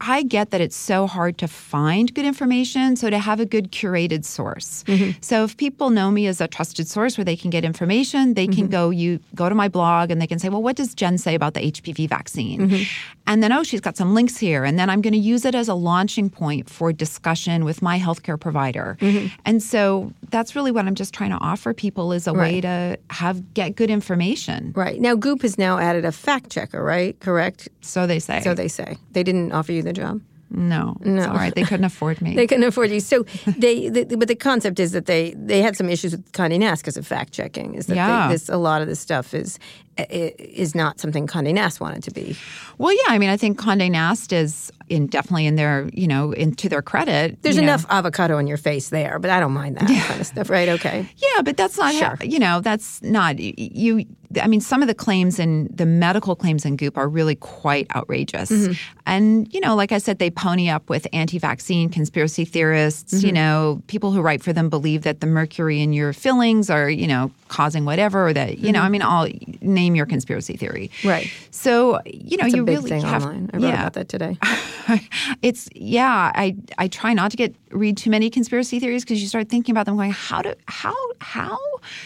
I 0.00 0.24
get 0.24 0.50
that 0.50 0.60
it's 0.60 0.76
so 0.76 1.06
hard 1.06 1.38
to 1.38 1.48
find 1.48 2.12
good 2.12 2.26
information, 2.26 2.96
so 2.96 3.08
to 3.08 3.18
have 3.18 3.40
a 3.40 3.46
good 3.46 3.72
curated 3.72 4.24
source. 4.24 4.84
Mm-hmm. 4.84 5.18
So 5.22 5.44
if 5.44 5.56
people 5.56 5.90
know 5.90 6.10
me 6.10 6.26
as 6.26 6.40
a 6.40 6.48
trusted 6.48 6.86
source 6.86 7.16
where 7.16 7.24
they 7.24 7.36
can 7.36 7.50
get 7.50 7.64
information, 7.64 8.34
they 8.34 8.46
can 8.46 8.64
mm-hmm. 8.64 8.72
go 8.72 8.90
you 8.90 9.20
go 9.34 9.48
to 9.48 9.54
my 9.54 9.68
blog 9.68 10.10
and 10.10 10.20
they 10.20 10.26
can 10.26 10.38
say, 10.38 10.48
"Well, 10.48 10.62
what 10.62 10.76
does 10.76 10.94
Jen 10.94 11.18
say 11.18 11.34
about 11.34 11.54
the 11.54 11.60
HPV 11.60 12.08
vaccine?" 12.08 12.68
Mm-hmm. 12.68 13.15
And 13.26 13.42
then, 13.42 13.52
"Oh, 13.52 13.62
she's 13.62 13.80
got 13.80 13.96
some 13.96 14.14
links 14.14 14.36
here." 14.36 14.64
And 14.64 14.78
then 14.78 14.88
I'm 14.88 15.00
going 15.00 15.12
to 15.12 15.18
use 15.18 15.44
it 15.44 15.54
as 15.54 15.68
a 15.68 15.74
launching 15.74 16.30
point 16.30 16.70
for 16.70 16.92
discussion 16.92 17.64
with 17.64 17.82
my 17.82 17.98
healthcare 17.98 18.38
provider. 18.38 18.96
Mm-hmm. 19.00 19.34
And 19.44 19.62
so 19.62 20.12
that's 20.30 20.54
really 20.54 20.70
what 20.70 20.86
I'm 20.86 20.94
just 20.94 21.12
trying 21.14 21.30
to 21.30 21.38
offer 21.38 21.74
people 21.74 22.12
is 22.12 22.26
a 22.26 22.32
way 22.32 22.60
to 22.60 22.98
have 23.10 23.54
get 23.54 23.76
good 23.76 23.90
information. 23.90 24.72
Right 24.76 25.00
now, 25.00 25.14
Goop 25.14 25.42
has 25.42 25.58
now 25.58 25.78
added 25.78 26.04
a 26.04 26.12
fact 26.12 26.50
checker. 26.50 26.82
Right? 26.82 27.18
Correct. 27.20 27.68
So 27.80 28.06
they 28.06 28.18
say. 28.18 28.40
So 28.42 28.54
they 28.54 28.68
say 28.68 28.96
they 29.12 29.22
didn't 29.22 29.52
offer 29.52 29.72
you 29.72 29.82
the 29.82 29.92
job. 29.92 30.20
no, 30.50 30.96
it's 31.00 31.26
all 31.26 31.34
right. 31.34 31.52
They 31.54 31.64
couldn't 31.64 31.84
afford 31.84 32.22
me. 32.22 32.34
They 32.36 32.46
couldn't 32.46 32.64
afford 32.64 32.90
you. 32.90 33.00
So 33.00 33.24
they, 33.58 33.88
the, 33.88 34.16
but 34.16 34.28
the 34.28 34.36
concept 34.36 34.78
is 34.78 34.92
that 34.92 35.06
they 35.06 35.34
they 35.36 35.60
had 35.60 35.76
some 35.76 35.88
issues 35.90 36.12
with 36.12 36.30
Condé 36.32 36.58
Nast 36.60 36.82
because 36.82 36.96
of 36.96 37.04
fact 37.06 37.32
checking. 37.32 37.74
Is 37.74 37.86
that 37.86 37.96
they- 38.28 38.34
this 38.34 38.48
a 38.48 38.56
lot 38.56 38.80
of 38.82 38.86
this 38.88 39.00
stuff 39.00 39.34
is 39.34 39.58
is 39.98 40.74
not 40.74 41.00
something 41.00 41.26
Condé 41.26 41.54
Nast 41.54 41.80
wanted 41.80 42.02
to 42.04 42.10
be. 42.10 42.36
Well, 42.78 42.92
yeah, 42.92 43.14
I 43.14 43.18
mean, 43.18 43.30
I 43.30 43.36
think 43.36 43.58
Condé 43.58 43.90
Nast 43.90 44.32
is 44.32 44.72
in 44.88 45.06
definitely 45.06 45.46
in 45.46 45.56
their, 45.56 45.88
you 45.92 46.06
know, 46.06 46.32
in 46.32 46.54
to 46.54 46.68
their 46.68 46.82
credit. 46.82 47.42
There's 47.42 47.56
you 47.56 47.62
know. 47.62 47.68
enough 47.68 47.86
avocado 47.90 48.38
in 48.38 48.46
your 48.46 48.56
face 48.56 48.90
there, 48.90 49.18
but 49.18 49.30
I 49.30 49.40
don't 49.40 49.52
mind 49.52 49.76
that 49.76 49.88
kind 50.06 50.20
of 50.20 50.26
stuff. 50.26 50.50
Right? 50.50 50.68
Okay. 50.68 51.08
Yeah, 51.16 51.42
but 51.42 51.56
that's 51.56 51.76
not, 51.76 51.94
Sure. 51.94 52.16
you 52.20 52.38
know, 52.38 52.60
that's 52.60 53.02
not 53.02 53.38
you. 53.38 54.04
I 54.42 54.48
mean, 54.48 54.60
some 54.60 54.82
of 54.82 54.88
the 54.88 54.94
claims 54.94 55.38
in 55.38 55.68
the 55.72 55.86
medical 55.86 56.34
claims 56.34 56.64
in 56.64 56.76
Goop 56.76 56.98
are 56.98 57.08
really 57.08 57.36
quite 57.36 57.86
outrageous. 57.94 58.50
Mm-hmm. 58.50 58.72
And, 59.06 59.54
you 59.54 59.60
know, 59.60 59.76
like 59.76 59.92
I 59.92 59.98
said, 59.98 60.18
they 60.18 60.30
pony 60.30 60.68
up 60.68 60.90
with 60.90 61.06
anti 61.12 61.38
vaccine 61.38 61.88
conspiracy 61.88 62.44
theorists. 62.44 63.14
Mm-hmm. 63.14 63.26
You 63.26 63.32
know, 63.32 63.82
people 63.86 64.12
who 64.12 64.20
write 64.20 64.42
for 64.42 64.52
them 64.52 64.68
believe 64.68 65.02
that 65.02 65.20
the 65.20 65.26
mercury 65.26 65.80
in 65.80 65.92
your 65.92 66.12
fillings 66.12 66.70
are, 66.70 66.90
you 66.90 67.06
know, 67.06 67.30
causing 67.48 67.84
whatever, 67.84 68.28
or 68.28 68.32
that, 68.32 68.58
you 68.58 68.72
know, 68.72 68.80
I 68.80 68.88
mean, 68.88 69.02
I'll 69.02 69.28
name 69.60 69.85
your 69.94 70.06
conspiracy 70.06 70.56
theory. 70.56 70.90
Mm-hmm. 70.98 71.08
Right. 71.08 71.30
So, 71.50 72.00
you 72.06 72.36
know, 72.38 72.46
It's 72.46 72.56
you 72.56 72.64
really 72.64 73.00
have 73.02 73.22
online. 73.24 73.50
I 73.52 73.56
wrote 73.58 73.62
yeah. 73.68 73.80
about 73.80 73.92
that 73.92 74.08
today. 74.08 74.38
it's 75.42 75.68
yeah 75.74 76.30
i 76.34 76.54
i 76.78 76.86
try 76.88 77.12
not 77.12 77.30
to 77.30 77.36
get 77.36 77.54
read 77.70 77.96
too 77.96 78.10
many 78.10 78.30
conspiracy 78.30 78.78
theories 78.80 79.04
because 79.04 79.20
you 79.20 79.28
start 79.28 79.48
thinking 79.48 79.72
about 79.72 79.84
them 79.86 79.96
going 79.96 80.12
how 80.12 80.42
do 80.42 80.54
how 80.68 80.94
how 81.20 81.58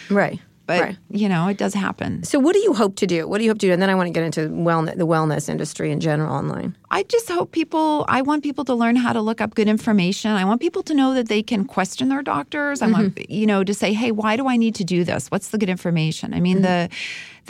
Right. 0.09 0.41
but 0.67 0.81
right. 0.81 0.97
you 1.11 1.29
know 1.29 1.49
it 1.49 1.59
does 1.59 1.75
happen 1.75 2.23
So, 2.25 2.39
what 2.39 2.55
do 2.55 2.61
you 2.61 2.73
hope 2.75 2.97
to 2.97 3.07
do? 3.07 3.29
What 3.29 3.39
do 3.39 3.45
you 3.45 3.51
hope 3.51 3.59
to 3.59 3.67
do? 3.67 3.73
And 3.73 3.83
then 3.83 3.91
I 3.91 3.95
want 3.95 4.07
to 4.07 4.13
get 4.13 4.25
into 4.25 4.49
wellness, 4.49 4.97
the 4.97 5.07
wellness 5.07 5.49
industry 5.49 5.91
in 5.93 6.01
general 6.01 6.33
online. 6.35 6.75
i 6.91 7.03
just 7.05 7.29
hope 7.29 7.53
people 7.53 8.05
i 8.09 8.21
want 8.23 8.43
people 8.43 8.65
to 8.65 8.75
learn 8.75 8.97
how 8.97 9.13
to 9.13 9.21
look 9.21 9.41
up 9.41 9.55
good 9.55 9.69
information 9.69 10.31
i 10.33 10.45
want 10.45 10.61
people 10.61 10.83
to 10.83 10.95
know 10.95 11.15
that 11.15 11.29
they 11.29 11.43
can 11.43 11.65
question 11.77 12.09
their 12.09 12.23
doctors 12.23 12.83
i 12.83 12.87
want 12.87 13.09
you 13.31 13.47
know 13.47 13.63
to 13.63 13.75
say 13.75 13.93
hey 13.93 14.11
why 14.11 14.37
do 14.37 14.49
i 14.49 14.57
need 14.57 14.75
to 14.75 14.85
do 14.85 15.05
this 15.05 15.29
what's 15.33 15.49
the 15.51 15.59
good 15.59 15.69
information 15.77 16.35
i 16.35 16.41
mean 16.41 16.63
the 16.63 16.89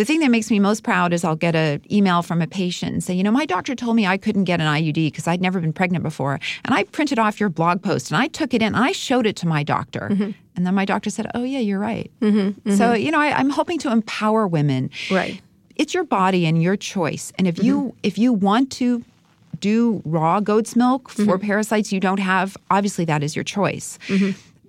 the 0.01 0.07
thing 0.07 0.21
that 0.21 0.31
makes 0.31 0.51
me 0.51 0.59
most 0.59 0.83
proud 0.83 1.13
is 1.13 1.25
I'll 1.25 1.37
get 1.37 1.55
an 1.55 1.83
email 1.93 2.23
from 2.23 2.41
a 2.41 2.47
patient 2.47 2.95
and 2.95 3.05
say, 3.05 3.13
you 3.13 3.23
know, 3.23 3.31
my 3.31 3.45
doctor 3.45 3.75
told 3.75 3.97
me 3.97 4.07
I 4.07 4.17
couldn't 4.17 4.45
get 4.45 4.59
an 4.59 4.67
IUD 4.67 4.95
because 4.95 5.29
I'd 5.29 5.43
never 5.43 5.61
been 5.61 5.75
pregnant 5.75 6.03
before. 6.03 6.41
And 6.65 6.75
I 6.75 6.85
printed 6.85 7.19
off 7.19 7.39
your 7.39 7.51
blog 7.51 7.83
post 7.83 8.11
and 8.11 8.17
I 8.17 8.27
took 8.29 8.55
it 8.55 8.63
in 8.63 8.69
and 8.69 8.83
I 8.83 8.93
showed 8.93 9.27
it 9.27 9.37
to 9.37 9.47
my 9.47 9.63
doctor. 9.63 10.09
Mm-hmm. 10.11 10.31
And 10.57 10.67
then 10.67 10.75
my 10.75 10.87
doctor 10.87 11.11
said, 11.11 11.31
oh, 11.35 11.43
yeah, 11.43 11.59
you're 11.59 11.79
right. 11.79 12.11
Mm-hmm, 12.23 12.39
mm-hmm. 12.39 12.77
So, 12.77 12.95
you 12.95 13.11
know, 13.11 13.21
I, 13.21 13.33
I'm 13.33 13.51
hoping 13.51 13.79
to 13.81 13.93
empower 13.93 14.49
women. 14.49 14.89
Right. 15.11 15.43
It's 15.77 15.93
your 15.93 16.05
body 16.05 16.47
and 16.47 16.63
your 16.63 16.79
choice. 16.79 17.31
And 17.37 17.47
if 17.47 17.63
you 17.63 17.95
if 18.03 18.17
you 18.17 18.33
want 18.33 18.73
to 18.73 19.05
do 19.59 20.01
raw 20.07 20.41
goat's 20.41 20.75
milk 20.77 21.11
for 21.11 21.39
parasites 21.39 21.93
you 21.93 22.01
don't 22.01 22.21
have, 22.21 22.57
obviously 22.71 23.05
that 23.05 23.23
is 23.23 23.37
your 23.37 23.45
choice. 23.45 23.99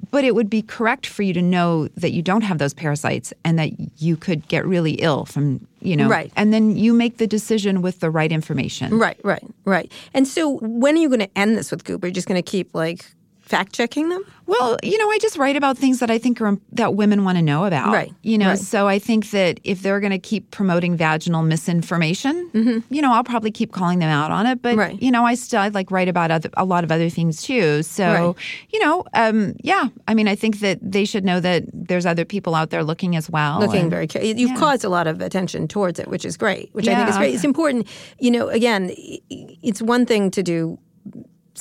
But 0.10 0.24
it 0.24 0.36
would 0.36 0.50
be 0.50 0.62
correct 0.62 1.06
for 1.06 1.24
you 1.24 1.34
to 1.34 1.42
know 1.42 1.88
that 1.96 2.12
you 2.12 2.22
don't 2.22 2.42
have 2.42 2.58
those 2.58 2.74
parasites 2.74 3.34
and 3.46 3.60
that 3.60 3.72
you 4.02 4.18
could 4.18 4.48
get 4.48 4.66
really 4.66 4.94
ill 4.94 5.26
from, 5.26 5.68
you 5.82 5.96
know. 5.96 6.08
Right. 6.08 6.32
And 6.36 6.54
then 6.54 6.76
you 6.76 6.94
make 6.94 7.18
the 7.18 7.28
decision 7.28 7.82
with 7.82 8.00
the 8.00 8.10
right 8.10 8.32
information. 8.32 8.98
Right. 8.98 9.20
Right. 9.24 9.44
Right. 9.66 9.92
And 10.14 10.28
so, 10.28 10.58
when 10.62 10.96
are 10.96 11.00
you 11.00 11.10
going 11.10 11.20
to 11.20 11.38
end 11.38 11.58
this 11.58 11.72
with 11.72 11.84
Goop? 11.84 12.04
Are 12.04 12.08
you 12.08 12.14
just 12.14 12.28
going 12.28 12.42
to 12.42 12.50
keep 12.50 12.74
like 12.74 13.06
fact 13.52 13.74
checking 13.74 14.10
them? 14.10 14.24
Well, 14.48 14.78
you 14.84 14.98
know, 14.98 15.10
I 15.10 15.18
just 15.20 15.38
write 15.38 15.56
about 15.56 15.78
things 15.78 16.00
that 16.00 16.10
I 16.12 16.18
think 16.18 16.42
are 16.42 16.58
that 16.74 16.96
women 16.96 17.24
want 17.24 17.38
to 17.38 17.42
know 17.42 17.64
about. 17.66 17.94
Right, 17.94 18.12
You 18.22 18.38
know, 18.38 18.50
right. 18.50 18.60
so 18.60 18.88
I 18.88 18.98
think 19.00 19.30
that 19.32 19.60
if 19.64 19.82
they're 19.82 20.00
going 20.02 20.12
to 20.12 20.20
keep 20.20 20.52
promoting 20.52 20.98
vaginal 20.98 21.42
misinformation, 21.44 22.84
you 22.90 23.02
know, 23.02 23.14
I'll 23.14 23.24
probably 23.24 23.52
keep 23.52 23.72
calling 23.72 24.00
them 24.00 24.10
out 24.10 24.32
on 24.32 24.46
it. 24.48 24.62
But 24.62 24.72
Mm-hmm. 24.72 24.80
Right. 24.80 25.02
you 25.02 25.12
know, 25.12 25.26
I 25.26 25.36
still 25.36 25.60
I 25.62 25.68
like 25.70 25.92
write 25.92 26.08
about 26.10 26.32
other, 26.32 26.50
a 26.56 26.66
lot 26.66 26.84
of 26.84 26.92
other 26.92 27.10
things 27.10 27.42
too. 27.44 27.84
So 27.84 28.04
Right. 28.06 28.36
you 28.74 28.80
know, 28.80 29.04
um, 29.14 29.54
yeah, 29.64 29.88
I 30.08 30.14
mean, 30.14 30.28
I 30.28 30.36
think 30.36 30.60
that 30.62 30.80
they 30.82 31.06
should 31.06 31.24
know 31.26 31.40
that 31.42 31.64
there's 31.74 32.06
other 32.06 32.26
people 32.26 32.56
out 32.56 32.70
there 32.72 32.84
looking 32.84 33.16
as 33.16 33.30
well. 33.30 33.60
looking 33.60 33.82
and- 33.82 33.90
very. 33.92 34.08
You've 34.22 34.58
caused 34.60 34.84
a 34.84 34.90
lot 34.90 35.08
of 35.08 35.22
attention 35.22 35.68
towards 35.68 36.00
it, 36.00 36.08
which 36.08 36.26
is 36.26 36.36
great. 36.38 36.70
Which 36.74 36.88
I 36.88 36.96
think 36.96 37.10
is 37.10 37.16
Yeah. 37.16 37.20
great. 37.22 37.36
It's 37.36 37.44
important. 37.44 37.88
You 38.20 38.32
know, 38.32 38.50
again, 38.50 38.92
it's 39.30 39.82
one 39.82 40.06
thing 40.06 40.32
to 40.32 40.42
do 40.44 40.78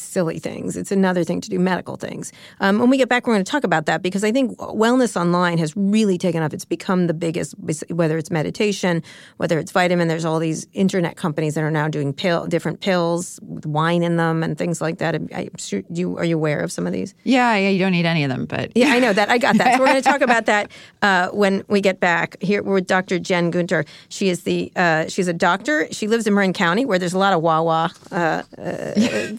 silly 0.01 0.39
things. 0.39 0.77
It's 0.77 0.93
another 0.93 1.25
thing 1.25 1.41
to 1.41 1.51
do 1.51 1.59
medical 1.59 1.97
things. 1.97 2.33
Um, 2.61 2.79
when 2.79 2.91
we 2.91 2.97
get 2.97 3.09
back, 3.09 3.27
we're 3.27 3.35
going 3.35 3.45
to 3.45 3.51
talk 3.51 3.65
about 3.65 3.87
that 3.87 4.03
because 4.03 4.25
I 4.25 4.33
think 4.33 4.57
wellness 4.59 5.21
online 5.21 5.59
has 5.59 5.77
really 5.77 6.19
taken 6.19 6.43
off. 6.43 6.53
It's 6.53 6.65
become 6.65 7.07
the 7.07 7.15
biggest, 7.15 7.55
whether 7.89 8.19
it's 8.19 8.31
meditation, 8.31 9.03
whether 9.37 9.59
it's 9.59 9.73
vitamin. 9.73 10.09
There's 10.09 10.25
all 10.25 10.39
these 10.39 10.67
internet 10.73 11.17
companies 11.17 11.55
that 11.55 11.63
are 11.63 11.71
now 11.71 11.89
doing 11.89 12.13
pill, 12.13 12.47
different 12.47 12.81
pills 12.81 13.39
with 13.43 13.67
wine 13.67 14.03
in 14.03 14.17
them 14.17 14.43
and 14.43 14.57
things 14.57 14.81
like 14.81 14.99
that. 14.99 15.15
I, 15.35 15.51
sure, 15.59 15.83
you 15.93 16.17
are 16.19 16.25
you 16.25 16.37
aware 16.37 16.61
of 16.61 16.73
some 16.73 16.87
of 16.87 16.93
these? 16.93 17.15
Yeah, 17.25 17.55
yeah. 17.57 17.69
You 17.69 17.79
don't 17.79 17.93
need 17.93 18.07
any 18.07 18.25
of 18.25 18.31
them, 18.31 18.47
but 18.47 18.73
yeah, 18.77 18.89
I 18.89 18.99
know 18.99 19.13
that. 19.13 19.31
I 19.31 19.39
got 19.39 19.57
that. 19.59 19.75
So 19.75 19.81
we're 19.81 19.87
going 19.87 20.03
to 20.03 20.09
talk 20.09 20.21
about 20.21 20.47
that 20.47 20.71
uh, 21.03 21.29
when 21.29 21.65
we 21.69 21.81
get 21.81 22.01
back. 22.01 22.37
Here 22.41 22.63
we're 22.63 22.75
with 22.75 22.87
Dr. 22.87 23.19
Jen 23.19 23.51
Gunter. 23.51 23.85
She 24.09 24.29
is 24.29 24.43
the 24.43 24.73
uh, 24.77 25.09
she's 25.09 25.29
a 25.29 25.33
doctor. 25.33 25.87
She 25.93 26.09
lives 26.09 26.27
in 26.27 26.35
Marin 26.35 26.53
County, 26.53 26.85
where 26.85 26.99
there's 26.99 27.15
a 27.15 27.19
lot 27.19 27.33
of 27.33 27.43
Wawa. 27.43 27.91
Uh, 28.11 28.43
uh 28.59 28.93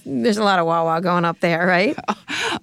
there's 0.06 0.38
a 0.38 0.44
lot 0.44 0.51
of 0.60 0.66
Wawa 0.66 1.02
going 1.02 1.26
up 1.26 1.40
there, 1.40 1.66
right? 1.66 1.98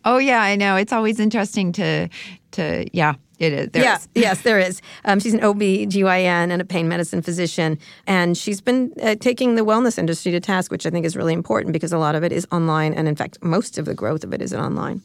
Oh 0.05 0.18
yeah, 0.18 0.40
I 0.42 0.55
know. 0.55 0.77
It's 0.77 0.92
always 0.92 1.18
interesting 1.18 1.72
to 1.72 2.09
to 2.53 2.87
yeah. 2.92 3.14
It 3.38 3.53
is. 3.53 3.70
There 3.70 3.83
yeah, 3.83 3.96
is. 3.96 4.09
yes, 4.14 4.42
there 4.42 4.59
is. 4.59 4.81
Um, 5.05 5.20
she's 5.20 5.35
an 5.35 5.42
OB/GYN 5.44 6.51
and 6.51 6.61
a 6.61 6.64
pain 6.64 6.88
medicine 6.88 7.22
physician, 7.22 7.79
and 8.07 8.37
she's 8.37 8.61
been 8.61 8.92
uh, 9.01 9.14
taking 9.14 9.55
the 9.55 9.62
wellness 9.62 9.98
industry 9.98 10.33
to 10.33 10.40
task, 10.40 10.70
which 10.70 10.87
I 10.87 10.90
think 10.90 11.07
is 11.07 11.16
really 11.16 11.35
important 11.35 11.72
because 11.72 11.92
a 11.92 11.98
lot 11.98 12.14
of 12.14 12.24
it 12.24 12.33
is 12.33 12.46
online, 12.51 12.94
and 12.94 13.07
in 13.07 13.14
fact, 13.14 13.38
most 13.42 13.79
of 13.79 13.85
the 13.85 13.94
growth 13.94 14.24
of 14.24 14.33
it 14.33 14.42
is 14.42 14.53
online. 14.53 15.03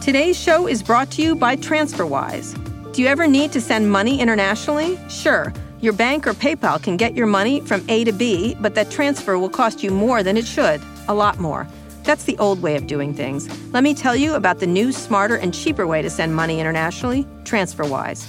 Today's 0.00 0.38
show 0.40 0.66
is 0.66 0.82
brought 0.82 1.10
to 1.12 1.22
you 1.22 1.34
by 1.34 1.54
TransferWise. 1.54 2.92
Do 2.92 3.02
you 3.02 3.08
ever 3.08 3.26
need 3.26 3.52
to 3.52 3.60
send 3.60 3.92
money 3.92 4.18
internationally? 4.20 4.98
Sure. 5.10 5.52
Your 5.80 5.92
bank 5.92 6.26
or 6.26 6.34
PayPal 6.34 6.82
can 6.82 6.96
get 6.96 7.14
your 7.14 7.28
money 7.28 7.60
from 7.60 7.84
A 7.88 8.02
to 8.02 8.10
B, 8.10 8.56
but 8.58 8.74
that 8.74 8.90
transfer 8.90 9.38
will 9.38 9.48
cost 9.48 9.80
you 9.80 9.92
more 9.92 10.24
than 10.24 10.36
it 10.36 10.44
should, 10.44 10.82
a 11.06 11.14
lot 11.14 11.38
more. 11.38 11.68
That's 12.02 12.24
the 12.24 12.36
old 12.38 12.60
way 12.62 12.74
of 12.74 12.88
doing 12.88 13.14
things. 13.14 13.48
Let 13.72 13.84
me 13.84 13.94
tell 13.94 14.16
you 14.16 14.34
about 14.34 14.58
the 14.58 14.66
new, 14.66 14.90
smarter, 14.90 15.36
and 15.36 15.54
cheaper 15.54 15.86
way 15.86 16.02
to 16.02 16.10
send 16.10 16.34
money 16.34 16.58
internationally 16.58 17.24
TransferWise. 17.44 18.26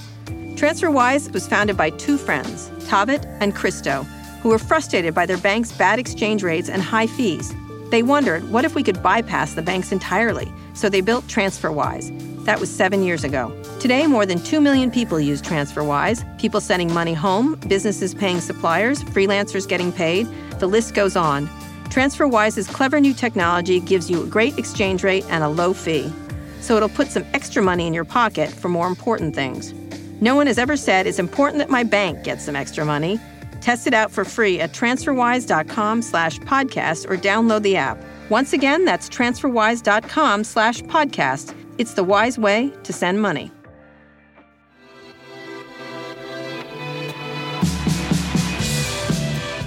TransferWise 0.58 1.34
was 1.34 1.48
founded 1.48 1.76
by 1.76 1.90
two 1.90 2.18
friends, 2.20 2.70
Taavet 2.88 3.26
and 3.40 3.56
Kristo, 3.56 4.06
who 4.42 4.50
were 4.50 4.60
frustrated 4.60 5.16
by 5.16 5.26
their 5.26 5.38
bank's 5.38 5.72
bad 5.72 5.98
exchange 5.98 6.44
rates 6.44 6.70
and 6.70 6.84
high 6.84 7.08
fees. 7.08 7.52
They 7.90 8.04
wondered, 8.04 8.48
what 8.52 8.64
if 8.64 8.76
we 8.76 8.84
could 8.84 9.02
bypass 9.02 9.56
the 9.56 9.64
banks 9.64 9.92
entirely? 9.92 10.54
So 10.76 10.88
they 10.88 11.02
built 11.02 11.26
TransferWise. 11.26 12.46
That 12.46 12.60
was 12.60 12.70
seven 12.70 13.02
years 13.02 13.24
ago. 13.24 13.59
Today, 13.80 14.08
more 14.08 14.26
than 14.26 14.40
2 14.40 14.60
million 14.60 14.92
people 14.92 15.22
use 15.22 15.42
TransferWise 15.42 16.38
people 16.38 16.60
sending 16.60 16.94
money 16.94 17.14
home, 17.14 17.56
businesses 17.68 18.14
paying 18.14 18.42
suppliers, 18.42 19.04
freelancers 19.04 19.68
getting 19.68 19.94
paid. 19.94 20.28
The 20.60 20.68
list 20.68 20.94
goes 20.94 21.16
on. 21.16 21.48
TransferWise's 21.86 22.68
clever 22.68 23.00
new 23.00 23.14
technology 23.14 23.80
gives 23.80 24.10
you 24.10 24.24
a 24.24 24.28
great 24.28 24.58
exchange 24.58 25.04
rate 25.04 25.24
and 25.30 25.46
a 25.46 25.50
low 25.50 25.74
fee. 25.74 26.12
So 26.60 26.76
it'll 26.76 26.90
put 26.90 27.08
some 27.08 27.26
extra 27.34 27.64
money 27.64 27.88
in 27.88 27.94
your 27.94 28.04
pocket 28.04 28.50
for 28.50 28.68
more 28.68 28.88
important 28.88 29.34
things. 29.34 29.74
No 30.22 30.36
one 30.36 30.48
has 30.48 30.58
ever 30.58 30.76
said 30.76 31.08
it's 31.08 31.20
important 31.20 31.60
that 31.60 31.70
my 31.70 31.84
bank 31.84 32.24
gets 32.26 32.44
some 32.44 32.58
extra 32.58 32.84
money. 32.84 33.18
Test 33.62 33.88
it 33.88 33.94
out 33.94 34.12
for 34.12 34.26
free 34.26 34.60
at 34.60 34.74
transferwise.com 34.74 36.02
slash 36.02 36.38
podcast 36.40 37.10
or 37.10 37.16
download 37.16 37.62
the 37.62 37.78
app. 37.78 37.98
Once 38.30 38.52
again, 38.52 38.84
that's 38.84 39.08
transferwise.com 39.08 40.44
slash 40.44 40.82
podcast. 40.84 41.56
It's 41.78 41.94
the 41.94 42.04
wise 42.04 42.38
way 42.38 42.74
to 42.84 42.92
send 42.92 43.22
money. 43.22 43.52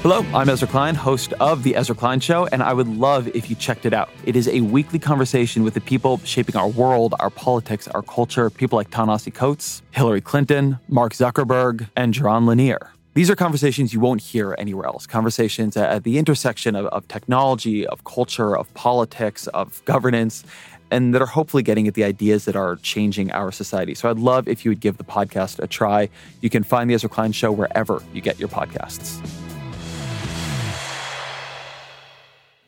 Hello, 0.03 0.27
I'm 0.35 0.49
Ezra 0.49 0.67
Klein, 0.67 0.97
host 0.97 1.33
of 1.35 1.62
The 1.62 1.77
Ezra 1.77 1.95
Klein 1.95 2.19
Show, 2.19 2.47
and 2.47 2.61
I 2.61 2.73
would 2.73 2.88
love 2.88 3.29
if 3.37 3.49
you 3.49 3.55
checked 3.55 3.87
it 3.87 3.93
out. 3.93 4.11
It 4.25 4.35
is 4.35 4.49
a 4.49 4.61
weekly 4.62 4.99
conversation 4.99 5.62
with 5.62 5.75
the 5.75 5.81
people 5.81 6.21
shaping 6.25 6.57
our 6.57 6.67
world, 6.67 7.15
our 7.21 7.31
politics, 7.31 7.87
our 7.87 8.03
culture, 8.03 8.51
people 8.51 8.77
like 8.77 8.91
Ta-Nehisi 8.91 9.33
Coates, 9.33 9.81
Hillary 9.93 10.21
Clinton, 10.21 10.81
Mark 10.88 11.12
Zuckerberg, 11.12 11.88
and 11.95 12.12
Jaron 12.12 12.49
Lanier. 12.49 12.91
These 13.15 13.31
are 13.31 13.37
conversations 13.37 13.95
you 13.95 14.01
won't 14.01 14.21
hear 14.21 14.57
anywhere 14.59 14.87
else. 14.87 15.07
Conversations 15.07 15.77
at 15.77 16.03
the 16.03 16.19
intersection 16.19 16.75
of, 16.75 16.87
of 16.87 17.07
technology, 17.07 17.87
of 17.87 18.03
culture, 18.03 18.57
of 18.57 18.75
politics, 18.75 19.47
of 19.47 19.85
governance, 19.85 20.43
and 20.91 21.15
that 21.15 21.23
are 21.23 21.27
hopefully 21.27 21.62
getting 21.62 21.87
at 21.87 21.95
the 21.95 22.03
ideas 22.03 22.45
that 22.47 22.57
are 22.57 22.75
changing 22.83 23.31
our 23.31 23.53
society. 23.53 23.95
So 23.95 24.11
I'd 24.11 24.19
love 24.19 24.49
if 24.49 24.65
you 24.65 24.73
would 24.73 24.81
give 24.81 24.97
the 24.97 25.05
podcast 25.05 25.61
a 25.61 25.69
try. 25.69 26.09
You 26.41 26.51
can 26.51 26.65
find 26.65 26.91
The 26.91 26.95
Ezra 26.95 27.09
Klein 27.09 27.31
Show 27.31 27.53
wherever 27.53 28.03
you 28.12 28.21
get 28.21 28.41
your 28.41 28.49
podcasts. 28.49 29.21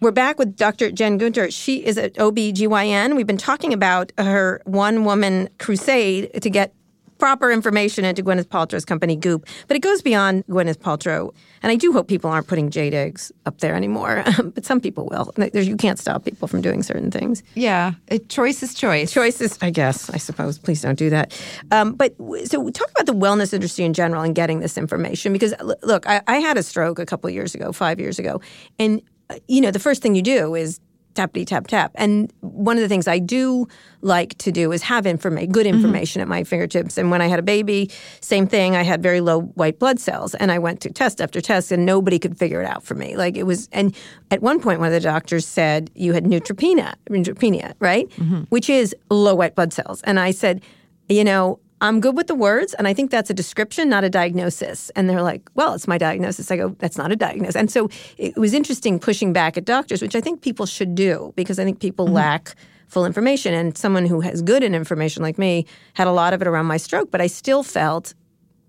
We're 0.05 0.11
back 0.11 0.39
with 0.39 0.55
Dr. 0.55 0.91
Jen 0.91 1.17
Gunter. 1.17 1.51
She 1.51 1.77
is 1.83 1.97
at 1.97 2.13
OBGYN. 2.17 3.17
We've 3.17 3.27
been 3.27 3.39
talking 3.39 3.73
about 3.73 4.13
her 4.19 4.61
one 4.67 5.07
woman 5.07 5.49
crusade 5.59 6.43
to 6.43 6.51
get 6.51 6.75
proper 7.17 7.51
information 7.51 8.05
into 8.05 8.23
Gwyneth 8.23 8.49
Paltrow's 8.49 8.85
company 8.85 9.17
Goop, 9.17 9.47
but 9.67 9.79
it 9.79 9.81
goes 9.81 10.03
beyond 10.03 10.47
Gwyneth 10.47 10.77
Paltrow. 10.77 11.33
And 11.63 11.73
I 11.73 11.77
do 11.77 11.91
hope 11.91 12.07
people 12.07 12.29
aren't 12.29 12.49
putting 12.49 12.69
jade 12.69 12.93
eggs 12.93 13.33
up 13.47 13.61
there 13.61 13.75
anymore, 13.75 14.23
but 14.45 14.67
some 14.67 14.79
people 14.79 15.07
will. 15.07 15.33
You 15.55 15.75
can't 15.75 15.99
stop 15.99 16.23
people 16.23 16.49
from 16.49 16.61
doing 16.61 16.83
certain 16.83 17.11
things. 17.11 17.43
Yeah, 17.55 17.93
it, 18.09 18.29
choice 18.29 18.63
is 18.63 18.75
choice. 18.75 19.11
Choice 19.11 19.41
is, 19.41 19.57
I 19.63 19.71
guess, 19.71 20.11
I 20.11 20.19
suppose. 20.19 20.59
Please 20.59 20.83
don't 20.83 20.99
do 20.99 21.09
that. 21.09 21.33
Um, 21.71 21.95
but 21.95 22.15
so 22.45 22.69
talk 22.69 22.91
about 22.91 23.07
the 23.07 23.15
wellness 23.15 23.55
industry 23.55 23.87
in 23.87 23.95
general 23.95 24.23
and 24.23 24.35
getting 24.35 24.61
this 24.61 24.77
information 24.77 25.33
because 25.33 25.55
look, 25.83 26.07
I, 26.07 26.21
I 26.27 26.41
had 26.41 26.59
a 26.59 26.63
stroke 26.63 26.99
a 26.99 27.07
couple 27.07 27.31
years 27.31 27.55
ago, 27.55 27.73
five 27.73 27.99
years 27.99 28.19
ago, 28.19 28.43
and 28.79 29.01
you 29.49 29.61
know, 29.61 29.71
the 29.71 29.79
first 29.79 30.03
thing 30.03 30.15
you 30.15 30.23
do 30.23 30.55
is 30.55 30.81
tappity 31.15 31.47
tap 31.47 31.67
tap. 31.67 31.93
And 31.95 32.33
one 32.41 32.77
of 32.77 32.83
the 32.83 32.89
things 32.89 33.09
I 33.09 33.19
do 33.19 33.67
like 34.01 34.37
to 34.39 34.53
do 34.53 34.73
is 34.73 34.83
have 34.83 35.07
information, 35.07 35.53
good 35.53 35.67
mm-hmm. 35.67 35.77
information 35.77 36.21
mm-hmm. 36.21 36.33
at 36.33 36.37
my 36.39 36.45
fingertips. 36.45 36.99
And 36.99 37.11
when 37.11 37.23
I 37.23 37.29
had 37.29 37.39
a 37.39 37.43
baby, 37.43 37.91
same 38.21 38.47
thing. 38.47 38.77
I 38.77 38.83
had 38.83 39.03
very 39.03 39.21
low 39.21 39.43
white 39.43 39.79
blood 39.79 40.01
cells, 40.01 40.35
and 40.35 40.53
I 40.53 40.59
went 40.59 40.81
to 40.83 40.91
test 40.91 41.21
after 41.21 41.41
test, 41.41 41.73
and 41.73 41.87
nobody 41.87 42.19
could 42.19 42.37
figure 42.39 42.61
it 42.61 42.67
out 42.67 42.83
for 42.83 42.95
me. 42.95 43.17
Like 43.17 43.37
it 43.37 43.45
was, 43.45 43.69
and 43.73 43.95
at 44.31 44.43
one 44.43 44.61
point, 44.61 44.81
one 44.81 44.89
of 44.89 44.93
the 44.93 45.01
doctors 45.01 45.47
said 45.47 45.91
you 45.95 46.13
had 46.13 46.25
neutropenia, 46.25 46.95
neutropenia, 47.09 47.75
right, 47.79 48.09
mm-hmm. 48.11 48.43
which 48.49 48.69
is 48.69 48.95
low 49.11 49.35
white 49.35 49.55
blood 49.55 49.73
cells. 49.73 50.03
And 50.03 50.19
I 50.19 50.33
said, 50.33 50.63
you 51.09 51.25
know, 51.25 51.61
I'm 51.85 52.01
good 52.01 52.17
with 52.17 52.29
the 52.29 52.35
words, 52.35 52.73
and 52.73 52.89
I 52.89 52.95
think 52.95 53.11
that's 53.11 53.29
a 53.29 53.35
description, 53.35 53.91
not 53.91 54.05
a 54.05 54.09
diagnosis. 54.09 54.89
And 54.97 55.09
they're 55.09 55.23
like, 55.23 55.51
well, 55.55 55.75
it's 55.75 55.87
my 55.87 55.99
diagnosis. 55.99 56.51
I 56.51 56.57
go, 56.57 56.71
that's 56.79 56.97
not 56.97 57.13
a 57.13 57.17
diagnosis. 57.17 57.57
And 57.57 57.71
so 57.71 57.91
it 58.17 58.39
was 58.39 58.55
interesting 58.55 58.99
pushing 58.99 59.35
back 59.35 59.59
at 59.59 59.67
doctors, 59.67 60.01
which 60.01 60.17
I 60.17 60.23
think 60.23 60.41
people 60.41 60.65
should 60.65 60.95
do 60.95 61.35
because 61.37 61.59
I 61.59 61.65
think 61.65 61.81
people 61.81 62.07
mm-hmm. 62.07 62.15
lack 62.15 62.57
full 62.89 63.05
information. 63.05 63.53
And 63.53 63.77
someone 63.77 64.07
who 64.07 64.23
has 64.23 64.41
good 64.41 64.63
in 64.63 64.75
information 64.75 65.23
like 65.23 65.37
me 65.37 65.67
had 65.93 66.07
a 66.07 66.13
lot 66.13 66.33
of 66.33 66.41
it 66.41 66.49
around 66.49 66.65
my 66.65 66.79
stroke, 66.79 67.11
but 67.11 67.21
I 67.21 67.27
still 67.27 67.63
felt 67.63 68.15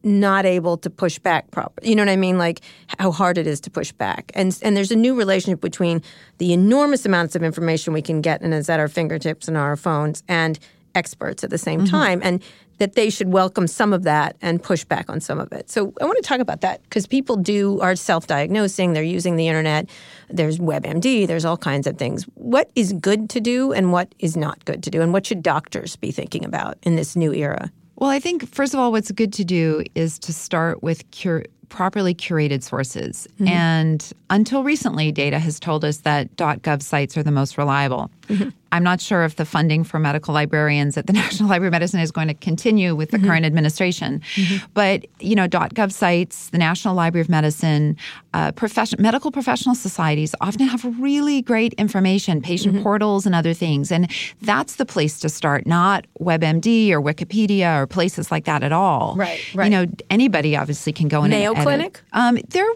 not 0.04 0.46
able 0.46 0.78
to 0.80 0.90
push 0.90 1.18
back 1.18 1.50
properly. 1.52 1.90
You 1.90 1.96
know 1.96 2.02
what 2.02 2.10
I 2.10 2.18
mean? 2.18 2.38
Like 2.38 2.60
how 3.00 3.12
hard 3.12 3.38
it 3.38 3.48
is 3.48 3.62
to 3.62 3.72
push 3.72 3.94
back. 3.94 4.30
And 4.36 4.58
and 4.62 4.76
there's 4.76 4.92
a 4.92 4.96
new 4.96 5.16
relationship 5.16 5.62
between 5.62 6.02
the 6.38 6.52
enormous 6.52 7.06
amounts 7.06 7.36
of 7.36 7.44
information 7.44 7.94
we 7.94 8.02
can 8.02 8.20
get 8.20 8.42
and 8.42 8.54
is 8.54 8.70
at 8.70 8.82
our 8.82 8.90
fingertips 8.90 9.48
and 9.48 9.56
our 9.56 9.78
phones 9.78 10.22
and 10.28 10.60
experts 10.96 11.44
at 11.44 11.50
the 11.50 11.58
same 11.58 11.82
mm-hmm. 11.82 11.92
time. 11.92 12.22
And 12.24 12.42
that 12.78 12.94
they 12.94 13.10
should 13.10 13.30
welcome 13.30 13.68
some 13.68 13.94
of 13.94 14.04
that 14.04 14.36
and 14.42 14.62
push 14.62 14.84
back 14.84 15.10
on 15.10 15.20
some 15.20 15.40
of 15.40 15.52
it. 15.52 15.70
So 15.70 15.94
I 16.02 16.06
want 16.06 16.18
to 16.18 16.28
talk 16.28 16.40
about 16.40 16.62
that 16.62 16.84
because 16.84 17.08
people 17.08 17.36
do 17.36 17.80
are 17.82 17.96
self-diagnosing, 17.96 18.94
they're 18.94 19.04
using 19.04 19.36
the 19.36 19.48
internet, 19.48 19.90
there's 20.30 20.60
WebMD, 20.60 21.28
there's 21.28 21.46
all 21.46 21.58
kinds 21.58 21.88
of 21.88 21.98
things. 21.98 22.24
What 22.36 22.70
is 22.76 22.94
good 22.94 23.30
to 23.32 23.40
do 23.40 23.72
and 23.72 23.92
what 23.92 24.14
is 24.20 24.36
not 24.36 24.64
good 24.66 24.84
to 24.84 24.90
do 24.90 25.02
and 25.02 25.14
what 25.14 25.26
should 25.26 25.42
doctors 25.42 25.96
be 25.96 26.12
thinking 26.12 26.44
about 26.46 26.78
in 26.84 26.96
this 26.96 27.16
new 27.16 27.34
era? 27.34 27.72
Well, 27.98 28.10
I 28.10 28.20
think 28.20 28.54
first 28.54 28.74
of 28.74 28.80
all 28.80 28.92
what's 28.92 29.12
good 29.12 29.32
to 29.34 29.46
do 29.46 29.84
is 29.96 30.20
to 30.20 30.34
start 30.34 30.84
with 30.84 31.10
cure 31.12 31.46
properly 31.70 32.14
curated 32.14 32.64
sources. 32.64 33.28
Mm-hmm. 33.36 33.48
And 33.48 34.14
until 34.30 34.64
recently, 34.64 35.12
data 35.12 35.40
has 35.40 35.60
told 35.60 35.84
us 35.84 35.98
that 35.98 36.36
.gov 36.36 36.82
sites 36.82 37.18
are 37.18 37.24
the 37.24 37.32
most 37.32 37.58
reliable. 37.58 38.12
Mm-hmm. 38.28 38.50
I'm 38.72 38.84
not 38.84 39.00
sure 39.00 39.24
if 39.24 39.38
the 39.38 39.46
funding 39.46 39.84
for 39.84 40.00
medical 40.00 40.34
librarians 40.34 40.98
at 40.98 41.08
the 41.08 41.14
National 41.24 41.50
Library 41.50 41.68
of 41.68 41.72
Medicine 41.72 42.00
is 42.02 42.12
going 42.12 42.28
to 42.28 42.34
continue 42.34 42.96
with 42.96 43.12
the 43.12 43.18
mm-hmm. 43.18 43.28
current 43.28 43.46
administration. 43.46 44.22
Mm-hmm. 44.36 44.66
But, 44.74 45.06
you 45.20 45.36
know, 45.36 45.48
.gov 45.48 45.92
sites, 45.92 46.50
the 46.50 46.58
National 46.58 46.94
Library 46.94 47.22
of 47.22 47.30
Medicine, 47.30 47.96
uh, 48.34 48.52
profession, 48.52 49.02
medical 49.02 49.32
professional 49.32 49.76
societies 49.76 50.36
often 50.42 50.68
have 50.68 50.84
really 51.00 51.42
great 51.42 51.74
information, 51.76 52.42
patient 52.42 52.76
mm-hmm. 52.76 52.84
portals 52.84 53.26
and 53.26 53.34
other 53.34 53.54
things. 53.54 53.92
And 53.92 54.12
that's 54.42 54.76
the 54.76 54.86
place 54.86 55.20
to 55.20 55.30
start, 55.30 55.66
not 55.66 56.06
WebMD 56.20 56.92
or 56.92 57.02
Wikipedia 57.02 57.82
or 57.82 57.88
places 57.88 58.32
like 58.32 58.46
that 58.46 58.64
at 58.64 58.74
all. 58.74 59.16
Right, 59.16 59.40
right. 59.56 59.66
You 59.66 59.70
know, 59.70 59.92
anybody 60.10 60.56
obviously 60.56 60.92
can 60.92 61.08
go 61.08 61.24
in 61.24 61.32
Mayo 61.32 61.54
and 61.54 61.64
Clinic? 61.64 62.02
Um, 62.12 62.38
there 62.50 62.68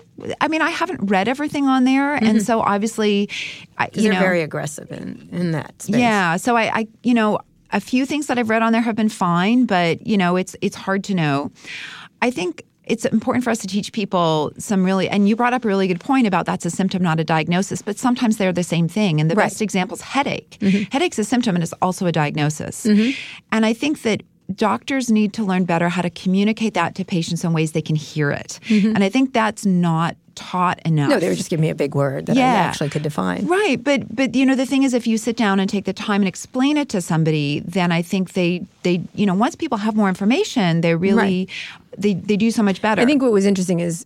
I 0.42 0.48
mean, 0.48 0.62
I 0.62 0.70
haven't 0.70 1.10
read 1.10 1.28
everything 1.28 1.68
on 1.68 1.84
there, 1.84 2.16
mm-hmm. 2.16 2.26
and 2.26 2.42
so 2.44 2.62
obviously, 2.62 3.30
I, 3.78 3.90
you 3.94 4.10
know, 4.10 4.20
very 4.20 4.42
aggressive 4.42 4.92
in 4.92 5.30
in 5.32 5.52
that 5.52 5.82
space. 5.82 5.98
Yeah, 5.98 6.38
so 6.38 6.56
I, 6.56 6.80
I, 6.80 6.88
you 7.04 7.14
know, 7.14 7.40
a 7.72 7.80
few 7.80 8.06
things 8.06 8.28
that 8.28 8.38
I've 8.40 8.50
read 8.50 8.62
on 8.62 8.74
there 8.74 8.82
have 8.82 8.96
been 8.96 9.10
fine, 9.10 9.66
but 9.66 10.06
you 10.06 10.18
know, 10.18 10.36
it's 10.36 10.56
it's 10.62 10.76
hard 10.76 11.04
to 11.06 11.14
know. 11.14 11.52
I 12.22 12.32
think 12.32 12.64
it's 12.84 13.06
important 13.06 13.44
for 13.44 13.52
us 13.52 13.60
to 13.60 13.68
teach 13.68 13.94
people 13.94 14.52
some 14.58 14.84
really, 14.84 15.08
and 15.08 15.30
you 15.30 15.36
brought 15.36 15.54
up 15.54 15.64
a 15.64 15.68
really 15.68 15.88
good 15.88 16.00
point 16.00 16.26
about 16.26 16.48
that's 16.48 16.66
a 16.66 16.72
symptom, 16.72 17.04
not 17.04 17.20
a 17.20 17.24
diagnosis, 17.24 17.84
but 17.84 18.00
sometimes 18.00 18.38
they're 18.38 18.52
the 18.52 18.64
same 18.64 18.88
thing. 18.88 19.22
And 19.22 19.30
the 19.30 19.36
Right. 19.36 19.46
best 19.46 19.62
example 19.62 19.96
is 19.96 20.02
headache. 20.02 20.58
Headache's 20.92 21.20
a 21.20 21.24
symptom 21.24 21.56
and 21.56 21.64
it's 21.64 21.74
also 21.84 22.08
a 22.08 22.12
diagnosis. 22.12 22.88
And 22.88 23.66
I 23.66 23.74
think 23.74 24.02
that 24.02 24.24
doctors 24.56 25.12
need 25.12 25.34
to 25.34 25.44
learn 25.44 25.66
better 25.66 25.90
how 25.90 26.02
to 26.02 26.10
communicate 26.10 26.74
that 26.74 26.96
to 26.96 27.06
patients 27.06 27.44
in 27.44 27.54
ways 27.54 27.72
they 27.74 27.82
can 27.82 27.96
hear 27.96 28.32
it. 28.32 28.60
Mm-hmm. 28.64 28.96
And 28.96 29.04
I 29.04 29.10
think 29.10 29.34
that's 29.34 29.66
not 29.66 30.16
taught 30.36 30.80
enough. 30.86 31.10
No, 31.10 31.20
they 31.20 31.28
were 31.28 31.36
just 31.36 31.50
giving 31.50 31.62
me 31.62 31.70
a 31.70 31.76
big 31.76 31.94
word 31.94 32.28
that 32.28 32.38
I 32.38 32.42
actually 32.42 32.90
could 32.90 33.04
define. 33.04 33.46
Right, 33.48 33.84
but 33.84 34.16
but 34.16 34.36
you 34.36 34.46
know 34.46 34.56
the 34.56 34.66
thing 34.66 34.84
is, 34.84 34.94
if 34.94 35.06
you 35.06 35.18
sit 35.18 35.36
down 35.36 35.60
and 35.60 35.70
take 35.70 35.86
the 35.86 35.94
time 35.94 36.22
and 36.22 36.28
explain 36.28 36.78
it 36.78 36.90
to 36.90 37.02
somebody, 37.02 37.60
then 37.62 37.92
I 37.92 38.02
think 38.02 38.34
they 38.34 38.66
they 38.84 39.02
you 39.14 39.26
know 39.26 39.34
once 39.34 39.56
people 39.56 39.78
have 39.78 39.96
more 39.96 40.08
information, 40.08 40.82
they 40.82 40.96
really 40.96 41.50
they 41.98 42.14
they 42.14 42.38
do 42.38 42.52
so 42.52 42.64
much 42.64 42.82
better. 42.82 43.02
I 43.02 43.06
think 43.06 43.22
what 43.22 43.32
was 43.32 43.46
interesting 43.46 43.82
is 43.82 44.06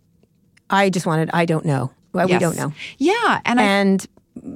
I 0.69 0.89
just 0.89 1.05
wanted, 1.05 1.29
I 1.33 1.45
don't 1.45 1.65
know. 1.65 1.91
Well, 2.13 2.27
We 2.27 2.37
don't 2.37 2.55
know. 2.55 2.73
Yeah, 2.97 3.41
and 3.45 3.59
I 3.59 3.63
And 3.63 4.07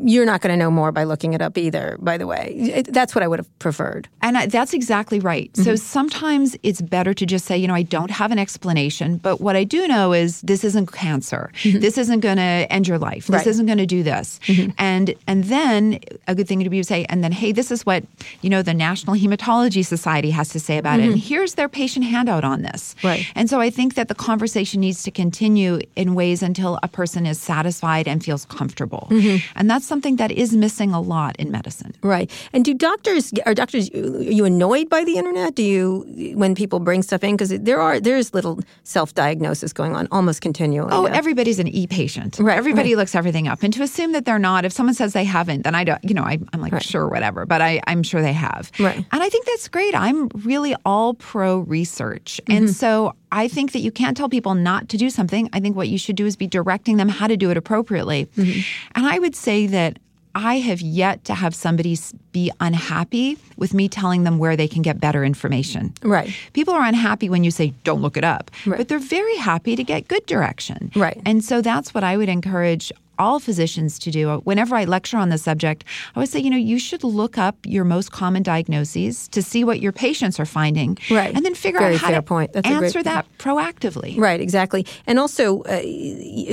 you're 0.03 0.25
not 0.25 0.41
going 0.41 0.51
to 0.51 0.57
know 0.57 0.71
more 0.71 0.91
by 0.91 1.03
looking 1.03 1.33
it 1.33 1.41
up 1.41 1.57
either, 1.57 1.97
by 1.99 2.17
the 2.17 2.25
way. 2.25 2.53
It, 2.57 2.93
that's 2.93 3.13
what 3.13 3.23
I 3.23 3.27
would 3.27 3.39
have 3.39 3.59
preferred. 3.59 4.07
And 4.21 4.37
I, 4.37 4.45
that's 4.47 4.73
exactly 4.73 5.19
right. 5.19 5.51
Mm-hmm. 5.53 5.63
So 5.63 5.75
sometimes 5.75 6.57
it's 6.63 6.81
better 6.81 7.13
to 7.13 7.25
just 7.25 7.45
say, 7.45 7.57
you 7.57 7.67
know, 7.67 7.75
I 7.75 7.83
don't 7.83 8.11
have 8.11 8.31
an 8.31 8.39
explanation, 8.39 9.17
but 9.17 9.39
what 9.39 9.55
I 9.55 9.63
do 9.63 9.87
know 9.87 10.13
is 10.13 10.41
this 10.41 10.63
isn't 10.63 10.91
cancer. 10.91 11.51
This 11.63 11.97
isn't 11.97 12.21
going 12.21 12.37
to 12.37 12.41
end 12.71 12.87
your 12.87 12.97
life. 12.97 13.27
This 13.27 13.27
Mm-hmm. 13.27 13.33
Right. 13.33 13.41
Mm-hmm. 13.41 13.49
isn't 13.49 13.65
going 13.67 13.77
to 13.77 13.85
do 13.85 14.03
this. 14.03 14.39
And 14.77 15.13
and 15.27 15.43
then 15.45 15.99
a 16.27 16.33
good 16.35 16.47
thing 16.47 16.63
to 16.63 16.69
be 16.69 16.77
to 16.79 16.83
say, 16.83 17.05
and 17.05 17.23
then 17.23 17.31
hey, 17.31 17.51
this 17.51 17.71
is 17.71 17.85
what 17.85 18.03
you 18.41 18.49
know 18.49 18.61
the 18.61 18.73
National 18.73 19.15
Hematology 19.15 19.85
Society 19.85 20.31
has 20.31 20.49
to 20.49 20.59
say 20.59 20.77
about 20.77 20.99
it. 20.99 21.05
And 21.05 21.17
here's 21.17 21.53
their 21.55 21.69
patient 21.69 22.05
handout 22.05 22.43
on 22.43 22.63
this. 22.63 22.95
Mm-hmm. 22.95 23.07
Right. 23.07 23.31
And 23.35 23.49
so 23.49 23.59
I 23.61 23.69
think 23.69 23.93
that 23.93 24.07
the 24.07 24.15
conversation 24.15 24.81
needs 24.81 25.03
to 25.03 25.11
continue 25.11 25.79
in 25.95 26.15
ways 26.15 26.41
until 26.41 26.79
a 26.83 26.87
person 26.87 27.25
is 27.25 27.39
satisfied 27.39 28.07
and 28.07 28.23
feels 28.23 28.45
comfortable. 28.45 29.07
Mm-hmm. 29.11 29.37
And 29.67 29.71
that's 29.75 29.85
something 29.85 30.15
that 30.15 30.31
is 30.31 30.55
missing 30.55 30.93
a 30.93 31.01
lot 31.01 31.35
in 31.35 31.51
medicine. 31.51 31.93
Right. 32.01 32.31
And 32.53 32.63
do 32.63 32.73
doctors 32.73 33.33
are 33.45 33.53
doctors 33.53 33.89
are 33.91 34.23
you 34.23 34.45
annoyed 34.45 34.87
by 34.89 35.03
the 35.03 35.17
internet? 35.17 35.55
Do 35.55 35.61
you 35.63 36.05
when 36.37 36.55
people 36.55 36.79
bring 36.79 37.03
stuff 37.03 37.21
in 37.21 37.35
because 37.35 37.49
there 37.49 37.81
are 37.81 37.99
there's 37.99 38.33
little 38.33 38.61
self-diagnosis 38.83 39.73
going 39.73 39.93
on 39.93 40.07
almost 40.09 40.39
continually. 40.39 40.89
Oh, 40.93 41.03
now. 41.05 41.13
everybody's 41.13 41.59
an 41.59 41.67
e-patient. 41.67 42.39
Right, 42.39 42.57
Everybody 42.57 42.91
right. 42.95 42.99
looks 43.01 43.13
everything 43.13 43.49
up, 43.49 43.61
and 43.61 43.73
to 43.73 43.83
assume 43.83 44.13
that 44.13 44.23
they're 44.23 44.39
not, 44.39 44.63
if 44.63 44.71
someone 44.71 44.95
says 44.95 45.11
they 45.11 45.25
haven't, 45.25 45.63
then 45.63 45.75
I 45.75 45.83
don't. 45.83 46.01
You 46.01 46.13
know, 46.13 46.23
I, 46.23 46.39
I'm 46.53 46.61
like, 46.61 46.81
sure, 46.81 47.09
whatever. 47.09 47.45
But 47.45 47.61
I, 47.61 47.81
I'm 47.87 48.03
sure 48.03 48.21
they 48.21 48.31
have. 48.31 48.71
Right. 48.79 49.05
And 49.11 49.21
I 49.21 49.27
think 49.27 49.45
that's 49.45 49.67
great. 49.67 49.93
I'm 49.95 50.29
really 50.45 50.75
all 50.85 51.13
pro 51.15 51.57
research, 51.59 52.39
Mm-hmm. 52.47 52.57
and 52.57 52.69
so 52.69 53.13
I 53.31 53.47
think 53.47 53.71
that 53.73 53.79
you 53.79 53.91
can't 53.91 54.15
tell 54.15 54.29
people 54.29 54.55
not 54.55 54.89
to 54.89 54.97
do 54.97 55.09
something. 55.09 55.49
I 55.53 55.59
think 55.59 55.75
what 55.75 55.89
you 55.89 55.97
should 55.97 56.15
do 56.15 56.25
is 56.25 56.35
be 56.35 56.47
directing 56.47 56.97
them 56.97 57.09
how 57.09 57.27
to 57.27 57.35
do 57.37 57.51
it 57.51 57.57
appropriately. 57.57 58.27
Mm-hmm. 58.37 58.61
And 58.95 59.05
I 59.05 59.19
would 59.19 59.35
say 59.35 59.67
that. 59.67 59.99
I 60.35 60.59
have 60.59 60.81
yet 60.81 61.25
to 61.25 61.33
have 61.33 61.55
somebody 61.55 61.97
be 62.31 62.51
unhappy 62.59 63.39
with 63.57 63.73
me 63.73 63.89
telling 63.89 64.23
them 64.23 64.37
where 64.37 64.55
they 64.55 64.67
can 64.67 64.83
get 64.83 64.99
better 65.01 65.23
information. 65.25 65.95
Right. 66.03 66.31
People 66.53 66.75
are 66.75 66.83
unhappy 66.83 67.27
when 67.27 67.43
you 67.43 67.49
say, 67.49 67.73
don't 67.83 68.03
look 68.03 68.17
it 68.17 68.23
up, 68.23 68.51
Right. 68.67 68.77
but 68.77 68.87
they're 68.87 68.99
very 68.99 69.35
happy 69.37 69.75
to 69.75 69.83
get 69.83 70.07
good 70.07 70.23
direction. 70.27 70.91
Right. 70.95 71.19
And 71.25 71.43
so 71.43 71.63
that's 71.63 71.91
what 71.95 72.03
I 72.03 72.17
would 72.17 72.29
encourage 72.29 72.91
all 73.19 73.39
physicians 73.39 73.99
to 73.99 74.11
do. 74.11 74.37
Whenever 74.43 74.75
I 74.75 74.85
lecture 74.85 75.17
on 75.17 75.29
the 75.29 75.37
subject, 75.37 75.83
I 76.15 76.19
would 76.19 76.29
say, 76.29 76.39
you 76.39 76.49
know, 76.49 76.57
you 76.57 76.79
should 76.79 77.03
look 77.03 77.37
up 77.37 77.55
your 77.63 77.83
most 77.83 78.11
common 78.11 78.43
diagnoses 78.43 79.27
to 79.29 79.41
see 79.41 79.63
what 79.63 79.79
your 79.79 79.91
patients 79.91 80.39
are 80.39 80.45
finding. 80.45 80.97
Right. 81.09 81.35
And 81.35 81.45
then 81.45 81.55
figure 81.55 81.79
Very 81.79 81.95
out 81.95 82.01
how 82.01 82.11
to 82.11 82.21
point. 82.21 82.53
That's 82.53 82.67
answer 82.67 83.03
that 83.03 83.25
proactively. 83.37 84.17
Right, 84.17 84.39
exactly. 84.39 84.85
And 85.05 85.19
also 85.19 85.61
uh, 85.63 85.81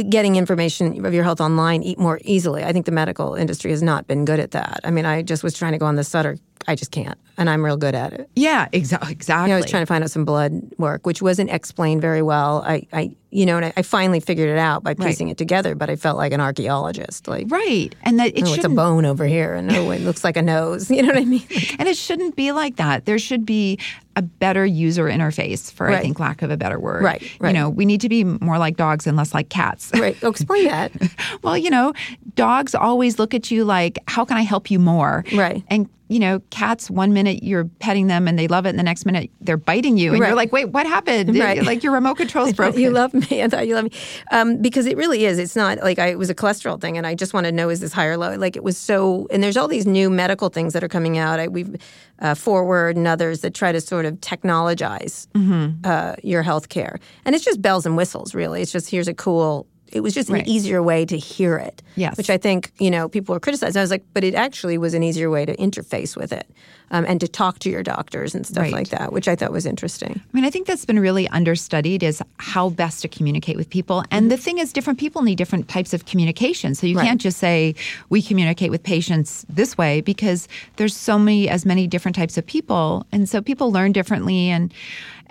getting 0.09 0.37
information 0.37 1.05
of 1.05 1.15
your 1.15 1.25
health 1.25 1.41
online 1.41 1.95
more 1.99 2.21
easily. 2.25 2.65
I 2.65 2.73
think 2.73 2.87
the 2.87 2.93
medical 2.93 3.35
industry 3.35 3.71
has 3.71 3.83
not 3.83 4.07
been 4.07 4.25
good 4.25 4.41
at 4.41 4.53
that. 4.53 4.81
I 4.85 4.91
mean, 4.91 5.07
I 5.07 5.23
just 5.23 5.43
was 5.43 5.55
trying 5.55 5.73
to 5.73 5.79
go 5.79 5.87
on 5.87 5.97
the 5.97 6.05
Sutter. 6.05 6.37
I 6.67 6.75
just 6.75 6.93
can't. 6.93 7.19
And 7.37 7.51
I'm 7.51 7.65
real 7.65 7.77
good 7.77 7.95
at 7.95 8.13
it. 8.15 8.31
Yeah, 8.37 8.69
exa- 8.69 9.11
exactly. 9.11 9.45
You 9.45 9.49
know, 9.49 9.57
I 9.57 9.61
was 9.61 9.71
trying 9.71 9.83
to 9.83 9.87
find 9.87 10.03
out 10.03 10.11
some 10.11 10.25
blood 10.25 10.63
work, 10.79 11.05
which 11.05 11.21
wasn't 11.21 11.51
explained 11.51 12.01
very 12.01 12.23
well. 12.23 12.63
I, 12.67 12.87
I 12.93 13.11
you 13.35 13.45
know, 13.45 13.57
and 13.57 13.67
I, 13.67 13.73
I 13.77 13.83
finally 13.83 14.21
figured 14.21 14.49
it 14.49 14.59
out 14.59 14.85
by 14.85 14.95
piecing 14.95 15.29
it 15.29 15.37
together, 15.37 15.75
but 15.75 15.91
I 15.91 15.97
felt 15.97 16.17
like 16.17 16.33
an 16.33 16.41
archaeologist. 16.41 17.27
Like, 17.27 17.47
right. 17.51 17.93
And 18.05 18.21
that 18.21 18.29
it 18.29 18.45
oh, 18.47 18.55
it's 18.55 18.65
a 18.65 18.69
bone 18.69 19.05
over 19.05 19.27
here, 19.27 19.55
and 19.55 19.71
oh, 19.73 19.91
it 19.91 20.03
looks 20.03 20.23
like 20.23 20.37
a 20.37 20.43
nose. 20.43 20.89
You 20.95 21.03
know 21.03 21.09
what 21.09 21.17
I 21.19 21.25
mean? 21.25 21.43
Like, 21.51 21.75
And 21.81 21.89
it 21.89 21.97
shouldn't 21.97 22.37
be 22.37 22.53
like 22.53 22.77
that. 22.77 23.07
There 23.07 23.19
should 23.19 23.45
be 23.45 23.79
a 24.15 24.23
better 24.23 24.65
user 24.65 25.07
interface, 25.07 25.73
for 25.73 25.91
I 25.91 26.01
think 26.01 26.21
lack 26.21 26.43
of 26.43 26.53
a 26.53 26.57
better 26.57 26.79
word. 26.79 27.03
Right, 27.03 27.21
You 27.43 27.53
know, 27.53 27.69
we 27.69 27.85
need 27.85 28.01
to 28.03 28.09
be 28.09 28.23
more 28.23 28.59
like 28.59 28.77
dogs 28.77 29.09
and 29.09 29.17
less 29.17 29.35
like 29.35 29.49
cats. 29.49 29.91
right. 29.99 30.17
Oh, 30.23 30.29
explain 30.29 30.67
that. 30.69 30.93
well, 31.43 31.59
you 31.59 31.71
know, 31.71 31.93
dogs 32.37 32.77
always 32.77 33.19
look 33.19 33.35
at 33.35 33.51
you 33.51 33.65
like, 33.65 33.99
how 34.07 34.25
can 34.25 34.37
I 34.37 34.43
help 34.43 34.71
you 34.71 34.79
more? 34.79 35.25
Right. 35.35 35.65
And 35.69 35.89
you 36.09 36.21
know, 36.21 36.41
cats, 36.51 36.91
one 36.91 37.15
minute 37.15 37.43
you're 37.43 37.65
petting 37.81 38.09
them 38.09 38.29
and 38.29 38.39
they 38.39 38.47
love 38.47 38.67
it, 38.67 38.69
and 38.69 38.79
the 38.79 38.83
next 38.85 39.07
minute 39.07 39.31
they're 39.41 39.57
biting 39.57 39.97
you. 39.97 40.13
And 40.13 40.21
Right. 40.21 40.29
you're 40.29 40.37
like, 40.37 40.53
wait, 40.53 40.67
what 40.67 40.87
happened? 40.87 41.37
Right. 41.37 41.63
Like 41.65 41.83
your 41.83 41.93
remote 41.93 42.17
control's 42.17 42.53
broken. 42.53 42.79
You 42.81 42.91
love 42.91 43.15
me. 43.15 43.24
I 43.45 43.49
thought 43.49 43.67
you 43.67 43.75
loved 43.75 43.93
me. 43.93 43.99
Um, 44.31 44.61
because 44.63 44.87
it 44.87 44.97
really 44.97 45.25
is. 45.25 45.39
It's 45.39 45.57
not 45.57 45.79
like 45.79 45.99
I, 45.99 46.09
it 46.09 46.19
was 46.19 46.31
a 46.31 46.35
cholesterol 46.35 46.81
thing, 46.81 46.97
and 46.99 47.07
I 47.07 47.15
just 47.15 47.35
want 47.35 47.47
to 47.47 47.53
know 47.53 47.69
is 47.69 47.81
this 47.81 47.93
high 47.93 48.07
or 48.07 48.17
low? 48.17 48.35
Like 48.37 48.57
it 48.57 48.65
was 48.65 48.77
so. 48.77 49.27
And 49.31 49.43
there's 49.43 49.57
all 49.57 49.69
these 49.69 49.87
new 49.87 50.11
medical 50.11 50.49
things 50.49 50.73
that 50.73 50.83
are 50.85 50.89
coming 50.89 51.19
out. 51.19 51.41
I, 51.41 51.49
we've 51.49 51.77
uh, 52.21 52.35
Forward 52.35 52.97
and 52.97 53.07
others 53.07 53.41
that 53.41 53.55
try 53.55 53.73
to 53.73 53.81
sort 53.81 54.07
of 54.07 54.21
technologize 54.21 55.27
Mm-hmm. 55.35 55.81
uh, 55.85 56.15
your 56.23 56.43
health 56.43 56.69
care, 56.69 56.99
and 57.25 57.35
it's 57.35 57.45
just 57.45 57.61
bells 57.61 57.87
and 57.87 57.97
whistles. 57.97 58.35
Really, 58.35 58.63
it's 58.63 58.73
just 58.73 58.91
here's 58.91 59.09
a 59.09 59.15
cool. 59.15 59.67
It 59.95 60.03
was 60.03 60.13
just 60.13 60.29
Right. 60.29 60.43
an 60.43 60.49
easier 60.49 60.83
way 60.83 61.07
to 61.07 61.17
hear 61.17 61.57
it. 61.57 61.83
Yes. 61.97 62.17
Which 62.17 62.29
I 62.31 62.37
think, 62.37 62.73
you 62.79 62.91
know, 62.91 63.09
people 63.09 63.33
were 63.35 63.41
criticizing. 63.41 63.79
I 63.79 63.83
was 63.83 63.91
like, 63.91 64.05
but 64.13 64.25
it 64.25 64.35
actually 64.35 64.77
was 64.79 64.93
an 64.95 65.03
easier 65.03 65.31
way 65.31 65.47
to 65.47 65.57
interface 65.57 66.17
with 66.17 66.33
it 66.33 66.47
um, 66.91 67.05
and 67.09 67.21
to 67.21 67.29
talk 67.29 67.61
to 67.61 67.71
your 67.71 67.83
doctors 67.85 68.35
and 68.35 68.45
stuff 68.47 68.63
Right. 68.65 68.73
like 68.73 68.89
that, 68.89 69.13
which 69.13 69.29
I 69.29 69.37
thought 69.37 69.53
was 69.53 69.65
interesting. 69.67 70.21
I 70.21 70.31
mean, 70.37 70.45
I 70.45 70.51
think 70.51 70.67
that's 70.67 70.85
been 70.85 70.99
really 70.99 71.29
understudied 71.29 72.03
is 72.03 72.21
how 72.39 72.71
best 72.71 73.03
to 73.03 73.09
communicate 73.09 73.57
with 73.57 73.71
people. 73.71 74.03
And 74.11 74.31
the 74.31 74.37
thing 74.37 74.59
is, 74.59 74.73
different 74.73 74.99
people 74.99 75.23
need 75.23 75.39
different 75.39 75.69
types 75.69 75.95
of 75.95 76.05
communication. 76.07 76.75
So 76.75 76.87
you 76.87 76.95
Mm-hmm. 76.95 76.99
Right. 76.99 77.07
can't 77.09 77.21
just 77.21 77.39
say 77.39 77.75
we 78.11 78.21
communicate 78.23 78.71
with 78.71 78.83
patients 78.83 79.47
this 79.49 79.79
way 79.79 80.01
because 80.01 80.49
there's 80.77 80.97
so 80.97 81.19
many 81.19 81.49
as 81.49 81.65
many 81.65 81.87
different 81.87 82.17
types 82.17 82.37
of 82.39 82.45
people, 82.47 83.07
and 83.13 83.29
so 83.29 83.41
people 83.41 83.71
learn 83.73 83.93
differently. 83.93 84.49
And 84.51 84.73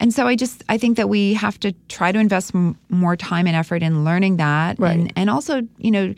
and 0.01 0.11
so 0.13 0.27
I 0.31 0.35
just 0.35 0.63
I 0.69 0.77
think 0.77 0.97
that 0.97 1.07
we 1.07 1.33
have 1.35 1.57
to 1.65 1.71
try 1.97 2.11
to 2.11 2.19
invest 2.19 2.47
m- 2.55 2.75
more 2.89 3.15
time 3.15 3.45
and 3.49 3.55
effort 3.55 3.81
in 3.83 4.03
learning 4.03 4.37
that, 4.37 4.52
Right. 4.79 4.97
and 4.99 5.13
and 5.15 5.29
also 5.29 5.61
you 5.77 5.91
know. 5.91 6.13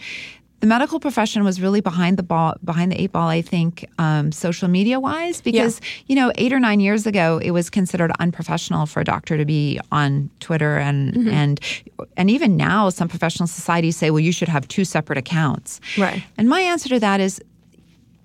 The 0.62 0.68
medical 0.68 1.00
profession 1.00 1.44
was 1.44 1.62
really 1.62 1.82
behind 1.82 2.18
the 2.18 2.24
ball, 2.24 2.56
behind 2.64 2.92
the 2.92 3.00
eight 3.00 3.12
ball. 3.12 3.28
I 3.28 3.42
think, 3.44 3.86
um, 4.00 4.32
social 4.32 4.68
media 4.68 5.00
wise, 5.00 5.40
because 5.42 5.80
you 6.08 6.16
know, 6.16 6.32
eight 6.36 6.54
or 6.54 6.60
nine 6.60 6.80
years 6.80 7.06
ago, 7.06 7.40
it 7.44 7.52
was 7.52 7.70
considered 7.70 8.12
unprofessional 8.20 8.86
for 8.88 9.00
a 9.02 9.04
doctor 9.04 9.38
to 9.38 9.46
be 9.46 9.80
on 9.92 10.30
Twitter, 10.40 10.78
and 10.78 11.14
Mm-hmm. 11.14 11.30
and 11.30 11.60
and 12.18 12.30
even 12.32 12.56
now, 12.58 12.90
some 12.90 13.08
professional 13.10 13.46
societies 13.48 13.96
say, 13.98 14.10
well, 14.10 14.22
you 14.22 14.32
should 14.32 14.48
have 14.48 14.66
two 14.68 14.86
separate 14.86 15.20
accounts. 15.20 15.82
Right. 16.00 16.24
And 16.38 16.48
my 16.50 16.62
answer 16.62 16.90
to 16.90 17.00
that 17.02 17.20
is, 17.20 17.40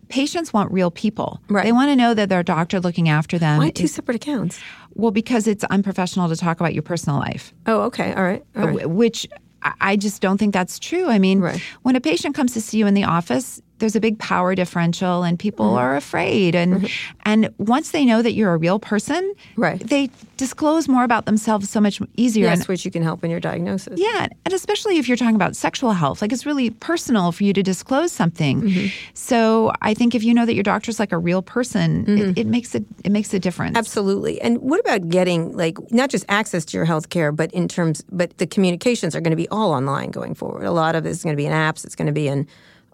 patients 0.08 0.52
want 0.52 0.72
real 0.72 0.90
people. 0.90 1.40
Right. 1.48 1.64
They 1.64 1.72
want 1.72 1.90
to 1.90 1.96
know 1.96 2.14
that 2.14 2.28
their 2.28 2.42
doctor 2.42 2.80
looking 2.80 3.08
after 3.08 3.38
them. 3.38 3.58
Why 3.58 3.70
two 3.70 3.84
is- 3.84 3.94
separate 3.94 4.16
accounts? 4.16 4.60
well, 4.94 5.10
because 5.10 5.46
it's 5.46 5.64
unprofessional 5.64 6.28
to 6.28 6.36
talk 6.36 6.58
about 6.60 6.74
your 6.74 6.82
personal 6.82 7.18
life 7.18 7.52
Oh, 7.66 7.82
okay. 7.82 8.12
All 8.14 8.22
right. 8.22 8.44
All 8.56 8.66
right. 8.66 8.88
which 8.90 9.26
I- 9.62 9.96
just 9.96 10.20
don't 10.22 10.38
think 10.38 10.52
that's 10.54 10.78
true. 10.78 11.06
I 11.08 11.18
mean, 11.18 11.40
Right. 11.40 11.60
when 11.82 11.96
a 11.96 12.00
patient 12.00 12.34
comes 12.34 12.52
to 12.54 12.60
see 12.60 12.78
you 12.78 12.86
in 12.86 12.94
the 12.94 13.04
office, 13.04 13.60
there's 13.80 13.96
a 13.96 14.00
big 14.00 14.18
power 14.18 14.54
differential, 14.54 15.22
and 15.24 15.38
people 15.38 15.66
Mm-hmm. 15.66 15.78
are 15.78 15.96
afraid. 15.96 16.54
And 16.54 16.88
and 17.24 17.52
once 17.58 17.90
they 17.90 18.04
know 18.04 18.22
that 18.22 18.32
you're 18.32 18.54
a 18.54 18.56
real 18.56 18.78
person, 18.78 19.34
Right. 19.56 19.78
they 19.86 20.08
disclose 20.36 20.88
more 20.88 21.04
about 21.04 21.26
themselves 21.26 21.68
so 21.68 21.80
much 21.80 22.00
easier. 22.16 22.46
Yes, 22.46 22.60
And- 22.60 22.68
which 22.68 22.84
you 22.84 22.90
can 22.90 23.02
help 23.02 23.22
in 23.24 23.30
your 23.30 23.40
diagnosis. 23.40 23.98
yeah, 24.00 24.28
and 24.44 24.54
especially 24.54 24.96
if 24.98 25.06
you're 25.08 25.16
talking 25.16 25.34
about 25.36 25.54
sexual 25.56 25.92
health, 25.92 26.22
like 26.22 26.32
it's 26.32 26.46
really 26.46 26.70
personal 26.70 27.30
for 27.32 27.44
you 27.44 27.52
to 27.52 27.62
disclose 27.62 28.10
something. 28.12 28.62
Mm-hmm. 28.62 28.86
So 29.14 29.72
I 29.82 29.92
think 29.94 30.14
if 30.14 30.22
you 30.24 30.32
know 30.32 30.46
that 30.46 30.54
your 30.54 30.62
doctor's 30.62 30.98
like 30.98 31.12
a 31.12 31.18
real 31.18 31.42
person, 31.42 32.04
it, 32.08 32.38
it 32.38 32.46
makes 32.46 32.74
it 32.74 32.84
it 33.04 33.12
makes 33.12 33.34
a 33.34 33.38
difference. 33.38 33.72
Mm-hmm. 33.72 33.78
Absolutely. 33.78 34.40
And 34.40 34.58
what 34.58 34.80
about 34.80 35.08
getting 35.08 35.56
like 35.56 35.76
not 35.92 36.08
just 36.10 36.24
access 36.28 36.64
to 36.66 36.76
your 36.76 36.84
health 36.86 37.08
care, 37.10 37.32
but 37.32 37.52
in 37.52 37.68
terms 37.68 38.02
but 38.10 38.36
the 38.38 38.46
communications 38.46 39.14
are 39.14 39.20
going 39.20 39.30
to 39.32 39.36
be 39.44 39.48
all 39.48 39.72
online 39.72 40.10
going 40.10 40.34
forward. 40.34 40.64
A 40.64 40.72
lot 40.72 40.94
of 40.94 41.04
it 41.06 41.10
is 41.10 41.22
going 41.22 41.34
to 41.34 41.40
be 41.42 41.46
in 41.46 41.52
apps, 41.52 41.84
it's 41.84 41.94
going 41.96 42.06
to 42.06 42.12
be 42.12 42.28
in 42.28 42.46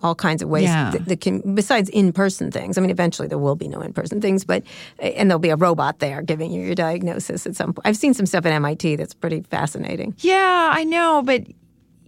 all 0.02 0.14
kinds 0.14 0.42
of 0.42 0.48
ways 0.48 0.64
Yeah. 0.64 0.90
that, 0.90 1.06
that 1.06 1.20
can 1.20 1.54
besides 1.54 1.88
in-person 1.88 2.50
things. 2.50 2.76
I 2.76 2.80
mean 2.80 2.90
eventually 2.90 3.28
there 3.28 3.38
will 3.38 3.56
be 3.56 3.68
no 3.68 3.80
in-person 3.80 4.20
things, 4.20 4.44
but 4.44 4.62
eh, 4.98 5.08
and 5.16 5.30
there'll 5.30 5.38
be 5.38 5.50
a 5.50 5.56
robot 5.56 5.98
there 6.00 6.22
giving 6.22 6.50
you 6.52 6.62
your 6.62 6.74
diagnosis 6.74 7.46
at 7.46 7.56
some 7.56 7.72
point. 7.72 7.86
I've 7.86 7.96
seen 7.96 8.12
some 8.14 8.26
stuff 8.26 8.44
at 8.46 8.52
MIT 8.52 8.96
that's 8.96 9.14
pretty 9.14 9.40
fascinating. 9.42 10.14
Yeah, 10.18 10.70
I 10.72 10.84
know, 10.84 11.22
but 11.24 11.42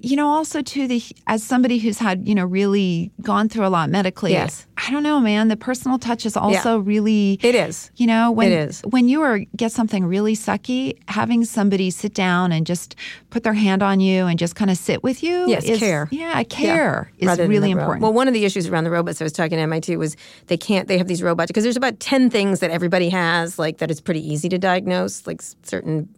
you 0.01 0.16
know, 0.16 0.28
also 0.28 0.62
too, 0.62 0.86
the 0.86 1.03
as 1.26 1.42
somebody 1.42 1.78
who's 1.78 1.99
had 1.99 2.26
you 2.26 2.34
know 2.34 2.44
really 2.44 3.11
gone 3.22 3.49
through 3.49 3.66
a 3.66 3.68
lot 3.68 3.90
medically. 3.90 4.32
Yes. 4.32 4.66
I 4.76 4.90
don't 4.92 5.03
know, 5.03 5.18
man. 5.18 5.49
The 5.49 5.57
personal 5.57 5.99
touch 5.99 6.24
is 6.24 6.36
also 6.36 6.78
really. 6.78 7.38
It 7.42 7.55
is. 7.55 7.90
You 7.96 8.07
know, 8.07 8.30
when 8.30 8.53
It 8.53 8.68
is. 8.68 8.80
when 8.82 9.09
you 9.09 9.22
are 9.22 9.40
get 9.57 9.72
something 9.72 10.05
really 10.05 10.34
sucky, 10.34 10.96
having 11.09 11.44
somebody 11.44 11.90
sit 11.90 12.14
down 12.14 12.53
and 12.53 12.64
just 12.64 12.94
put 13.30 13.42
their 13.42 13.55
hand 13.55 13.82
on 13.82 13.99
you 14.01 14.26
and 14.26 14.38
just 14.38 14.55
kind 14.55 14.70
of 14.70 14.76
sit 14.76 15.03
with 15.03 15.22
you. 15.22 15.49
Yes, 15.49 15.64
is, 15.64 15.78
care. 15.78 16.09
Yeah, 16.12 16.42
care 16.44 17.11
is 17.18 17.26
rather 17.26 17.49
really 17.49 17.70
important. 17.70 18.03
Well, 18.03 18.12
one 18.12 18.28
of 18.28 18.34
the 18.34 18.44
issues 18.44 18.68
around 18.68 18.84
the 18.84 18.90
robots 18.90 19.20
I 19.20 19.24
was 19.24 19.32
talking 19.32 19.57
to 19.57 19.62
MIT 19.62 19.96
was 19.96 20.16
they 20.46 20.57
can't. 20.57 20.86
They 20.86 20.99
have 20.99 21.09
these 21.09 21.22
robots 21.22 21.49
because 21.49 21.64
there's 21.64 21.76
about 21.76 21.99
ten 21.99 22.30
things 22.30 22.61
that 22.61 22.70
everybody 22.70 23.09
has, 23.09 23.59
like 23.59 23.78
that 23.78 23.90
it's 23.90 24.01
pretty 24.01 24.26
easy 24.26 24.49
to 24.49 24.59
diagnose, 24.59 25.26
like 25.26 25.42
certain 25.64 26.09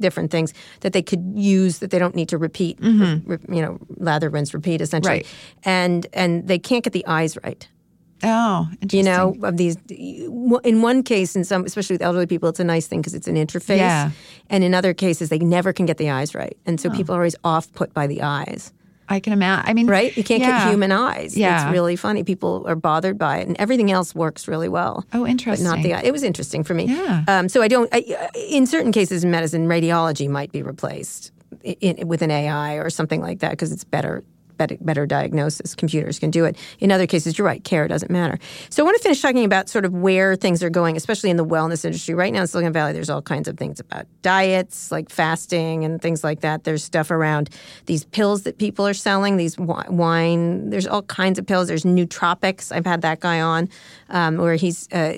different 0.00 0.30
things 0.30 0.52
that 0.80 0.92
they 0.92 1.02
could 1.02 1.32
use 1.34 1.78
that 1.78 1.90
they 1.90 1.98
don't 1.98 2.14
need 2.14 2.28
to 2.28 2.38
repeat. 2.38 2.78
re- 2.80 3.22
re- 3.24 3.38
you 3.48 3.62
know, 3.62 3.78
lather, 3.96 4.28
rinse, 4.30 4.54
repeat, 4.54 4.80
essentially. 4.80 5.20
Mm-hmm. 5.20 5.68
Right. 5.68 5.80
And 5.84 6.06
and 6.12 6.48
they 6.48 6.58
can't 6.58 6.84
get 6.84 6.92
the 6.92 7.06
eyes 7.06 7.36
right. 7.44 7.68
oh, 8.24 8.68
You 8.90 9.02
know, 9.02 9.36
of 9.42 9.56
these. 9.56 9.76
In 9.88 10.82
one 10.82 11.02
case, 11.02 11.34
in 11.36 11.44
some, 11.44 11.64
especially 11.64 11.94
with 11.94 12.02
elderly 12.02 12.26
people, 12.26 12.48
it's 12.48 12.60
a 12.60 12.64
nice 12.64 12.86
thing 12.86 13.00
because 13.00 13.14
it's 13.14 13.28
an 13.28 13.36
interface. 13.36 13.78
Yeah. 13.78 14.10
And 14.48 14.62
in 14.64 14.74
other 14.74 14.94
cases, 14.94 15.28
they 15.28 15.38
never 15.38 15.72
can 15.72 15.86
get 15.86 15.98
the 15.98 16.10
eyes 16.10 16.34
right, 16.34 16.56
and 16.66 16.80
so 16.80 16.90
people 16.90 17.14
are 17.14 17.18
always 17.18 17.36
off 17.44 17.72
put 17.72 17.92
by 17.94 18.06
the 18.06 18.22
eyes. 18.22 18.72
I 19.12 19.20
can 19.20 19.32
imagine. 19.32 19.68
I 19.68 19.74
mean, 19.74 19.86
right? 19.86 20.16
You 20.16 20.24
can't 20.24 20.42
yeah. 20.42 20.64
get 20.64 20.70
human 20.70 20.90
eyes. 20.92 21.36
Yeah. 21.36 21.66
It's 21.66 21.72
really 21.72 21.96
funny. 21.96 22.24
People 22.24 22.64
are 22.66 22.74
bothered 22.74 23.18
by 23.18 23.38
it, 23.38 23.46
and 23.46 23.56
everything 23.58 23.90
else 23.90 24.14
works 24.14 24.48
really 24.48 24.68
well. 24.68 25.04
Oh, 25.12 25.20
But 25.22 25.30
interesting. 25.30 25.68
not 25.68 25.82
the 25.82 25.94
eye. 25.94 26.02
It 26.02 26.12
was 26.12 26.22
interesting 26.22 26.64
for 26.64 26.74
me. 26.74 26.86
Yeah. 26.86 27.24
Um, 27.28 27.48
so 27.48 27.62
I 27.62 27.68
don't. 27.68 27.88
I, 27.92 28.30
in 28.34 28.66
certain 28.66 28.92
cases 28.92 29.22
in 29.24 29.30
medicine, 29.30 29.66
radiology 29.66 30.28
might 30.28 30.52
be 30.52 30.62
replaced 30.62 31.32
in, 31.62 32.08
with 32.08 32.22
an 32.22 32.30
AI 32.30 32.74
or 32.74 32.90
something 32.90 33.20
like 33.20 33.40
that 33.40 33.50
because 33.50 33.72
it's 33.72 33.84
better. 33.84 34.24
Better, 34.80 35.06
diagnosis. 35.06 35.74
Computers 35.74 36.18
can 36.18 36.30
do 36.30 36.44
it. 36.44 36.56
In 36.78 36.92
other 36.92 37.06
cases, 37.06 37.38
you're 37.38 37.46
right. 37.46 37.62
Care 37.64 37.88
doesn't 37.88 38.10
matter. 38.10 38.38
So 38.70 38.82
I 38.82 38.84
want 38.84 38.96
to 38.96 39.02
finish 39.02 39.20
talking 39.20 39.44
about 39.44 39.68
sort 39.68 39.84
of 39.84 39.92
where 39.92 40.36
things 40.36 40.62
are 40.62 40.70
going, 40.70 40.96
especially 40.96 41.30
in 41.30 41.36
the 41.36 41.44
wellness 41.44 41.84
industry. 41.84 42.14
Right 42.14 42.32
now 42.32 42.42
in 42.42 42.46
Silicon 42.46 42.72
Valley, 42.72 42.92
there's 42.92 43.10
all 43.10 43.22
kinds 43.22 43.48
of 43.48 43.56
things 43.56 43.80
about 43.80 44.06
diets, 44.22 44.90
like 44.90 45.10
fasting 45.10 45.84
and 45.84 46.00
things 46.00 46.22
like 46.24 46.40
that. 46.40 46.64
There's 46.64 46.84
stuff 46.84 47.10
around 47.10 47.50
these 47.86 48.04
pills 48.04 48.42
that 48.42 48.58
people 48.58 48.86
are 48.86 48.94
selling. 48.94 49.36
These 49.36 49.58
wine. 49.58 50.70
There's 50.70 50.86
all 50.86 51.02
kinds 51.02 51.38
of 51.38 51.46
pills. 51.46 51.68
There's 51.68 51.84
nootropics. 51.84 52.72
I've 52.74 52.86
had 52.86 53.02
that 53.02 53.20
guy 53.20 53.40
on, 53.40 53.68
um, 54.12 54.36
where 54.36 54.54
he's 54.54 54.86
uh, 54.92 55.16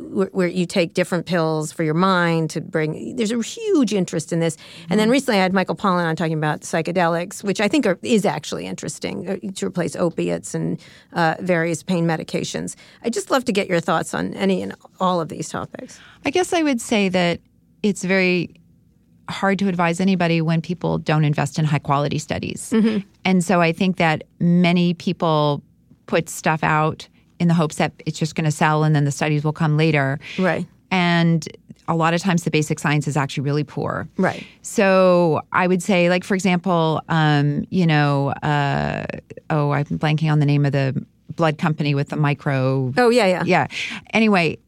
where, 0.00 0.28
where 0.32 0.46
you 0.46 0.66
take 0.66 0.94
different 0.94 1.26
pills 1.26 1.72
for 1.72 1.82
your 1.82 1.94
mind 1.94 2.50
to 2.50 2.60
bring. 2.60 3.16
There's 3.16 3.32
a 3.32 3.42
huge 3.42 3.92
interest 3.92 4.32
in 4.32 4.38
this. 4.38 4.56
And 4.88 5.00
then 5.00 5.10
recently, 5.10 5.40
I 5.40 5.42
had 5.42 5.52
Michael 5.52 5.74
Pollan 5.74 6.04
on 6.04 6.14
talking 6.14 6.34
about 6.34 6.60
psychedelics, 6.60 7.42
which 7.42 7.60
I 7.60 7.66
think 7.66 7.86
are, 7.86 7.98
is 8.02 8.24
actually 8.24 8.66
interesting 8.66 9.28
uh, 9.28 9.36
to 9.54 9.66
replace 9.66 9.96
opiates 9.96 10.54
and 10.54 10.80
uh, 11.14 11.34
various 11.40 11.82
pain 11.82 12.06
medications. 12.06 12.76
I 13.02 13.10
just 13.10 13.30
love 13.30 13.44
to 13.46 13.52
get 13.52 13.66
your 13.68 13.80
thoughts 13.80 14.14
on 14.14 14.34
any 14.34 14.62
and 14.62 14.74
all 15.00 15.20
of 15.20 15.28
these 15.28 15.48
topics. 15.48 15.98
I 16.24 16.30
guess 16.30 16.52
I 16.52 16.62
would 16.62 16.80
say 16.80 17.08
that 17.08 17.40
it's 17.82 18.04
very 18.04 18.54
hard 19.30 19.58
to 19.58 19.68
advise 19.68 20.00
anybody 20.00 20.42
when 20.42 20.60
people 20.60 20.98
don't 20.98 21.24
invest 21.24 21.58
in 21.58 21.64
high 21.64 21.78
quality 21.78 22.18
studies. 22.18 22.70
Mm-hmm. 22.70 23.08
And 23.24 23.42
so 23.42 23.62
I 23.62 23.72
think 23.72 23.96
that 23.96 24.24
many 24.38 24.92
people 24.92 25.62
put 26.06 26.28
stuff 26.28 26.62
out 26.62 27.08
in 27.38 27.48
the 27.48 27.54
hopes 27.54 27.76
that 27.76 27.92
it's 28.06 28.18
just 28.18 28.34
going 28.34 28.44
to 28.44 28.50
sell 28.50 28.84
and 28.84 28.94
then 28.94 29.04
the 29.04 29.10
studies 29.10 29.44
will 29.44 29.52
come 29.52 29.76
later. 29.76 30.18
Right. 30.38 30.66
And 30.90 31.46
a 31.88 31.94
lot 31.94 32.14
of 32.14 32.20
times 32.20 32.44
the 32.44 32.50
basic 32.50 32.78
science 32.78 33.06
is 33.06 33.16
actually 33.16 33.42
really 33.42 33.64
poor. 33.64 34.08
Right. 34.16 34.46
So 34.62 35.42
I 35.52 35.66
would 35.66 35.82
say, 35.82 36.08
like 36.08 36.24
for 36.24 36.34
example, 36.34 37.02
um, 37.08 37.66
you 37.70 37.86
know, 37.86 38.30
uh, 38.42 39.04
oh, 39.50 39.72
I'm 39.72 39.84
blanking 39.84 40.30
on 40.30 40.38
the 40.38 40.46
name 40.46 40.64
of 40.64 40.72
the 40.72 41.04
blood 41.36 41.58
company 41.58 41.94
with 41.94 42.08
the 42.08 42.16
micro. 42.16 42.92
Oh 42.96 43.10
yeah, 43.10 43.26
yeah. 43.26 43.42
Yeah. 43.44 43.66
Anyway, 44.12 44.58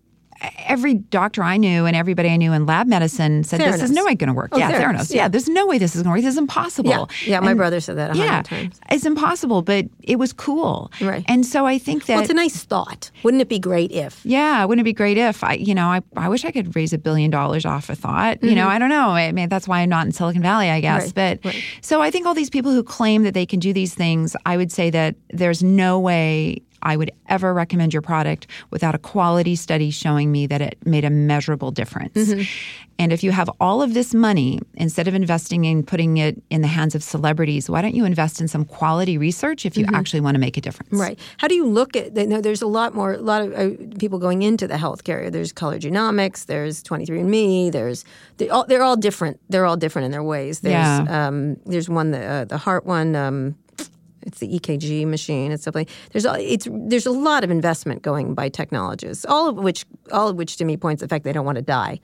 every 0.68 0.94
doctor 0.94 1.42
I 1.42 1.56
knew 1.56 1.86
and 1.86 1.96
everybody 1.96 2.28
I 2.28 2.36
knew 2.36 2.52
in 2.52 2.66
lab 2.66 2.86
medicine 2.86 3.44
said 3.44 3.60
this 3.60 3.82
is 3.82 3.90
no 3.90 4.04
way 4.04 4.14
going 4.14 4.28
to 4.28 4.34
work. 4.34 4.50
Oh, 4.52 4.58
yeah, 4.58 4.70
Theranos, 4.70 4.80
Theranos. 5.00 5.10
yeah. 5.10 5.16
Yeah. 5.22 5.28
there's 5.28 5.48
no 5.48 5.66
way 5.66 5.78
this 5.78 5.96
is 5.96 6.02
going 6.02 6.12
to 6.14 6.18
work. 6.18 6.22
This 6.24 6.34
is 6.34 6.38
impossible. 6.38 6.90
Yeah, 6.90 7.04
yeah. 7.24 7.40
My 7.40 7.50
And- 7.52 7.58
brother 7.58 7.80
said 7.80 7.96
that 7.96 8.14
Yeah, 8.16 8.42
times. 8.42 8.80
it's 8.90 9.06
impossible, 9.06 9.62
but 9.62 9.86
it 10.02 10.16
was 10.18 10.32
cool. 10.32 10.90
Right. 11.00 11.24
And 11.28 11.44
so 11.46 11.66
I 11.66 11.78
think 11.78 12.06
that 12.06 12.14
Well, 12.14 12.22
it's 12.22 12.30
a 12.30 12.34
nice 12.34 12.64
thought. 12.64 13.10
Wouldn't 13.22 13.40
it 13.40 13.48
be 13.48 13.58
great 13.58 13.92
if? 13.92 14.20
yeah, 14.24 14.64
wouldn't 14.64 14.82
it 14.82 14.84
be 14.84 14.92
great 14.92 15.16
if 15.18 15.42
I, 15.42 15.54
you 15.54 15.74
know, 15.74 15.86
I, 15.88 16.00
I 16.16 16.28
wish 16.28 16.44
I 16.44 16.50
could 16.50 16.74
raise 16.76 16.92
a 16.92 16.98
billion 16.98 17.30
dollars 17.30 17.64
off 17.64 17.88
a 17.88 17.94
thought. 17.94 18.42
You 18.42 18.54
know, 18.54 18.68
I 18.68 18.78
don't 18.78 18.90
know. 18.90 19.10
I 19.10 19.32
mean, 19.32 19.48
that's 19.48 19.66
why 19.68 19.80
I'm 19.80 19.88
not 19.88 20.06
in 20.06 20.12
Silicon 20.12 20.42
Valley, 20.42 20.70
I 20.70 20.80
guess. 20.80 21.12
Mm-hmm. 21.12 21.18
Right, 21.20 21.40
but 21.42 21.48
right. 21.54 21.62
so 21.80 22.02
I 22.02 22.10
think 22.10 22.26
all 22.26 22.34
these 22.34 22.50
people 22.50 22.72
who 22.72 22.82
claim 22.82 23.22
that 23.22 23.34
they 23.34 23.46
can 23.46 23.58
do 23.60 23.72
these 23.72 23.94
things, 23.94 24.36
I 24.44 24.56
would 24.56 24.70
say 24.72 24.90
that 24.90 25.16
there's 25.30 25.62
no 25.62 25.98
way 25.98 26.62
I 26.86 26.96
would 26.96 27.10
ever 27.28 27.52
recommend 27.52 27.92
your 27.92 28.00
product 28.02 28.46
without 28.70 28.94
a 28.94 28.98
quality 28.98 29.56
study 29.56 29.90
showing 29.90 30.30
me 30.30 30.46
that 30.46 30.60
it 30.62 30.78
made 30.86 31.04
a 31.04 31.10
measurable 31.10 31.72
difference. 31.72 32.14
Mm-hmm. 32.16 32.42
And 32.98 33.12
if 33.12 33.22
you 33.24 33.30
have 33.32 33.50
all 33.60 33.82
of 33.82 33.92
this 33.92 34.14
money, 34.14 34.60
instead 34.74 35.06
of 35.08 35.14
investing 35.14 35.64
in 35.66 35.82
putting 35.82 36.16
it 36.16 36.40
in 36.48 36.62
the 36.62 36.68
hands 36.68 36.94
of 36.94 37.02
celebrities, 37.02 37.68
why 37.68 37.82
don't 37.82 37.94
you 37.94 38.04
invest 38.06 38.40
in 38.40 38.48
some 38.48 38.64
quality 38.64 39.18
research 39.18 39.66
if 39.66 39.76
you 39.76 39.84
actually 39.92 40.20
want 40.20 40.34
to 40.36 40.38
make 40.38 40.56
a 40.56 40.60
difference? 40.60 40.90
Mm-hmm. 40.92 41.00
Right. 41.00 41.18
How 41.38 41.48
do 41.48 41.54
you 41.56 41.66
look 41.66 41.94
at? 41.96 42.14
know, 42.14 42.40
There's 42.40 42.62
a 42.62 42.66
lot 42.66 42.94
more, 42.94 43.14
a 43.14 43.18
lot 43.20 43.42
of 43.42 43.52
uh, 43.52 43.70
people 43.98 44.18
going 44.18 44.42
into 44.42 44.66
the 44.68 44.74
healthcare. 44.76 45.16
area. 45.16 45.30
There's 45.30 45.52
Color 45.52 45.78
Genomics. 45.80 46.46
There's 46.46 46.82
23andMe. 46.84 47.72
There's 47.72 48.04
they 48.38 48.48
all, 48.48 48.64
they're 48.66 48.82
all 48.84 48.96
different. 48.96 49.40
They're 49.50 49.66
all 49.66 49.76
different 49.76 50.06
in 50.06 50.12
their 50.12 50.22
ways. 50.22 50.60
There's 50.60 50.72
Yeah. 50.72 51.26
um, 51.26 51.56
there's 51.66 51.88
one 51.88 52.12
the 52.12 52.22
uh, 52.24 52.44
the 52.44 52.58
heart 52.58 52.86
one. 52.86 53.16
Um, 53.16 53.56
it's 54.26 54.38
the 54.40 54.48
EKG 54.58 55.06
machine. 55.06 55.52
It's 55.52 55.62
something. 55.64 55.86
There's 56.12 56.26
a- 56.26 56.52
it's 56.52 56.68
there's 56.70 57.06
a 57.06 57.12
lot 57.12 57.44
of 57.44 57.50
investment 57.50 58.02
going 58.02 58.34
by 58.34 58.48
technologists. 58.50 59.24
All 59.24 59.48
of 59.48 59.56
which 59.56 59.84
all 60.12 60.28
of 60.28 60.36
which 60.36 60.56
to 60.58 60.64
me 60.64 60.76
points 60.76 61.00
to 61.00 61.06
the 61.06 61.08
fact 61.08 61.24
they 61.24 61.32
don't 61.32 61.46
want 61.46 61.56
to 61.56 61.62
die. 61.62 62.00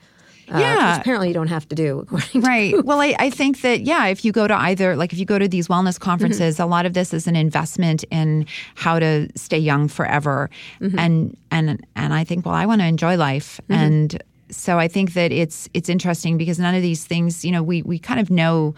Uh, 0.53 0.59
Yeah. 0.59 0.93
which 0.93 1.01
apparently 1.03 1.29
you 1.29 1.35
don't 1.35 1.47
have 1.49 1.69
to 1.69 1.77
do. 1.77 2.01
According 2.01 2.41
to 2.43 2.49
Right. 2.49 2.85
Well, 2.85 3.01
I, 3.01 3.15
I 3.19 3.31
think 3.31 3.61
that, 3.63 3.83
yeah, 3.83 4.07
if 4.09 4.25
you 4.25 4.33
go 4.33 4.49
to 4.49 4.55
either, 4.55 4.97
like 4.97 5.13
if 5.13 5.19
you 5.19 5.25
go 5.25 5.39
to 5.39 5.47
these 5.49 5.69
wellness 5.69 5.99
conferences, 6.01 6.57
Mm-hmm. 6.57 6.63
a 6.65 6.67
lot 6.67 6.85
of 6.85 6.95
this 6.95 7.15
is 7.15 7.27
an 7.29 7.37
investment 7.37 8.05
in 8.11 8.47
how 8.75 8.99
to 8.99 9.29
stay 9.37 9.59
young 9.59 9.87
forever. 9.89 10.51
Mm-hmm. 10.81 10.99
And, 10.99 11.37
and, 11.53 11.87
and 11.95 12.13
I 12.13 12.25
think, 12.25 12.45
well, 12.45 12.57
I 12.57 12.67
want 12.67 12.81
to 12.81 12.87
enjoy 12.87 13.17
life. 13.17 13.61
And 13.69 14.21
so 14.51 14.79
I 14.81 14.89
think 14.89 15.15
that 15.15 15.31
it's, 15.33 15.69
it's 15.75 15.89
interesting 15.89 16.37
because 16.39 16.59
none 16.59 16.75
of 16.75 16.83
these 16.83 17.05
things, 17.05 17.45
you 17.45 17.53
know, 17.53 17.63
we, 17.63 17.83
we 17.83 17.99
kind 18.01 18.19
of 18.19 18.29
know 18.29 18.75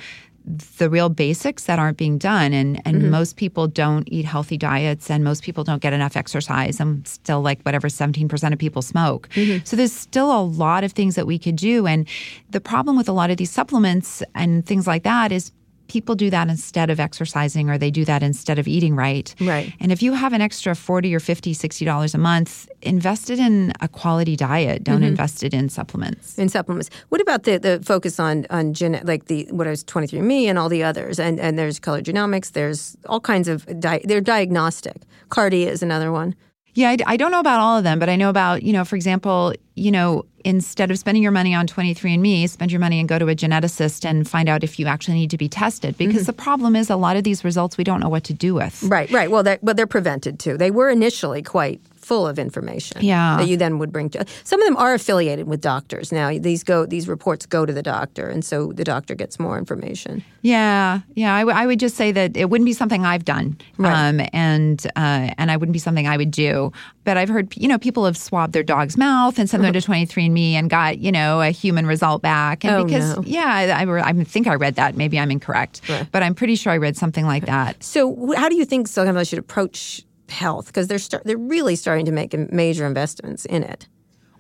the 0.79 0.91
real 0.91 1.09
basics 1.09 1.65
that 1.65 1.79
aren't 1.79 1.97
being 1.97 2.19
done 2.19 2.53
and 2.53 2.81
and 2.85 2.97
Mm-hmm. 2.97 3.11
most 3.11 3.37
people 3.37 3.67
don't 3.67 4.07
eat 4.13 4.25
healthy 4.27 4.59
diets 4.59 5.11
and 5.11 5.25
most 5.25 5.43
people 5.43 5.65
don't 5.65 5.81
get 5.81 5.93
enough 5.95 6.17
exercise 6.17 6.81
and 6.81 7.07
still 7.09 7.41
like 7.41 7.63
whatever 7.63 7.89
17% 7.89 8.53
of 8.53 8.59
people 8.59 8.83
smoke 8.83 9.29
Mm-hmm. 9.31 9.65
so 9.65 9.75
there's 9.75 9.93
still 9.93 10.31
a 10.39 10.43
lot 10.43 10.85
of 10.85 10.93
things 10.93 11.15
that 11.15 11.27
we 11.27 11.39
could 11.39 11.57
do 11.57 11.87
and 11.87 12.07
the 12.51 12.61
problem 12.61 12.97
with 12.97 13.09
a 13.09 13.13
lot 13.13 13.31
of 13.31 13.39
these 13.39 13.51
supplements 13.51 14.23
and 14.35 14.67
things 14.67 14.87
like 14.87 15.03
that 15.05 15.33
is 15.33 15.51
people 15.89 16.15
do 16.15 16.31
that 16.31 16.49
instead 16.49 16.91
of 16.91 16.99
exercising 17.01 17.69
or 17.71 17.79
they 17.79 17.91
do 17.91 18.05
that 18.05 18.23
instead 18.23 18.59
of 18.59 18.67
eating 18.67 18.97
right 18.97 19.35
Right. 19.41 19.73
and 19.81 19.93
if 19.93 20.03
you 20.03 20.15
have 20.15 20.33
an 20.33 20.41
extra 20.41 20.75
40 20.75 21.15
or 21.15 21.21
50 21.21 21.53
60 21.55 21.85
dollars 21.85 22.15
a 22.15 22.19
month 22.19 22.69
invest 22.83 23.31
it 23.31 23.39
in 23.39 23.73
a 23.81 23.89
quality 23.89 24.37
diet 24.37 24.83
don't 24.85 25.01
Mm-hmm. 25.01 25.05
invest 25.05 25.43
it 25.43 25.53
in 25.55 25.69
supplements 25.69 26.39
in 26.39 26.49
supplements. 26.49 26.91
What 27.11 27.21
about 27.21 27.43
the, 27.45 27.59
the 27.59 27.81
focus 27.85 28.19
on 28.21 28.47
on 28.51 28.73
gen, 28.75 29.01
like 29.05 29.27
the 29.27 29.47
what 29.51 29.67
is 29.67 29.85
23andMe 29.85 30.45
and 30.49 30.59
all 30.59 30.69
the 30.69 30.83
others? 30.83 31.19
And 31.21 31.39
and 31.41 31.59
there's 31.59 31.79
color 31.81 32.01
genomics. 32.03 32.53
There's 32.53 32.97
all 33.07 33.21
kinds 33.21 33.49
of 33.49 33.65
di- 33.81 34.03
they're 34.05 34.21
diagnostic. 34.21 34.97
Kardia 35.31 35.67
is 35.67 35.83
another 35.83 36.11
one. 36.13 36.35
Yeah, 36.75 36.91
I, 36.91 36.97
I 37.07 37.17
don't 37.17 37.31
know 37.31 37.41
about 37.41 37.61
all 37.61 37.77
of 37.79 37.85
them, 37.85 37.99
but 37.99 38.09
I 38.09 38.17
know 38.17 38.29
about, 38.31 38.63
you 38.65 38.73
know, 38.73 38.85
for 38.85 38.97
example, 38.97 39.55
you 39.77 39.91
know, 39.93 40.25
instead 40.45 40.91
of 40.91 40.99
spending 40.99 41.23
your 41.23 41.33
money 41.33 41.55
on 41.55 41.67
23andMe, 41.67 42.49
spend 42.49 42.71
your 42.71 42.81
money 42.81 43.01
and 43.01 43.09
go 43.09 43.19
to 43.19 43.29
a 43.29 43.35
geneticist 43.35 44.05
and 44.05 44.29
find 44.29 44.49
out 44.49 44.63
if 44.63 44.79
you 44.79 44.87
actually 44.87 45.15
need 45.15 45.31
to 45.31 45.39
be 45.39 45.49
tested. 45.49 45.97
Because 45.97 46.15
Mm-hmm. 46.23 46.25
the 46.27 46.33
problem 46.35 46.77
is 46.77 46.91
a 46.91 46.97
lot 46.97 47.17
of 47.17 47.25
these 47.25 47.45
results 47.45 47.77
we 47.79 47.85
don't 47.85 48.01
know 48.01 48.09
what 48.09 48.25
to 48.25 48.35
do 48.35 48.55
with. 48.55 48.83
Right, 48.83 49.11
right. 49.11 49.31
Well, 49.31 49.43
that 49.43 49.65
but 49.65 49.77
they're 49.77 49.87
prevented 49.87 50.39
too. 50.39 50.57
They 50.57 50.71
were 50.71 50.91
initially 50.91 51.43
quite 51.43 51.81
full 52.05 52.27
of 52.27 52.39
information. 52.39 52.99
Yeah. 53.03 53.37
that 53.39 53.49
you 53.49 53.57
then 53.57 53.79
would 53.79 53.91
bring 53.93 54.11
to. 54.11 54.25
Some 54.45 54.61
of 54.61 54.67
them 54.67 54.77
are 54.77 54.95
affiliated 54.95 55.47
with 55.47 55.61
doctors. 55.61 56.13
Now 56.13 56.31
these 56.39 56.63
go 56.63 56.87
these 56.87 57.09
reports 57.09 57.47
go 57.47 57.65
to 57.67 57.73
the 57.73 57.83
doctor, 57.83 58.29
and 58.29 58.45
so 58.45 58.73
the 58.73 58.85
doctor 58.85 59.15
gets 59.15 59.39
more 59.41 59.57
information. 59.59 60.23
Yeah, 60.43 61.01
yeah. 61.15 61.35
I, 61.35 61.41
w- 61.41 61.57
I 61.57 61.67
would 61.67 61.81
just 61.81 61.97
say 61.97 62.13
that 62.13 62.37
it 62.37 62.51
wouldn't 62.51 62.67
be 62.67 62.75
something 62.75 63.05
I've 63.07 63.25
done, 63.25 63.57
Right. 63.79 64.09
um, 64.09 64.21
and 64.35 64.87
uh, 64.97 65.33
and 65.39 65.51
I 65.51 65.57
wouldn't 65.57 65.73
be 65.73 65.79
something 65.79 66.07
I 66.07 66.17
would 66.19 66.31
do. 66.31 66.71
But 67.05 67.17
I've 67.17 67.29
heard, 67.29 67.55
you 67.57 67.69
know, 67.69 67.79
people 67.79 68.05
have 68.07 68.17
swabbed 68.17 68.53
their 68.55 68.63
dog's 68.63 68.97
mouth 68.97 69.39
and 69.39 69.49
sent 69.49 69.63
them 69.63 69.73
to 69.79 69.81
23andMe 69.81 70.53
and 70.53 70.71
got, 70.71 70.99
you 70.99 71.13
know, 71.13 71.41
a 71.43 71.51
human 71.51 71.87
result 71.87 72.23
back. 72.23 72.65
And 72.65 72.75
Oh, 72.77 72.85
because, 72.85 73.17
no. 73.17 73.23
yeah, 73.27 73.45
I, 73.47 73.69
I, 73.69 73.83
re- 73.83 74.03
I 74.03 74.13
think 74.25 74.47
I 74.47 74.55
read 74.55 74.77
that. 74.77 74.97
Maybe 74.97 75.19
I'm 75.19 75.31
incorrect, 75.31 75.83
Right. 75.89 76.07
but 76.13 76.23
I'm 76.23 76.35
pretty 76.35 76.57
sure 76.57 76.73
I 76.73 76.77
read 76.79 76.97
something 76.97 77.27
like 77.27 77.45
that. 77.47 77.83
So, 77.83 78.33
how 78.37 78.49
do 78.49 78.57
you 78.57 78.65
think 78.65 78.89
Silicon 78.89 79.15
Valley 79.15 79.25
should 79.27 79.39
approach 79.39 80.03
health? 80.29 80.67
Because 80.67 80.89
they're 80.89 80.99
start, 80.99 81.25
they're 81.25 81.37
really 81.37 81.77
starting 81.77 82.07
to 82.07 82.13
make 82.13 82.35
major 82.53 82.87
investments 82.87 83.45
in 83.45 83.63
it, 83.63 83.89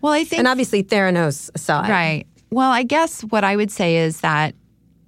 Well, 0.00 0.12
I 0.12 0.24
think 0.24 0.38
and 0.38 0.48
obviously 0.48 0.82
Theranos 0.82 1.50
aside, 1.54 1.90
Right. 1.90 2.26
Well, 2.50 2.70
I 2.70 2.84
guess 2.84 3.22
what 3.22 3.42
I 3.42 3.56
would 3.56 3.70
say 3.70 3.96
is 3.96 4.20
that 4.20 4.54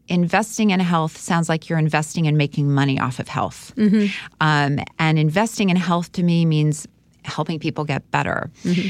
investing 0.08 0.70
in 0.70 0.80
health 0.80 1.16
sounds 1.16 1.48
like 1.48 1.68
you're 1.68 1.78
investing 1.78 2.26
in 2.26 2.36
making 2.36 2.70
money 2.70 2.98
off 2.98 3.18
of 3.18 3.28
health. 3.28 3.72
Mm-hmm. 3.76 4.06
Um, 4.40 4.80
and 4.98 5.18
investing 5.18 5.70
in 5.70 5.76
health 5.76 6.12
to 6.12 6.22
me 6.22 6.44
means 6.44 6.86
helping 7.24 7.58
people 7.58 7.84
get 7.84 8.08
better. 8.10 8.50
Mm-hmm. 8.64 8.88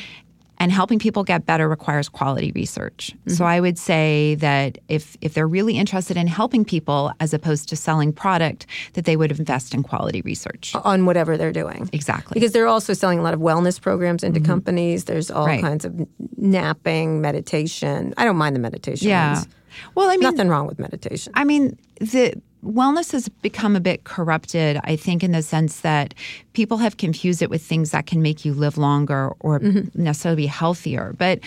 And 0.59 0.73
helping 0.73 0.99
people 0.99 1.23
get 1.25 1.45
better 1.47 1.69
requires 1.69 2.09
quality 2.09 2.51
research. 2.55 3.13
Mm-hmm. 3.13 3.31
So 3.33 3.45
I 3.45 3.61
would 3.61 3.79
say 3.79 4.37
that 4.37 4.79
if 4.89 5.17
if 5.21 5.35
they're 5.35 5.47
really 5.49 5.77
interested 5.79 6.17
in 6.17 6.27
helping 6.27 6.65
people 6.65 7.13
as 7.21 7.35
opposed 7.35 7.69
to 7.69 7.77
selling 7.77 8.13
product, 8.13 8.67
that 8.95 9.05
they 9.05 9.17
would 9.17 9.31
invest 9.31 9.75
in 9.75 9.83
quality 9.83 10.23
research. 10.23 10.75
on 10.85 11.05
whatever 11.07 11.37
they're 11.37 11.53
doing. 11.53 11.89
Exactly. 11.93 12.35
Because 12.35 12.53
they're 12.53 12.67
also 12.67 12.93
selling 12.95 13.19
a 13.19 13.23
lot 13.23 13.35
of 13.35 13.41
wellness 13.41 13.81
programs 13.81 14.23
into 14.25 14.41
companies. 14.41 15.05
There's 15.05 15.31
all 15.31 15.47
Right. 15.47 15.61
kinds 15.61 15.85
of 15.85 16.07
napping, 16.37 17.21
meditation. 17.21 18.15
I 18.17 18.25
don't 18.25 18.37
mind 18.37 18.57
the 18.57 18.61
meditation. 18.61 19.09
yeah. 19.09 19.35
ones. 19.35 19.49
Well, 19.95 20.09
I 20.09 20.13
mean, 20.17 20.21
Nothing 20.23 20.49
wrong 20.49 20.67
with 20.67 20.79
meditation. 20.79 21.33
I 21.37 21.45
mean, 21.45 21.79
the 22.01 22.41
wellness 22.67 23.13
has 23.13 23.29
become 23.29 23.77
a 23.77 23.81
bit 23.81 24.05
corrupted, 24.05 24.81
I 24.85 24.97
think, 24.97 25.23
in 25.23 25.33
the 25.33 25.43
sense 25.43 25.81
that 25.81 26.15
people 26.53 26.79
have 26.79 26.97
confused 26.97 27.43
it 27.43 27.51
with 27.51 27.63
things 27.63 27.91
that 27.93 28.07
can 28.07 28.23
make 28.23 28.45
you 28.45 28.53
live 28.53 28.77
longer 28.77 29.33
or 29.41 29.61
mm-hmm. 29.61 30.03
necessarily 30.03 30.43
be 30.43 30.47
healthier. 30.47 31.15
But 31.17 31.41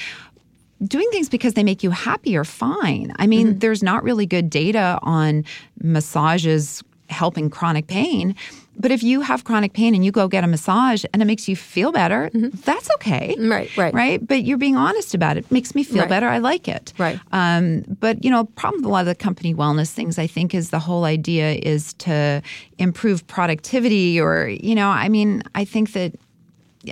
doing 0.83 1.09
things 1.11 1.29
because 1.29 1.53
they 1.53 1.63
make 1.63 1.83
you 1.83 1.91
happy 1.91 2.37
are 2.37 2.45
fine. 2.45 3.13
I 3.17 3.27
mean, 3.27 3.47
mm-hmm. 3.47 3.59
there's 3.59 3.83
not 3.83 4.03
really 4.03 4.25
good 4.25 4.49
data 4.49 4.97
on 5.01 5.43
massages 5.81 6.83
helping 7.09 7.49
chronic 7.49 7.87
pain. 7.87 8.35
But 8.81 8.91
if 8.91 9.03
you 9.03 9.21
have 9.21 9.43
chronic 9.43 9.73
pain 9.73 9.93
and 9.93 10.05
you 10.05 10.11
go 10.11 10.27
get 10.29 10.43
a 10.43 10.47
massage 10.47 11.03
and 11.11 11.21
it 11.21 11.25
makes 11.25 11.49
you 11.49 11.55
feel 11.57 11.91
better, 11.91 12.29
that's 12.33 12.89
okay. 12.95 13.35
Right, 13.37 13.75
right. 13.75 13.93
Right. 13.93 14.25
But 14.25 14.43
you're 14.43 14.57
being 14.57 14.77
honest 14.77 15.13
about 15.13 15.35
it. 15.35 15.51
Makes 15.51 15.75
me 15.75 15.83
feel 15.83 15.99
Right. 16.03 16.09
better. 16.09 16.27
I 16.27 16.37
like 16.37 16.67
it. 16.69 16.93
Right. 16.97 17.19
Um, 17.33 17.83
but 17.99 18.23
you 18.23 18.31
know, 18.31 18.45
problem 18.45 18.81
with 18.81 18.85
a 18.87 18.89
lot 18.89 19.01
of 19.01 19.07
the 19.07 19.15
company 19.15 19.53
wellness 19.53 19.91
things, 19.91 20.17
I 20.17 20.27
think, 20.27 20.55
is 20.55 20.69
the 20.69 20.79
whole 20.79 21.03
idea 21.03 21.53
is 21.55 21.93
to 21.95 22.41
improve 22.77 23.27
productivity, 23.27 24.19
or 24.19 24.47
you 24.47 24.75
know, 24.75 24.87
I 24.89 25.09
mean, 25.09 25.43
I 25.55 25.65
think 25.65 25.91
that 25.93 26.15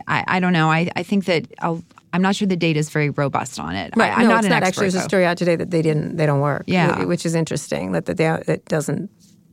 I, 0.08 0.24
I 0.28 0.40
don't 0.42 0.54
know. 0.54 0.70
I, 0.70 0.90
I 0.98 1.04
think 1.04 1.26
that 1.26 1.48
I'll, 1.62 1.82
I'm 2.12 2.22
not 2.22 2.36
sure 2.36 2.48
the 2.48 2.58
data 2.58 2.80
is 2.80 2.90
very 2.90 3.10
robust 3.12 3.60
on 3.60 3.76
it. 3.76 3.94
Right. 3.96 4.12
I, 4.12 4.22
am 4.22 4.28
no, 4.28 4.30
not 4.34 4.38
it's 4.40 4.46
an 4.48 4.50
not. 4.52 4.64
expert. 4.64 4.68
Actually, 4.68 4.84
there's 4.90 4.96
a 5.06 5.10
story 5.10 5.26
out 5.26 5.38
today 5.38 5.56
that 5.56 5.72
they 5.72 5.82
didn't. 5.82 6.18
They 6.18 6.26
don't 6.26 6.42
work. 6.42 6.64
Yeah. 6.68 7.06
which 7.06 7.26
is 7.26 7.36
interesting. 7.36 7.94
That 7.94 8.06
that 8.08 8.18
they, 8.18 8.28
it 8.54 8.66
doesn't 8.66 9.10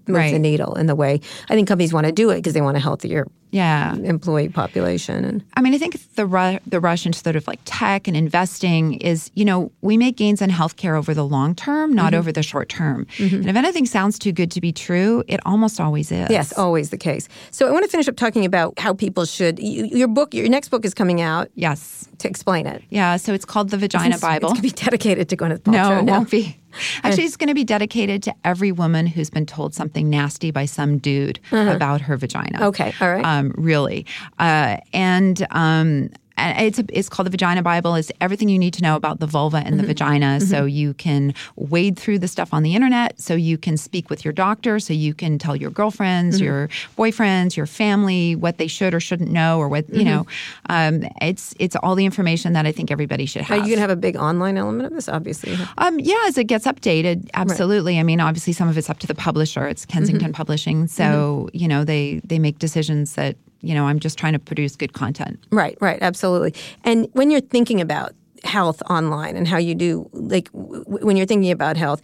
move 0.06 0.16
Right. 0.18 0.32
the 0.32 0.38
needle 0.38 0.74
in 0.74 0.86
the 0.86 0.94
way 0.94 1.20
I 1.48 1.54
think 1.54 1.68
companies 1.68 1.92
want 1.92 2.06
to 2.06 2.12
do 2.12 2.30
it 2.30 2.36
because 2.36 2.52
they 2.54 2.60
want 2.60 2.76
a 2.76 2.80
healthier 2.80 3.26
Yeah. 3.50 3.94
employee 3.96 4.48
population. 4.48 5.24
And 5.24 5.44
I 5.56 5.60
mean, 5.60 5.74
I 5.74 5.78
think 5.78 5.96
the 6.16 6.26
ru- 6.26 6.58
the 6.66 6.80
rush 6.80 7.06
into 7.06 7.18
sort 7.20 7.36
of 7.36 7.46
like 7.46 7.60
tech 7.64 8.08
and 8.08 8.16
investing 8.16 8.94
is, 8.94 9.30
you 9.34 9.44
know, 9.44 9.70
we 9.80 9.96
make 9.96 10.16
gains 10.16 10.42
in 10.42 10.50
healthcare 10.50 10.96
over 10.98 11.14
the 11.14 11.24
long 11.24 11.54
term, 11.54 11.92
not 11.92 12.12
Mm-hmm. 12.12 12.18
over 12.18 12.32
the 12.32 12.42
short 12.42 12.68
term. 12.68 13.06
And 13.18 13.48
if 13.48 13.56
anything 13.56 13.86
sounds 13.86 14.18
too 14.18 14.32
good 14.32 14.50
to 14.52 14.60
be 14.60 14.72
true, 14.72 15.22
it 15.28 15.40
almost 15.46 15.80
always 15.80 16.10
is. 16.10 16.28
Yes, 16.30 16.52
always 16.58 16.90
the 16.90 16.96
case. 16.98 17.28
So 17.52 17.68
I 17.68 17.70
want 17.70 17.84
to 17.84 17.90
finish 17.90 18.08
up 18.08 18.16
talking 18.16 18.44
about 18.44 18.78
how 18.78 18.92
people 18.92 19.24
should. 19.24 19.58
You, 19.60 19.86
your 19.86 20.08
book, 20.08 20.34
your 20.34 20.48
next 20.48 20.68
book 20.70 20.84
is 20.84 20.92
coming 20.94 21.20
out. 21.20 21.48
Yes. 21.54 22.08
To 22.18 22.28
explain 22.28 22.66
it, 22.66 22.82
Yeah. 22.90 23.16
So 23.16 23.34
it's 23.34 23.44
called 23.44 23.70
the 23.70 23.76
Vagina 23.76 24.06
It's- 24.16 24.20
Bible. 24.20 24.50
It's 24.50 24.60
going 24.60 24.68
to 24.70 24.74
be 24.74 24.84
dedicated 24.84 25.28
to 25.30 25.36
Gwyneth 25.36 25.60
Paltrow. 25.62 25.72
No, 25.72 25.98
it 25.98 26.02
now. 26.04 26.12
won't 26.18 26.30
be. 26.30 26.56
Actually, 27.04 27.24
it's 27.24 27.36
going 27.36 27.48
to 27.48 27.54
be 27.54 27.64
dedicated 27.64 28.22
to 28.24 28.34
every 28.44 28.72
woman 28.72 29.06
who's 29.06 29.30
been 29.30 29.46
told 29.46 29.74
something 29.74 30.10
nasty 30.10 30.50
by 30.50 30.64
some 30.64 30.98
dude 30.98 31.40
about 31.50 32.00
her 32.00 32.16
vagina. 32.16 32.58
Uh-huh. 32.58 32.68
Okay, 32.68 32.94
all 33.00 33.08
right. 33.08 33.24
Um, 33.24 33.52
really, 33.56 34.06
uh, 34.38 34.76
and 34.92 35.46
um, 35.50 35.84
and 35.84 36.18
it's 36.36 36.78
a, 36.78 36.84
it's 36.92 37.08
called 37.08 37.26
the 37.26 37.30
Vagina 37.30 37.62
Bible. 37.62 37.94
It's 37.94 38.10
everything 38.20 38.48
you 38.48 38.58
need 38.58 38.74
to 38.74 38.82
know 38.82 38.96
about 38.96 39.20
the 39.20 39.26
vulva 39.26 39.58
and 39.58 39.66
Mm-hmm. 39.74 39.76
the 39.78 39.86
vagina, 39.86 40.40
so 40.40 40.64
you 40.64 40.94
can 40.94 41.34
wade 41.56 41.98
through 41.98 42.18
the 42.18 42.28
stuff 42.28 42.52
on 42.54 42.62
the 42.62 42.74
internet. 42.74 43.20
So 43.20 43.34
you 43.34 43.56
can 43.58 43.76
speak 43.76 44.10
with 44.10 44.24
your 44.24 44.32
doctor. 44.32 44.78
So 44.78 44.92
you 44.92 45.14
can 45.14 45.38
tell 45.38 45.56
your 45.56 45.70
girlfriends, 45.70 46.36
Mm-hmm. 46.36 46.44
your 46.44 46.68
boyfriends, 46.96 47.56
your 47.56 47.66
family 47.66 48.34
what 48.36 48.58
they 48.58 48.66
should 48.66 48.94
or 48.94 49.00
shouldn't 49.00 49.30
know, 49.30 49.58
or 49.58 49.68
what 49.68 49.86
Mm-hmm. 49.86 49.98
you 49.98 50.04
know. 50.04 50.26
Um, 50.68 51.04
it's 51.20 51.54
it's 51.58 51.76
all 51.76 51.94
the 51.94 52.04
information 52.04 52.52
that 52.54 52.66
I 52.66 52.72
think 52.72 52.90
everybody 52.90 53.26
should 53.26 53.42
Are 53.42 53.44
have. 53.44 53.58
you 53.58 53.64
going 53.64 53.76
to 53.76 53.80
have 53.82 53.90
a 53.90 53.96
big 53.96 54.16
online 54.16 54.56
element 54.56 54.86
of 54.86 54.92
this? 54.92 55.08
Obviously. 55.08 55.56
Um, 55.78 55.98
yeah, 56.00 56.14
as 56.26 56.38
it 56.38 56.44
gets 56.44 56.66
updated, 56.66 57.28
absolutely. 57.34 57.98
I 57.98 58.02
mean, 58.02 58.20
obviously, 58.20 58.52
some 58.52 58.68
of 58.68 58.76
it's 58.78 58.90
up 58.90 58.98
to 59.00 59.06
the 59.06 59.14
publisher. 59.14 59.66
It's 59.68 59.84
Kensington 59.86 60.28
Mm-hmm. 60.28 60.34
Publishing, 60.34 60.86
so 60.88 61.48
you 61.52 61.68
know 61.68 61.84
they 61.84 62.20
they 62.24 62.38
make 62.38 62.58
decisions 62.58 63.14
that 63.14 63.36
you 63.64 63.74
know 63.74 63.86
I'm 63.86 63.98
just 63.98 64.18
trying 64.18 64.34
to 64.34 64.38
produce 64.38 64.76
good 64.76 64.92
content. 64.92 65.38
Right, 65.50 65.76
right, 65.80 66.00
absolutely. 66.02 66.54
And 66.84 67.08
when 67.12 67.30
you're 67.30 67.40
thinking 67.40 67.80
about 67.80 68.12
health 68.44 68.82
online 68.90 69.36
and 69.36 69.48
how 69.48 69.56
you 69.56 69.74
do, 69.74 70.08
like 70.12 70.52
w- 70.52 70.84
when 70.84 71.16
you're 71.16 71.26
thinking 71.26 71.50
about 71.50 71.76
health, 71.76 72.02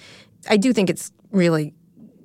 I 0.49 0.57
do 0.57 0.73
think 0.73 0.89
it's 0.89 1.13
really 1.33 1.75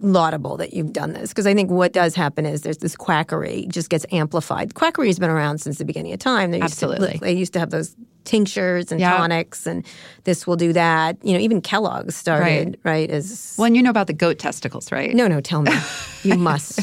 laudable 0.02 0.58
that 0.58 0.74
you've 0.74 0.94
done 0.94 1.14
this 1.14 1.30
because 1.30 1.48
I 1.48 1.54
think 1.54 1.72
what 1.72 1.94
does 1.94 2.16
happen 2.16 2.46
is 2.46 2.62
there's 2.62 2.78
this 2.78 2.96
quackery 2.96 3.66
just 3.70 3.90
gets 3.90 4.06
amplified. 4.12 4.74
Quackery 4.74 5.08
has 5.08 5.20
been 5.20 5.30
around 5.30 5.60
since 5.60 5.78
the 5.78 5.86
beginning 5.86 6.14
of 6.14 6.20
time. 6.20 6.52
They 6.52 6.58
used 6.58 6.74
Absolutely. 6.74 7.14
To, 7.14 7.20
they 7.20 7.34
used 7.34 7.54
to 7.54 7.60
have 7.60 7.70
those 7.70 7.96
tinctures 8.26 8.92
and 8.92 9.00
Yeah. 9.00 9.16
tonics 9.18 9.66
and 9.66 9.86
this 10.24 10.46
will 10.46 10.56
do 10.56 10.74
that. 10.74 11.18
You 11.24 11.34
know, 11.34 11.40
even 11.40 11.62
Kellogg's 11.62 12.16
started, 12.16 12.78
right, 12.84 13.10
as 13.10 13.56
Well, 13.58 13.66
and 13.66 13.76
you 13.76 13.84
know 13.84 13.90
about 13.90 14.08
the 14.08 14.14
goat 14.14 14.40
testicles, 14.40 14.92
right? 14.92 15.14
No, 15.14 15.28
no, 15.28 15.40
tell 15.42 15.62
me. 15.62 15.72
You 16.26 16.38
must. 16.40 16.82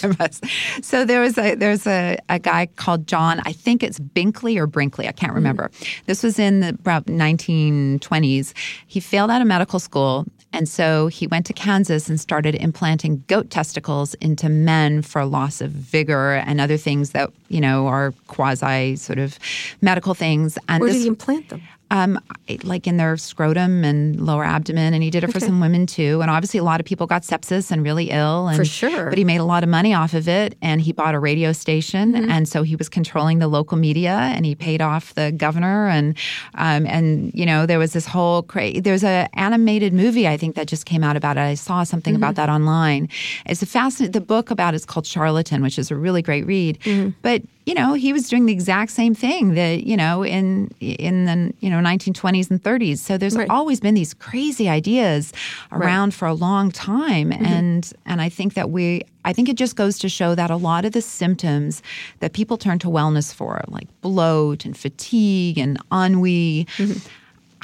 so 0.84 1.04
there 1.04 1.20
was 1.20 1.36
a 1.36 1.56
there's 1.56 1.84
a, 1.84 2.16
a 2.28 2.38
guy 2.38 2.66
called 2.76 3.08
John. 3.08 3.40
I 3.44 3.52
think 3.52 3.82
it's 3.82 3.98
Binkley 3.98 4.56
or 4.56 4.68
Brinkley. 4.68 5.08
I 5.08 5.12
can't 5.12 5.32
mm. 5.32 5.36
remember. 5.36 5.70
This 6.06 6.22
was 6.22 6.38
in 6.38 6.60
the 6.60 6.68
about 6.68 7.06
1920s. 7.06 8.52
He 8.86 9.00
failed 9.00 9.32
out 9.32 9.40
of 9.40 9.48
medical 9.48 9.80
school, 9.80 10.26
and 10.52 10.68
so 10.68 11.06
he 11.06 11.26
went 11.26 11.46
to 11.46 11.52
Kansas 11.52 12.08
and 12.08 12.20
started 12.20 12.54
implanting 12.56 13.24
goat 13.26 13.50
testicles 13.50 14.14
into 14.14 14.48
men 14.48 15.02
for 15.02 15.24
loss 15.24 15.60
of 15.60 15.70
vigor 15.70 16.34
and 16.34 16.60
other 16.60 16.76
things 16.76 17.10
that 17.10 17.30
you 17.48 17.60
know 17.60 17.86
are 17.86 18.12
quasi 18.28 18.96
sort 18.96 19.18
of 19.18 19.38
medical 19.80 20.14
things. 20.14 20.58
And 20.68 20.80
Where 20.80 20.88
this, 20.88 20.98
did 20.98 21.02
he 21.02 21.08
implant 21.08 21.48
them? 21.48 21.62
Um, 21.92 22.18
like 22.64 22.86
in 22.86 22.96
their 22.96 23.16
scrotum 23.16 23.84
and 23.84 24.18
lower 24.20 24.44
abdomen, 24.44 24.94
and 24.94 25.02
he 25.02 25.10
did 25.10 25.22
it 25.24 25.32
for 25.32 25.40
some 25.40 25.60
women 25.60 25.86
too. 25.86 26.20
And 26.22 26.30
obviously, 26.30 26.58
a 26.58 26.64
lot 26.64 26.80
of 26.80 26.86
people 26.86 27.06
got 27.06 27.22
sepsis 27.22 27.70
and 27.70 27.84
really 27.84 28.10
ill. 28.10 28.48
And, 28.48 28.56
For 28.56 28.64
sure. 28.64 29.08
But 29.10 29.18
he 29.18 29.24
made 29.24 29.36
a 29.38 29.44
lot 29.44 29.62
of 29.62 29.68
money 29.68 29.92
off 29.94 30.14
of 30.14 30.26
it, 30.28 30.56
and 30.62 30.80
he 30.80 30.92
bought 30.92 31.14
a 31.14 31.18
radio 31.18 31.52
station, 31.52 32.12
Mm-hmm. 32.14 32.30
and 32.30 32.48
so 32.48 32.62
he 32.62 32.74
was 32.76 32.88
controlling 32.88 33.38
the 33.38 33.48
local 33.48 33.76
media, 33.78 34.12
and 34.34 34.44
he 34.46 34.54
paid 34.54 34.80
off 34.80 35.14
the 35.14 35.30
governor, 35.32 35.88
and 35.88 36.16
um, 36.54 36.86
and 36.86 37.32
you 37.34 37.46
know 37.46 37.66
there 37.66 37.78
was 37.78 37.92
this 37.92 38.06
whole 38.06 38.42
cra- 38.42 38.80
there's 38.80 39.04
a 39.04 39.28
animated 39.34 39.92
movie 39.92 40.26
I 40.26 40.36
think 40.36 40.56
that 40.56 40.66
just 40.68 40.86
came 40.86 41.04
out 41.04 41.16
about 41.16 41.36
it. 41.36 41.40
I 41.42 41.54
saw 41.54 41.84
something 41.84 42.16
about 42.16 42.34
Mm-hmm. 42.34 42.46
that 42.46 42.48
online. 42.50 43.08
It's 43.46 43.62
a 43.62 43.66
fascinating. 43.66 44.12
The 44.12 44.20
book 44.34 44.50
about 44.50 44.74
it's 44.74 44.86
called 44.86 45.06
Charlatan, 45.06 45.62
which 45.62 45.78
is 45.78 45.90
a 45.90 45.96
really 45.96 46.22
great 46.22 46.46
read. 46.46 46.78
Mm-hmm. 46.80 47.10
But 47.20 47.42
you 47.66 47.74
know 47.74 47.94
he 47.94 48.12
was 48.12 48.28
doing 48.28 48.46
the 48.46 48.52
exact 48.52 48.90
same 48.90 49.14
thing 49.14 49.54
that 49.54 49.84
you 49.86 49.96
know 49.96 50.24
in 50.24 50.68
in 50.80 51.24
the 51.26 51.52
you 51.60 51.70
know 51.70 51.78
1920s 51.78 52.50
and 52.50 52.62
30s. 52.62 52.98
So 52.98 53.16
there's 53.18 53.36
Right. 53.36 53.48
always 53.50 53.78
been 53.80 53.94
these 53.94 54.14
crazy 54.14 54.68
ideas 54.68 55.32
around 55.70 56.12
for 56.14 56.26
a 56.26 56.34
long 56.34 56.70
time, 56.72 57.30
Mm-hmm. 57.30 57.44
and 57.44 57.92
and 58.06 58.20
I 58.20 58.28
think 58.28 58.54
that 58.54 58.70
we. 58.70 59.02
I 59.24 59.32
think 59.32 59.48
it 59.48 59.56
just 59.56 59.76
goes 59.76 60.00
to 60.00 60.08
show 60.08 60.34
that 60.34 60.50
a 60.50 60.56
lot 60.56 60.84
of 60.84 60.90
the 60.92 61.00
symptoms 61.00 61.80
that 62.18 62.32
people 62.32 62.56
turn 62.58 62.80
to 62.80 62.88
wellness 62.88 63.32
for, 63.32 63.62
like 63.68 63.86
bloat 64.00 64.64
and 64.64 64.76
fatigue 64.76 65.58
and 65.58 65.78
ennui, 65.92 66.66
Mm-hmm. 66.76 66.98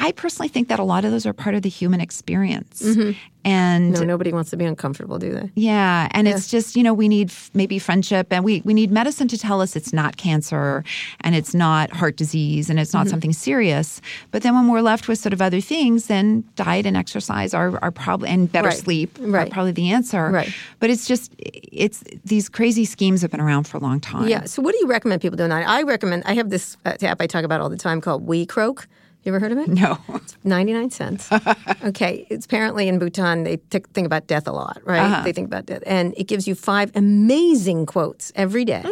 I 0.01 0.13
personally 0.13 0.49
think 0.49 0.69
that 0.69 0.79
a 0.79 0.85
lot 0.85 1.05
of 1.05 1.11
those 1.11 1.27
are 1.27 1.33
part 1.33 1.55
of 1.55 1.63
the 1.63 1.69
human 1.69 2.01
experience. 2.01 2.83
And 2.83 3.15
Mm-hmm. 3.45 3.93
No, 3.95 4.01
nobody 4.05 4.33
wants 4.33 4.51
to 4.51 4.57
be 4.57 4.65
uncomfortable, 4.67 5.19
do 5.19 5.33
they? 5.33 5.51
yeah, 5.55 6.09
and 6.11 6.29
it's 6.29 6.49
just 6.49 6.77
you 6.77 6.83
know 6.83 6.93
we 6.93 7.09
need 7.09 7.31
f- 7.31 7.51
maybe 7.55 7.79
friendship, 7.79 8.27
and 8.33 8.45
we 8.45 8.61
we 8.65 8.75
need 8.75 8.91
medicine 8.91 9.27
to 9.29 9.39
tell 9.39 9.61
us 9.63 9.75
it's 9.77 9.93
not 9.93 10.17
cancer, 10.19 10.85
and 11.23 11.35
it's 11.35 11.55
not 11.55 11.91
heart 11.91 12.17
disease, 12.17 12.69
and 12.69 12.79
it's 12.79 12.91
Mm-hmm. 12.91 12.99
not 12.99 13.09
something 13.09 13.33
serious. 13.33 14.01
But 14.33 14.43
then 14.43 14.55
when 14.55 14.69
we're 14.69 14.83
left 14.83 15.09
with 15.09 15.19
sort 15.19 15.33
of 15.33 15.41
other 15.41 15.61
things, 15.61 16.07
then 16.09 16.45
diet 16.57 16.85
and 16.85 16.97
exercise 16.97 17.55
are 17.55 17.79
are 17.83 17.91
probably 17.93 18.29
and 18.29 18.51
better 18.53 18.69
Right. 18.69 18.77
sleep 18.77 19.19
are 19.21 19.27
Right. 19.27 19.51
probably 19.53 19.73
the 19.73 19.91
answer. 19.93 20.31
Right. 20.31 20.53
But 20.81 20.91
it's 20.91 21.07
just 21.07 21.33
it's 21.39 22.03
these 22.25 22.49
crazy 22.51 22.85
schemes 22.85 23.23
have 23.23 23.31
been 23.31 23.41
around 23.41 23.65
for 23.65 23.79
a 23.79 23.81
long 23.81 24.01
time. 24.01 24.29
Yeah. 24.29 24.45
So, 24.45 24.61
what 24.63 24.73
do 24.75 24.79
you 24.81 24.89
recommend 24.89 25.23
people 25.23 25.37
do? 25.39 25.45
I 25.45 25.63
I 25.79 25.83
recommend. 25.85 26.25
I 26.27 26.35
have 26.35 26.51
this 26.51 26.77
uh, 26.85 26.97
app 27.03 27.23
I 27.23 27.27
talk 27.27 27.45
about 27.45 27.61
all 27.63 27.71
the 27.71 27.79
time 27.79 28.01
called 28.03 28.27
WeCroak. 28.27 28.85
You 29.25 29.35
ever 29.35 29.41
heard 29.41 29.53
of 29.53 29.59
it? 29.59 29.69
No. 29.69 29.99
99 30.45 30.91
cents. 30.91 31.29
okay. 31.85 32.27
It's 32.31 32.47
apparently 32.47 32.89
in 32.89 32.99
Bhutan, 32.99 33.45
they 33.45 33.57
t- 33.57 33.83
think 33.93 34.07
about 34.07 34.27
death 34.27 34.47
a 34.47 34.53
lot, 34.53 34.81
right? 34.85 35.01
Uh-huh. 35.01 35.23
They 35.23 35.33
think 35.33 35.47
about 35.47 35.67
death. 35.67 35.83
And 35.87 36.15
it 36.17 36.25
gives 36.25 36.47
you 36.49 36.55
five 36.55 36.91
amazing 36.95 37.87
quotes 37.87 38.33
every 38.37 38.65
day 38.65 38.85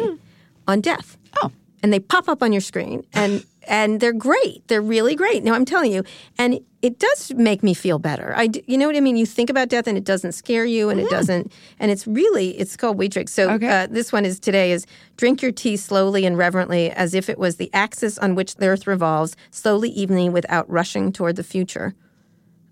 on 0.67 0.81
death. 0.81 1.17
Oh. 1.41 1.51
And 1.81 1.93
they 1.93 1.99
pop 1.99 2.27
up 2.27 2.43
on 2.43 2.51
your 2.51 2.61
screen 2.61 3.05
and 3.13 3.43
and 3.67 3.99
they're 3.99 4.13
great. 4.13 4.67
They're 4.67 4.81
really 4.81 5.15
great. 5.15 5.43
Now 5.43 5.53
I'm 5.53 5.65
telling 5.65 5.91
you, 5.91 6.03
and 6.37 6.59
it 6.81 6.99
does 6.99 7.33
make 7.33 7.63
me 7.63 7.73
feel 7.73 7.99
better. 7.99 8.33
I, 8.35 8.47
d- 8.47 8.63
you 8.67 8.77
know 8.77 8.87
what 8.87 8.95
I 8.95 8.99
mean. 9.01 9.17
You 9.17 9.25
think 9.25 9.49
about 9.49 9.67
death, 9.69 9.87
and 9.87 9.97
it 9.97 10.03
doesn't 10.03 10.33
scare 10.33 10.65
you, 10.65 10.89
and 10.89 10.99
it 10.99 11.09
doesn't. 11.09 11.51
And 11.79 11.91
it's 11.91 12.05
really, 12.07 12.51
it's 12.59 12.77
called 12.77 12.97
WeCroak. 12.97 13.29
So 13.29 13.49
Okay. 13.51 13.67
uh, 13.67 13.87
this 13.87 14.11
one 14.13 14.25
is 14.25 14.39
today 14.39 14.71
is 14.71 14.85
drink 15.17 15.41
your 15.41 15.51
tea 15.51 15.75
slowly 15.77 16.25
and 16.25 16.37
reverently, 16.37 16.91
as 16.91 17.13
if 17.13 17.29
it 17.29 17.37
was 17.39 17.57
the 17.57 17.69
axis 17.73 18.17
on 18.19 18.35
which 18.35 18.55
the 18.55 18.67
earth 18.67 18.87
revolves, 18.87 19.35
slowly, 19.51 19.89
evenly, 19.89 20.29
without 20.29 20.69
rushing 20.69 21.11
toward 21.11 21.35
the 21.35 21.43
future. 21.43 21.95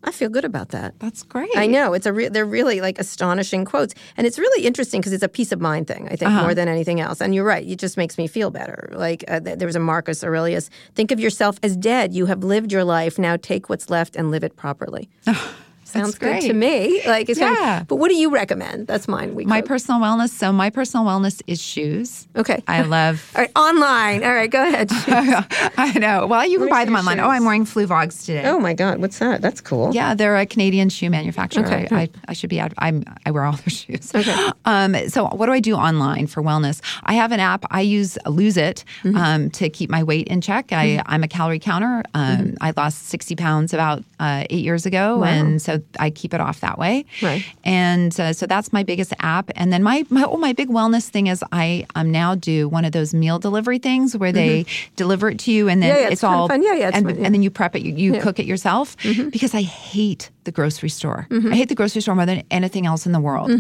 I 0.07 0.11
feel 0.11 0.29
good 0.29 0.45
about 0.45 0.69
that. 0.69 0.93
That's 0.99 1.23
great. 1.23 1.49
I 1.57 1.65
know 1.65 1.93
it's 1.93 2.05
a 2.05 2.13
re- 2.13 2.29
they're 2.29 2.45
really 2.45 2.79
like 2.79 2.99
astonishing 2.99 3.65
quotes, 3.65 3.93
and 4.17 4.27
it's 4.27 4.37
really 4.39 4.65
interesting 4.65 5.01
because 5.01 5.13
it's 5.13 5.23
a 5.23 5.27
peace 5.27 5.51
of 5.51 5.59
mind 5.59 5.87
thing. 5.87 6.07
I 6.07 6.15
think 6.15 6.29
Uh-huh. 6.31 6.43
more 6.43 6.53
than 6.53 6.67
anything 6.67 6.99
else. 7.01 7.19
And 7.21 7.33
you're 7.33 7.43
right; 7.43 7.65
it 7.67 7.79
just 7.79 7.97
makes 7.97 8.17
me 8.17 8.27
feel 8.27 8.51
better. 8.51 8.89
Like 8.93 9.23
uh, 9.27 9.39
th- 9.39 9.57
there 9.57 9.65
was 9.67 9.75
a 9.75 9.79
Marcus 9.79 10.23
Aurelius: 10.23 10.69
"Think 10.93 11.11
of 11.11 11.19
yourself 11.19 11.57
as 11.63 11.75
dead. 11.75 12.13
You 12.13 12.27
have 12.27 12.43
lived 12.43 12.71
your 12.71 12.83
life. 12.83 13.17
Now 13.17 13.35
take 13.35 13.67
what's 13.67 13.89
left 13.89 14.15
and 14.15 14.29
live 14.31 14.43
it 14.43 14.55
properly." 14.55 15.09
Sounds 15.85 16.17
good 16.17 16.41
to 16.41 16.53
me. 16.53 17.01
Like 17.07 17.29
it's 17.29 17.39
kind 17.39 17.53
of- 17.55 17.61
Yeah. 17.61 17.83
but 17.87 17.95
what 17.97 18.09
do 18.09 18.15
you 18.15 18.29
recommend? 18.31 18.87
That's 18.87 19.07
mine. 19.07 19.35
We 19.35 19.45
My 19.45 19.61
personal 19.61 20.01
wellness. 20.01 20.29
So 20.29 20.51
my 20.51 20.69
personal 20.69 21.05
wellness 21.05 21.41
is 21.47 21.61
shoes. 21.61 22.27
okay. 22.35 22.61
I 22.67 22.81
love. 22.97 23.31
All 23.35 23.41
right, 23.43 23.51
online. 23.55 24.23
All 24.23 24.33
right, 24.33 24.49
go 24.51 24.61
ahead. 24.67 24.89
I 25.77 25.97
know. 25.99 26.27
Well, 26.27 26.45
you 26.45 26.57
can 26.57 26.61
Where's 26.67 26.69
buy 26.71 26.85
them 26.85 26.95
online. 26.95 27.17
shoes? 27.17 27.25
Oh, 27.25 27.29
I'm 27.29 27.45
wearing 27.45 27.65
Fluevogs 27.65 28.25
today. 28.25 28.43
oh 28.45 28.59
my 28.59 28.73
God, 28.73 28.99
what's 28.99 29.19
that? 29.19 29.41
That's 29.41 29.61
cool. 29.61 29.93
Yeah, 29.93 30.13
they're 30.15 30.37
a 30.37 30.45
Canadian 30.45 30.89
shoe 30.89 31.09
manufacturer. 31.09 31.65
Okay. 31.65 31.87
I, 31.91 32.01
I, 32.01 32.09
I 32.29 32.33
should 32.33 32.49
be. 32.49 32.59
ad- 32.59 32.73
I'm. 32.77 33.03
I 33.25 33.31
wear 33.31 33.45
all 33.45 33.53
their 33.53 33.69
shoes. 33.69 34.13
Okay. 34.13 34.35
Um, 34.65 34.95
so 35.09 35.25
what 35.27 35.45
do 35.45 35.51
I 35.51 35.59
do 35.59 35.75
online 35.75 36.27
for 36.27 36.41
wellness? 36.41 36.81
I 37.03 37.13
have 37.13 37.31
an 37.31 37.39
app. 37.39 37.65
I 37.71 37.81
use 37.81 38.17
Lose 38.25 38.57
It 38.57 38.83
Mm-hmm. 39.03 39.17
um, 39.17 39.49
to 39.51 39.69
keep 39.69 39.89
my 39.89 40.03
weight 40.03 40.27
in 40.27 40.41
check. 40.41 40.71
I, 40.71 41.01
I'm 41.05 41.23
a 41.23 41.27
calorie 41.27 41.59
counter. 41.59 42.03
Um, 42.13 42.25
Mm-hmm. 42.35 42.55
I 42.61 42.73
lost 42.75 43.07
60 43.07 43.35
pounds 43.35 43.73
about 43.73 44.03
uh, 44.19 44.43
eight 44.49 44.63
years 44.63 44.85
ago, 44.85 45.23
and 45.23 45.61
so 45.61 45.74
I 45.99 46.09
keep 46.09 46.33
it 46.33 46.39
off 46.41 46.59
that 46.61 46.77
way. 46.77 47.05
Right. 47.21 47.45
And 47.63 48.17
uh, 48.19 48.33
so 48.33 48.45
that's 48.45 48.71
my 48.73 48.83
biggest 48.83 49.13
app. 49.19 49.51
And 49.55 49.71
then 49.73 49.83
my 49.83 50.05
my 50.09 50.23
oh, 50.23 50.37
my 50.37 50.53
big 50.53 50.69
wellness 50.69 51.09
thing 51.09 51.27
is 51.27 51.43
I 51.51 51.85
um, 51.95 52.11
now 52.11 52.35
do 52.35 52.67
one 52.67 52.85
of 52.85 52.91
those 52.91 53.13
meal 53.13 53.39
delivery 53.39 53.79
things 53.79 54.15
where 54.17 54.31
they 54.31 54.65
deliver 54.95 55.29
it 55.29 55.39
to 55.39 55.51
you, 55.51 55.67
and 55.69 55.81
then 55.81 55.85
Mm-hmm. 55.89 55.95
Yeah, 55.95 56.01
yeah, 56.01 56.05
it's, 56.07 56.13
it's 56.13 56.23
all 56.23 56.47
fun. 56.47 56.63
Yeah, 56.63 56.73
yeah, 56.73 56.91
and, 56.93 56.93
fun, 56.95 57.03
yeah. 57.05 57.11
Mm-hmm. 57.13 57.25
and 57.25 57.35
then 57.35 57.43
you 57.43 57.49
prep 57.51 57.75
it. 57.75 57.81
You, 57.83 57.93
you 57.93 58.19
cook 58.21 58.39
it 58.39 58.45
yourself 58.45 58.95
because 59.31 59.53
I 59.53 59.61
hate 59.61 60.31
the 60.45 60.51
grocery 60.51 60.89
store. 60.89 61.27
Mm-hmm. 61.29 61.53
I 61.53 61.55
hate 61.55 61.69
the 61.69 61.75
grocery 61.75 62.01
store 62.01 62.15
more 62.15 62.25
than 62.25 62.43
anything 62.51 62.85
else 62.85 63.05
in 63.05 63.11
the 63.11 63.19
world. 63.19 63.51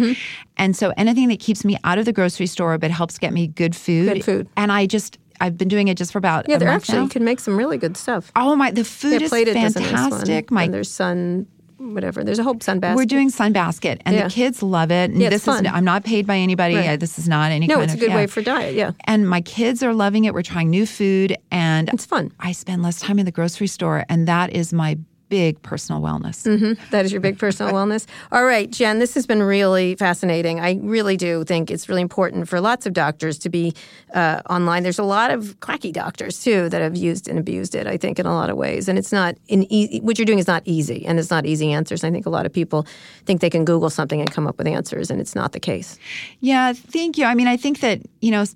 And 0.57 0.75
so 0.75 0.93
anything 0.97 1.27
that 1.29 1.39
keeps 1.39 1.63
me 1.65 1.77
out 1.83 1.97
of 1.97 2.05
the 2.05 2.13
grocery 2.13 2.47
store 2.47 2.77
but 2.77 2.91
helps 2.91 3.17
get 3.19 3.33
me 3.33 3.47
good 3.47 3.75
food. 3.75 4.13
Good 4.13 4.25
food. 4.25 4.47
And 4.57 4.71
I 4.71 4.85
just 4.85 5.17
I've 5.41 5.57
been 5.57 5.67
doing 5.67 5.89
it 5.89 5.97
just 5.97 6.11
for 6.13 6.17
about 6.17 6.47
Yeah, 6.47 6.57
they're 6.57 6.69
actually 6.69 6.99
now. 6.99 7.03
you 7.03 7.09
can 7.09 7.23
make 7.25 7.39
some 7.39 7.57
really 7.57 7.77
good 7.77 7.97
stuff. 7.97 8.31
Oh 8.35 8.55
my! 8.55 8.71
The 8.71 8.85
food 8.85 9.19
Yeah, 9.19 9.25
is 9.25 9.29
plated 9.29 9.53
does 9.55 9.75
one. 9.75 9.83
fantastic. 9.83 10.49
My 10.51 10.63
and 10.63 10.73
there's 10.73 10.89
sun, 10.89 11.47
whatever. 11.93 12.23
There's 12.23 12.39
a 12.39 12.43
whole 12.43 12.59
sun 12.59 12.79
basket. 12.79 12.95
we're 12.97 13.05
doing 13.05 13.29
Sunbasket, 13.31 14.01
and 14.05 14.15
Yeah. 14.15 14.23
the 14.27 14.29
kids 14.29 14.63
love 14.63 14.91
it. 14.91 15.11
And 15.11 15.21
Yeah, 15.21 15.29
this 15.29 15.45
fun. 15.45 15.65
is 15.65 15.71
I'm 15.73 15.85
not 15.85 16.03
paid 16.03 16.25
by 16.25 16.37
anybody. 16.37 16.75
Right. 16.75 16.99
This 16.99 17.19
is 17.19 17.27
not 17.27 17.51
any 17.51 17.67
no, 17.67 17.81
it's 17.81 17.93
a 17.93 17.97
good 17.97 18.09
yeah. 18.09 18.15
way 18.15 18.27
for 18.27 18.41
diet. 18.41 18.75
Yeah, 18.75 18.91
and 19.05 19.27
my 19.29 19.41
kids 19.41 19.83
are 19.83 19.93
loving 19.93 20.25
it. 20.25 20.33
We're 20.33 20.41
trying 20.41 20.69
new 20.69 20.85
food, 20.85 21.35
and 21.51 21.89
it's 21.93 22.05
fun. 22.05 22.31
I 22.39 22.51
spend 22.51 22.81
less 22.83 22.99
time 22.99 23.19
in 23.19 23.25
the 23.25 23.31
grocery 23.31 23.67
store, 23.67 24.05
and 24.09 24.27
that 24.27 24.51
is 24.53 24.73
my 24.73 24.97
big 25.29 25.61
personal 25.61 26.01
wellness. 26.01 26.43
That 26.91 27.05
is 27.05 27.11
your 27.11 27.21
big 27.21 27.37
personal 27.39 27.73
wellness. 27.77 28.05
All 28.31 28.45
right, 28.45 28.69
Jen, 28.69 28.99
this 28.99 29.13
has 29.15 29.25
been 29.25 29.41
really 29.41 29.95
fascinating. 29.95 30.59
I 30.59 30.79
really 30.81 31.17
do 31.17 31.43
think 31.43 31.71
it's 31.71 31.89
really 31.89 32.01
important 32.01 32.47
for 32.47 32.61
lots 32.61 32.85
of 32.85 32.93
doctors 32.93 33.37
to 33.39 33.49
be 33.49 33.73
uh, 34.13 34.41
online. 34.49 34.83
There's 34.83 34.99
a 34.99 35.03
lot 35.03 35.31
of 35.31 35.59
quacky 35.59 35.91
doctors 35.91 36.43
too 36.43 36.69
that 36.69 36.81
have 36.81 36.95
used 36.95 37.27
and 37.27 37.39
abused 37.39 37.75
it. 37.75 37.87
I 37.87 37.97
think 37.97 38.19
in 38.19 38.25
a 38.25 38.33
lot 38.33 38.49
of 38.49 38.57
ways, 38.57 38.87
and 38.87 38.97
it's 38.97 39.11
not 39.11 39.35
in 39.47 39.63
easy. 39.71 39.99
What 40.01 40.17
you're 40.19 40.25
doing 40.25 40.39
is 40.39 40.47
not 40.47 40.61
easy, 40.65 41.05
and 41.05 41.17
it's 41.19 41.31
not 41.31 41.45
easy 41.45 41.71
answers. 41.71 42.03
I 42.03 42.11
think 42.11 42.25
a 42.25 42.29
lot 42.29 42.45
of 42.45 42.53
people 42.53 42.85
think 43.25 43.41
they 43.41 43.49
can 43.49 43.65
Google 43.65 43.89
something 43.89 44.19
and 44.19 44.31
come 44.31 44.47
up 44.47 44.57
with 44.57 44.67
answers, 44.67 45.09
and 45.11 45.19
it's 45.19 45.35
not 45.35 45.51
the 45.51 45.59
case. 45.59 45.97
Yeah, 46.39 46.73
thank 46.73 47.17
you. 47.17 47.25
I 47.25 47.33
mean, 47.35 47.47
I 47.47 47.57
think 47.57 47.79
that, 47.79 48.01
you 48.21 48.31
know, 48.31 48.41
s- 48.41 48.55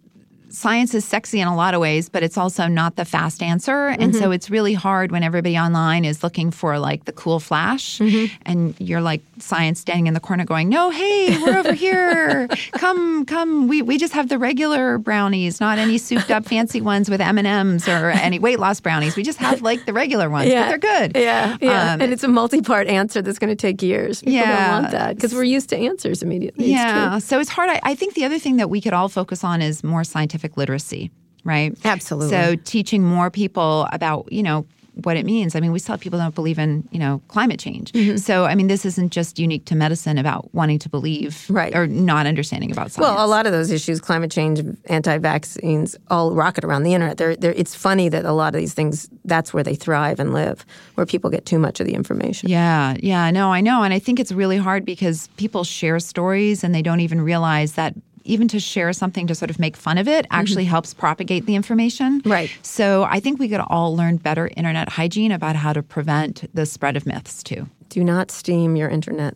science 0.51 0.93
is 0.93 1.05
sexy 1.05 1.39
in 1.39 1.47
a 1.47 1.55
lot 1.55 1.73
of 1.73 1.81
ways, 1.81 2.09
but 2.09 2.23
it's 2.23 2.37
also 2.37 2.67
not 2.67 2.95
the 2.95 3.05
fast 3.05 3.41
answer. 3.43 3.87
And 3.87 4.09
Mm-hmm. 4.13 4.19
so 4.21 4.31
it's 4.31 4.49
really 4.49 4.73
hard 4.73 5.11
when 5.11 5.23
everybody 5.23 5.57
online 5.57 6.03
is 6.05 6.23
looking 6.23 6.51
for 6.51 6.79
like 6.79 7.05
the 7.05 7.11
cool 7.11 7.39
flash 7.39 7.99
Mm-hmm. 7.99 8.33
and 8.45 8.75
you're 8.79 9.01
like 9.01 9.21
science 9.39 9.79
standing 9.79 10.07
in 10.07 10.13
the 10.13 10.19
corner 10.19 10.45
going, 10.45 10.69
"No, 10.69 10.89
hey, 10.89 11.37
we're 11.41 11.57
over 11.57 11.73
here. 11.73 12.47
Come, 12.73 13.25
come. 13.25 13.67
We 13.67 13.81
we 13.81 13.97
just 13.97 14.13
have 14.13 14.29
the 14.29 14.37
regular 14.37 14.97
brownies, 14.97 15.59
not 15.59 15.77
any 15.77 15.97
souped 15.97 16.31
up 16.31 16.45
fancy 16.45 16.81
ones 16.81 17.09
with 17.09 17.21
M&Ms 17.21 17.87
or 17.87 18.09
any 18.11 18.39
weight 18.39 18.59
loss 18.59 18.79
brownies. 18.79 19.15
We 19.15 19.23
just 19.23 19.39
have 19.39 19.61
like 19.61 19.85
the 19.85 19.93
regular 19.93 20.29
ones, 20.29 20.49
but 20.51 20.67
they're 20.69 20.77
good." 20.77 21.15
Yeah, 21.15 21.57
yeah. 21.61 21.93
Um, 21.93 22.01
and 22.01 22.13
it's 22.13 22.23
a 22.23 22.27
multi-part 22.27 22.87
answer 22.87 23.21
that's 23.21 23.39
going 23.39 23.49
to 23.49 23.55
take 23.55 23.81
years. 23.81 24.21
People 24.21 24.33
Yeah. 24.33 24.71
don't 24.73 24.81
want 24.83 24.91
that 24.91 25.15
because 25.15 25.33
we're 25.33 25.43
used 25.43 25.69
to 25.69 25.77
answers 25.77 26.23
immediately. 26.23 26.71
Yeah. 26.71 27.09
true. 27.11 27.19
So 27.19 27.39
it's 27.39 27.49
hard. 27.49 27.69
I, 27.69 27.79
I 27.83 27.95
think 27.95 28.13
the 28.15 28.25
other 28.25 28.39
thing 28.39 28.57
that 28.57 28.69
we 28.69 28.81
could 28.81 28.93
all 28.93 29.09
focus 29.09 29.43
on 29.43 29.61
is 29.61 29.83
more 29.83 30.03
scientific 30.03 30.38
literacy, 30.57 31.11
right? 31.43 31.77
Absolutely. 31.83 32.29
So 32.31 32.55
teaching 32.55 33.03
more 33.03 33.29
people 33.29 33.87
about, 33.91 34.31
you 34.31 34.43
know, 34.43 34.65
what 35.05 35.15
it 35.15 35.25
means. 35.25 35.55
I 35.55 35.61
mean, 35.61 35.71
we 35.71 35.79
still 35.79 35.93
have 35.93 36.01
people 36.01 36.19
that 36.19 36.25
don't 36.25 36.35
believe 36.35 36.59
in, 36.59 36.85
you 36.91 36.99
know, 36.99 37.21
climate 37.29 37.57
change. 37.57 37.93
Mm-hmm. 37.93 38.17
So, 38.17 38.43
I 38.43 38.53
mean, 38.55 38.67
this 38.67 38.83
isn't 38.85 39.13
just 39.13 39.39
unique 39.39 39.63
to 39.65 39.75
medicine 39.75 40.17
about 40.17 40.53
wanting 40.53 40.77
to 40.79 40.89
believe 40.89 41.45
Right. 41.49 41.73
or 41.73 41.87
not 41.87 42.25
understanding 42.25 42.69
about 42.69 42.91
science. 42.91 43.07
Well, 43.07 43.25
a 43.25 43.27
lot 43.27 43.45
of 43.45 43.53
those 43.53 43.71
issues, 43.71 44.01
climate 44.01 44.29
change, 44.29 44.61
anti-vaccines, 44.89 45.95
all 46.09 46.33
rocket 46.33 46.65
around 46.65 46.83
the 46.83 46.93
internet. 46.93 47.17
They're, 47.17 47.37
they're, 47.37 47.53
it's 47.53 47.73
funny 47.75 48.09
that 48.09 48.25
a 48.25 48.33
lot 48.33 48.53
of 48.53 48.59
these 48.59 48.73
things, 48.73 49.09
that's 49.23 49.53
where 49.53 49.63
they 49.63 49.75
thrive 49.75 50.19
and 50.19 50.33
live, 50.33 50.65
where 50.95 51.05
people 51.05 51.29
get 51.29 51.45
too 51.45 51.59
much 51.59 51.79
of 51.79 51.85
the 51.85 51.93
information. 51.93 52.49
Yeah, 52.49 52.97
yeah, 52.99 53.31
no, 53.31 53.53
I 53.53 53.61
know. 53.61 53.83
And 53.83 53.93
I 53.93 53.99
think 53.99 54.19
it's 54.19 54.33
really 54.33 54.57
hard 54.57 54.83
because 54.83 55.29
people 55.37 55.63
share 55.63 55.99
stories 56.01 56.61
and 56.61 56.75
they 56.75 56.81
don't 56.81 56.99
even 56.99 57.21
realize 57.21 57.73
that 57.73 57.93
even 58.29 58.47
to 58.49 58.59
share 58.59 58.93
something 58.93 59.27
to 59.27 59.35
sort 59.35 59.49
of 59.49 59.59
make 59.59 59.75
fun 59.75 59.97
of 59.97 60.07
it 60.07 60.25
actually 60.31 60.65
helps 60.65 60.93
propagate 60.93 61.45
the 61.45 61.55
information. 61.55 62.21
Mm-hmm. 62.21 62.31
Right. 62.31 62.51
So 62.61 63.03
I 63.03 63.19
think 63.19 63.39
we 63.39 63.49
could 63.49 63.61
all 63.67 63.95
learn 63.95 64.17
better 64.17 64.49
internet 64.55 64.89
hygiene 64.89 65.31
about 65.31 65.55
how 65.55 65.73
to 65.73 65.83
prevent 65.83 66.49
the 66.53 66.65
spread 66.65 66.95
of 66.95 67.05
myths 67.05 67.43
too. 67.43 67.67
Do 67.89 68.03
not 68.03 68.31
steam 68.31 68.75
your 68.75 68.89
internet. 68.89 69.35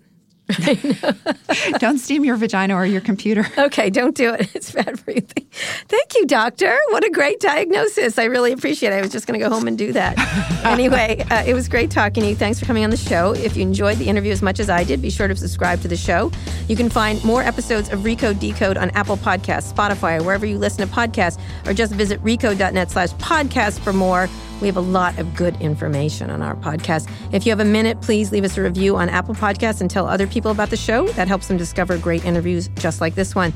don't 1.79 1.97
steam 1.97 2.23
your 2.23 2.35
vagina 2.35 2.75
or 2.75 2.85
your 2.85 3.01
computer. 3.01 3.45
Okay, 3.63 3.89
don't 3.89 4.15
do 4.15 4.33
it. 4.33 4.53
It's 4.55 4.71
bad 4.71 4.99
for 4.99 5.11
you. 5.11 5.21
Thank 5.21 6.15
you, 6.15 6.25
doctor. 6.25 6.77
What 6.89 7.05
a 7.05 7.09
great 7.09 7.39
diagnosis. 7.39 8.19
I 8.19 8.25
really 8.25 8.51
appreciate 8.51 8.91
it. 8.91 8.95
I 8.97 9.01
was 9.01 9.11
just 9.11 9.25
going 9.25 9.39
to 9.39 9.43
go 9.43 9.49
home 9.49 9.67
and 9.67 9.77
do 9.77 9.93
that. 9.93 10.17
anyway, 10.65 11.23
uh, 11.31 11.43
it 11.45 11.53
was 11.53 11.69
great 11.69 11.89
talking 11.89 12.23
to 12.23 12.29
you. 12.29 12.35
Thanks 12.35 12.59
for 12.59 12.65
coming 12.65 12.83
on 12.83 12.89
the 12.89 12.97
show. 12.97 13.33
If 13.33 13.55
you 13.55 13.61
enjoyed 13.61 13.99
the 13.99 14.07
interview 14.07 14.31
as 14.31 14.41
much 14.41 14.59
as 14.59 14.69
I 14.69 14.83
did, 14.83 15.01
be 15.01 15.09
sure 15.09 15.27
to 15.27 15.35
subscribe 15.35 15.81
to 15.81 15.87
the 15.87 15.95
show. 15.95 16.31
You 16.67 16.75
can 16.75 16.89
find 16.89 17.23
more 17.23 17.41
episodes 17.41 17.89
of 17.91 17.99
Recode 17.99 18.39
Decode 18.39 18.77
on 18.77 18.89
Apple 18.91 19.17
Podcasts, 19.17 19.71
Spotify, 19.71 20.19
or 20.19 20.23
wherever 20.23 20.45
you 20.45 20.57
listen 20.57 20.85
to 20.85 20.93
podcasts, 20.93 21.39
or 21.65 21.73
just 21.73 21.93
visit 21.93 22.21
recode.net 22.21 22.91
slash 22.91 23.11
podcast 23.13 23.79
for 23.79 23.93
more. 23.93 24.27
We 24.61 24.67
have 24.67 24.77
a 24.77 24.81
lot 24.81 25.17
of 25.17 25.35
good 25.35 25.59
information 25.59 26.29
on 26.29 26.41
our 26.41 26.55
podcast. 26.55 27.09
If 27.33 27.45
you 27.45 27.51
have 27.51 27.59
a 27.59 27.65
minute, 27.65 27.99
please 28.01 28.31
leave 28.31 28.45
us 28.45 28.57
a 28.57 28.61
review 28.61 28.95
on 28.95 29.09
Apple 29.09 29.35
Podcasts 29.35 29.81
and 29.81 29.89
tell 29.91 30.07
other 30.07 30.25
people 30.25 30.42
about 30.51 30.69
the 30.69 30.77
show. 30.77 31.07
That 31.09 31.27
helps 31.27 31.47
them 31.47 31.57
discover 31.57 31.97
great 31.97 32.25
interviews 32.25 32.69
just 32.75 33.01
like 33.01 33.15
this 33.15 33.35
one. 33.35 33.53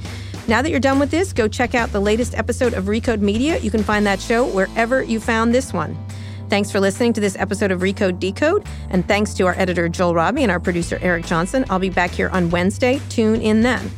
Now 0.48 0.62
that 0.62 0.70
you're 0.70 0.80
done 0.80 1.00
with 1.00 1.12
this, 1.12 1.34
go 1.34 1.48
check 1.48 1.76
out 1.76 1.92
the 1.92 2.00
latest 2.00 2.34
episode 2.36 2.74
of 2.74 2.86
Recode 2.86 3.20
Media. 3.20 3.58
You 3.60 3.72
can 3.72 3.84
find 3.84 4.06
that 4.06 4.20
show 4.22 4.46
wherever 4.46 5.04
you 5.04 5.20
found 5.20 5.54
this 5.54 5.74
one. 5.74 5.98
Thanks 6.50 6.72
for 6.72 6.80
listening 6.80 7.12
to 7.14 7.20
this 7.20 7.36
episode 7.36 7.72
of 7.72 7.82
Recode 7.82 8.20
Decode, 8.20 8.66
and 8.90 9.06
thanks 9.06 9.34
to 9.34 9.46
our 9.46 9.54
editor 9.58 9.90
Joel 9.90 10.16
Robbie 10.16 10.44
and 10.44 10.52
our 10.52 10.62
producer 10.62 10.98
Eric 11.02 11.26
Johnson. 11.26 11.66
I'll 11.70 11.80
be 11.80 11.90
back 11.90 12.12
here 12.12 12.30
on 12.30 12.50
Wednesday. 12.50 13.02
Tune 13.10 13.42
in 13.42 13.64
then. 13.64 13.92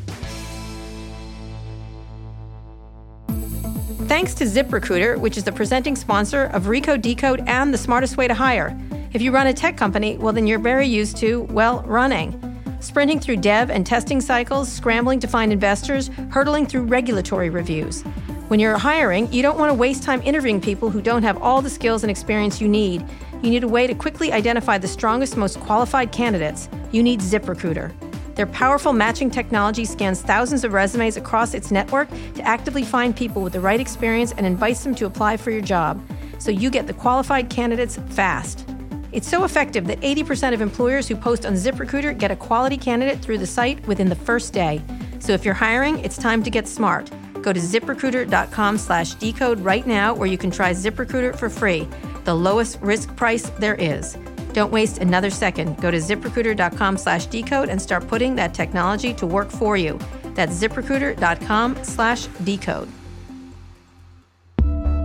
Thanks 4.08 4.34
to 4.34 4.46
ZipRecruiter, 4.46 5.20
which 5.20 5.38
is 5.38 5.44
the 5.44 5.52
presenting 5.52 5.96
sponsor 5.96 6.46
of 6.46 6.64
Recode 6.64 7.04
Decode 7.04 7.48
and 7.48 7.72
the 7.72 7.78
smartest 7.78 8.18
way 8.18 8.28
to 8.28 8.34
hire. 8.34 8.76
If 9.14 9.22
you 9.22 9.32
run 9.32 9.46
a 9.46 9.54
tech 9.54 9.78
company, 9.78 10.18
well, 10.18 10.34
then 10.34 10.48
you're 10.48 10.58
very 10.58 10.88
used 10.88 11.18
to, 11.18 11.42
well, 11.52 11.84
running. 11.84 12.49
Sprinting 12.80 13.20
through 13.20 13.38
dev 13.38 13.70
and 13.70 13.86
testing 13.86 14.22
cycles, 14.22 14.72
scrambling 14.72 15.20
to 15.20 15.28
find 15.28 15.52
investors, 15.52 16.10
hurtling 16.30 16.66
through 16.66 16.84
regulatory 16.84 17.50
reviews. 17.50 18.04
When 18.48 18.60
you're 18.60 18.78
hiring, 18.78 19.32
you 19.32 19.42
don't 19.42 19.60
want 19.60 19.70
to 19.70 19.74
waste 19.74 20.04
time 20.04 20.22
interviewing 20.24 20.62
people 20.62 20.90
who 20.90 21.02
don't 21.02 21.24
have 21.24 21.42
all 21.42 21.62
the 21.62 21.70
skills 21.70 22.04
and 22.04 22.10
experience 22.10 22.62
you 22.62 22.68
need. 22.68 23.06
You 23.44 23.50
need 23.50 23.64
a 23.64 23.68
way 23.68 23.86
to 23.86 23.94
quickly 23.94 24.32
identify 24.32 24.78
the 24.78 24.88
strongest, 24.88 25.36
most 25.36 25.60
qualified 25.60 26.12
candidates. 26.12 26.70
You 26.92 27.04
need 27.04 27.20
ZipRecruiter. 27.20 27.94
Their 28.36 28.48
powerful 28.48 28.94
matching 28.94 29.30
technology 29.30 29.84
scans 29.84 30.22
thousands 30.22 30.64
of 30.64 30.72
resumes 30.72 31.18
across 31.18 31.54
its 31.54 31.72
network 31.72 32.08
to 32.36 32.42
actively 32.44 32.84
find 32.84 33.14
people 33.14 33.42
with 33.42 33.52
the 33.52 33.60
right 33.60 33.82
experience 33.82 34.32
and 34.32 34.46
invites 34.46 34.86
them 34.86 34.96
to 34.96 35.06
apply 35.06 35.36
for 35.36 35.52
your 35.52 35.62
job. 35.62 36.02
So 36.38 36.50
you 36.50 36.70
get 36.70 36.88
the 36.88 36.94
qualified 36.94 37.50
candidates 37.50 37.98
fast. 38.12 38.69
It's 39.12 39.28
so 39.28 39.44
effective 39.44 39.88
that 39.88 40.00
80% 40.02 40.54
of 40.54 40.62
employers 40.62 41.08
who 41.08 41.16
post 41.16 41.46
on 41.46 41.54
ZipRecruiter 41.54 42.18
get 42.18 42.32
a 42.32 42.36
quality 42.36 42.78
candidate 42.78 43.20
through 43.20 43.40
the 43.40 43.48
site 43.48 43.86
within 43.88 44.10
the 44.10 44.16
first 44.16 44.54
day. 44.54 44.82
So 45.20 45.34
if 45.34 45.44
you're 45.44 45.54
hiring, 45.54 46.00
it's 46.00 46.18
time 46.18 46.44
to 46.44 46.50
get 46.50 46.68
smart. 46.68 47.10
Go 47.42 47.54
to 47.54 47.60
ziprecruiter.com 47.60 48.78
slash 48.78 49.14
decode 49.16 49.60
right 49.62 49.88
now 49.88 50.14
where 50.14 50.28
you 50.28 50.38
can 50.38 50.52
try 50.52 50.72
ZipRecruiter 50.72 51.36
for 51.38 51.50
free, 51.50 51.88
the 52.26 52.34
lowest 52.34 52.80
risk 52.82 53.16
price 53.16 53.50
there 53.60 53.76
is. 53.76 54.18
Don't 54.54 54.72
waste 54.72 54.98
another 54.98 55.30
second. 55.30 55.80
Go 55.82 55.92
to 55.92 55.98
ziprecruiter.com 55.98 56.98
slash 56.98 57.28
decode 57.28 57.70
and 57.70 57.82
start 57.82 58.08
putting 58.08 58.36
that 58.36 58.54
technology 58.54 59.14
to 59.16 59.26
work 59.26 59.50
for 59.50 59.78
you. 59.78 60.00
That's 60.34 60.54
ziprecruiter.com 60.62 61.84
slash 61.84 62.26
decode. 62.44 62.90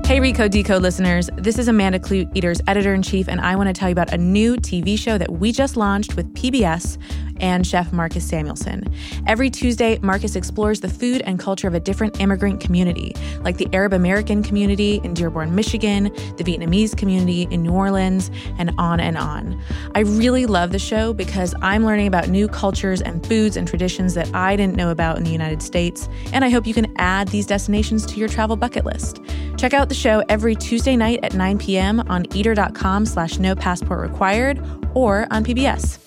Hey, 0.04 0.20
Recode 0.20 0.50
Decode 0.50 0.82
listeners. 0.82 1.30
This 1.36 1.58
is 1.58 1.66
Amanda 1.66 1.98
Kludt, 1.98 2.30
Eater's 2.36 2.60
editor 2.66 2.92
in 2.92 3.00
chief, 3.00 3.26
and 3.26 3.40
I 3.40 3.56
want 3.56 3.68
to 3.68 3.72
tell 3.72 3.88
you 3.88 3.94
about 3.94 4.12
a 4.12 4.18
new 4.18 4.54
TV 4.56 4.98
show 4.98 5.16
that 5.16 5.32
we 5.32 5.50
just 5.50 5.78
launched 5.78 6.14
with 6.14 6.32
PBS 6.34 6.98
and 7.40 7.66
chef 7.66 7.92
Marcus 7.92 8.28
Samuelsson. 8.30 8.92
Every 9.26 9.50
Tuesday, 9.50 9.98
Marcus 10.02 10.36
explores 10.36 10.80
the 10.80 10.88
food 10.88 11.22
and 11.22 11.38
culture 11.38 11.68
of 11.68 11.74
a 11.74 11.80
different 11.80 12.20
immigrant 12.20 12.60
community, 12.60 13.14
like 13.40 13.56
the 13.56 13.68
Arab 13.72 13.92
American 13.92 14.42
community 14.42 15.00
in 15.04 15.14
Dearborn, 15.14 15.54
Michigan, 15.54 16.04
the 16.36 16.44
Vietnamese 16.44 16.96
community 16.96 17.48
in 17.50 17.62
New 17.62 17.72
Orleans, 17.72 18.30
and 18.58 18.72
on 18.78 19.00
and 19.00 19.16
on. 19.16 19.60
I 19.94 20.00
really 20.00 20.46
love 20.46 20.72
the 20.72 20.78
show 20.78 21.12
because 21.12 21.54
I'm 21.62 21.84
learning 21.84 22.06
about 22.06 22.28
new 22.28 22.48
cultures 22.48 23.00
and 23.00 23.26
foods 23.26 23.56
and 23.56 23.66
traditions 23.66 24.14
that 24.14 24.32
I 24.34 24.56
didn't 24.56 24.76
know 24.76 24.90
about 24.90 25.16
in 25.16 25.24
the 25.24 25.30
United 25.30 25.62
States, 25.62 26.08
and 26.32 26.44
I 26.44 26.50
hope 26.50 26.66
you 26.66 26.74
can 26.74 26.92
add 26.98 27.28
these 27.28 27.46
destinations 27.46 28.06
to 28.06 28.18
your 28.18 28.28
travel 28.28 28.56
bucket 28.56 28.84
list. 28.84 29.20
Check 29.56 29.72
out 29.72 29.88
the 29.88 29.94
show 29.94 30.22
every 30.28 30.54
Tuesday 30.54 30.96
night 30.96 31.20
at 31.22 31.34
9 31.34 31.58
p.m. 31.58 32.00
on 32.08 32.26
eater.com 32.34 33.06
slash 33.06 33.38
no 33.38 33.54
passport 33.54 34.00
required 34.00 34.60
or 34.94 35.26
on 35.30 35.44
PBS. 35.44 36.03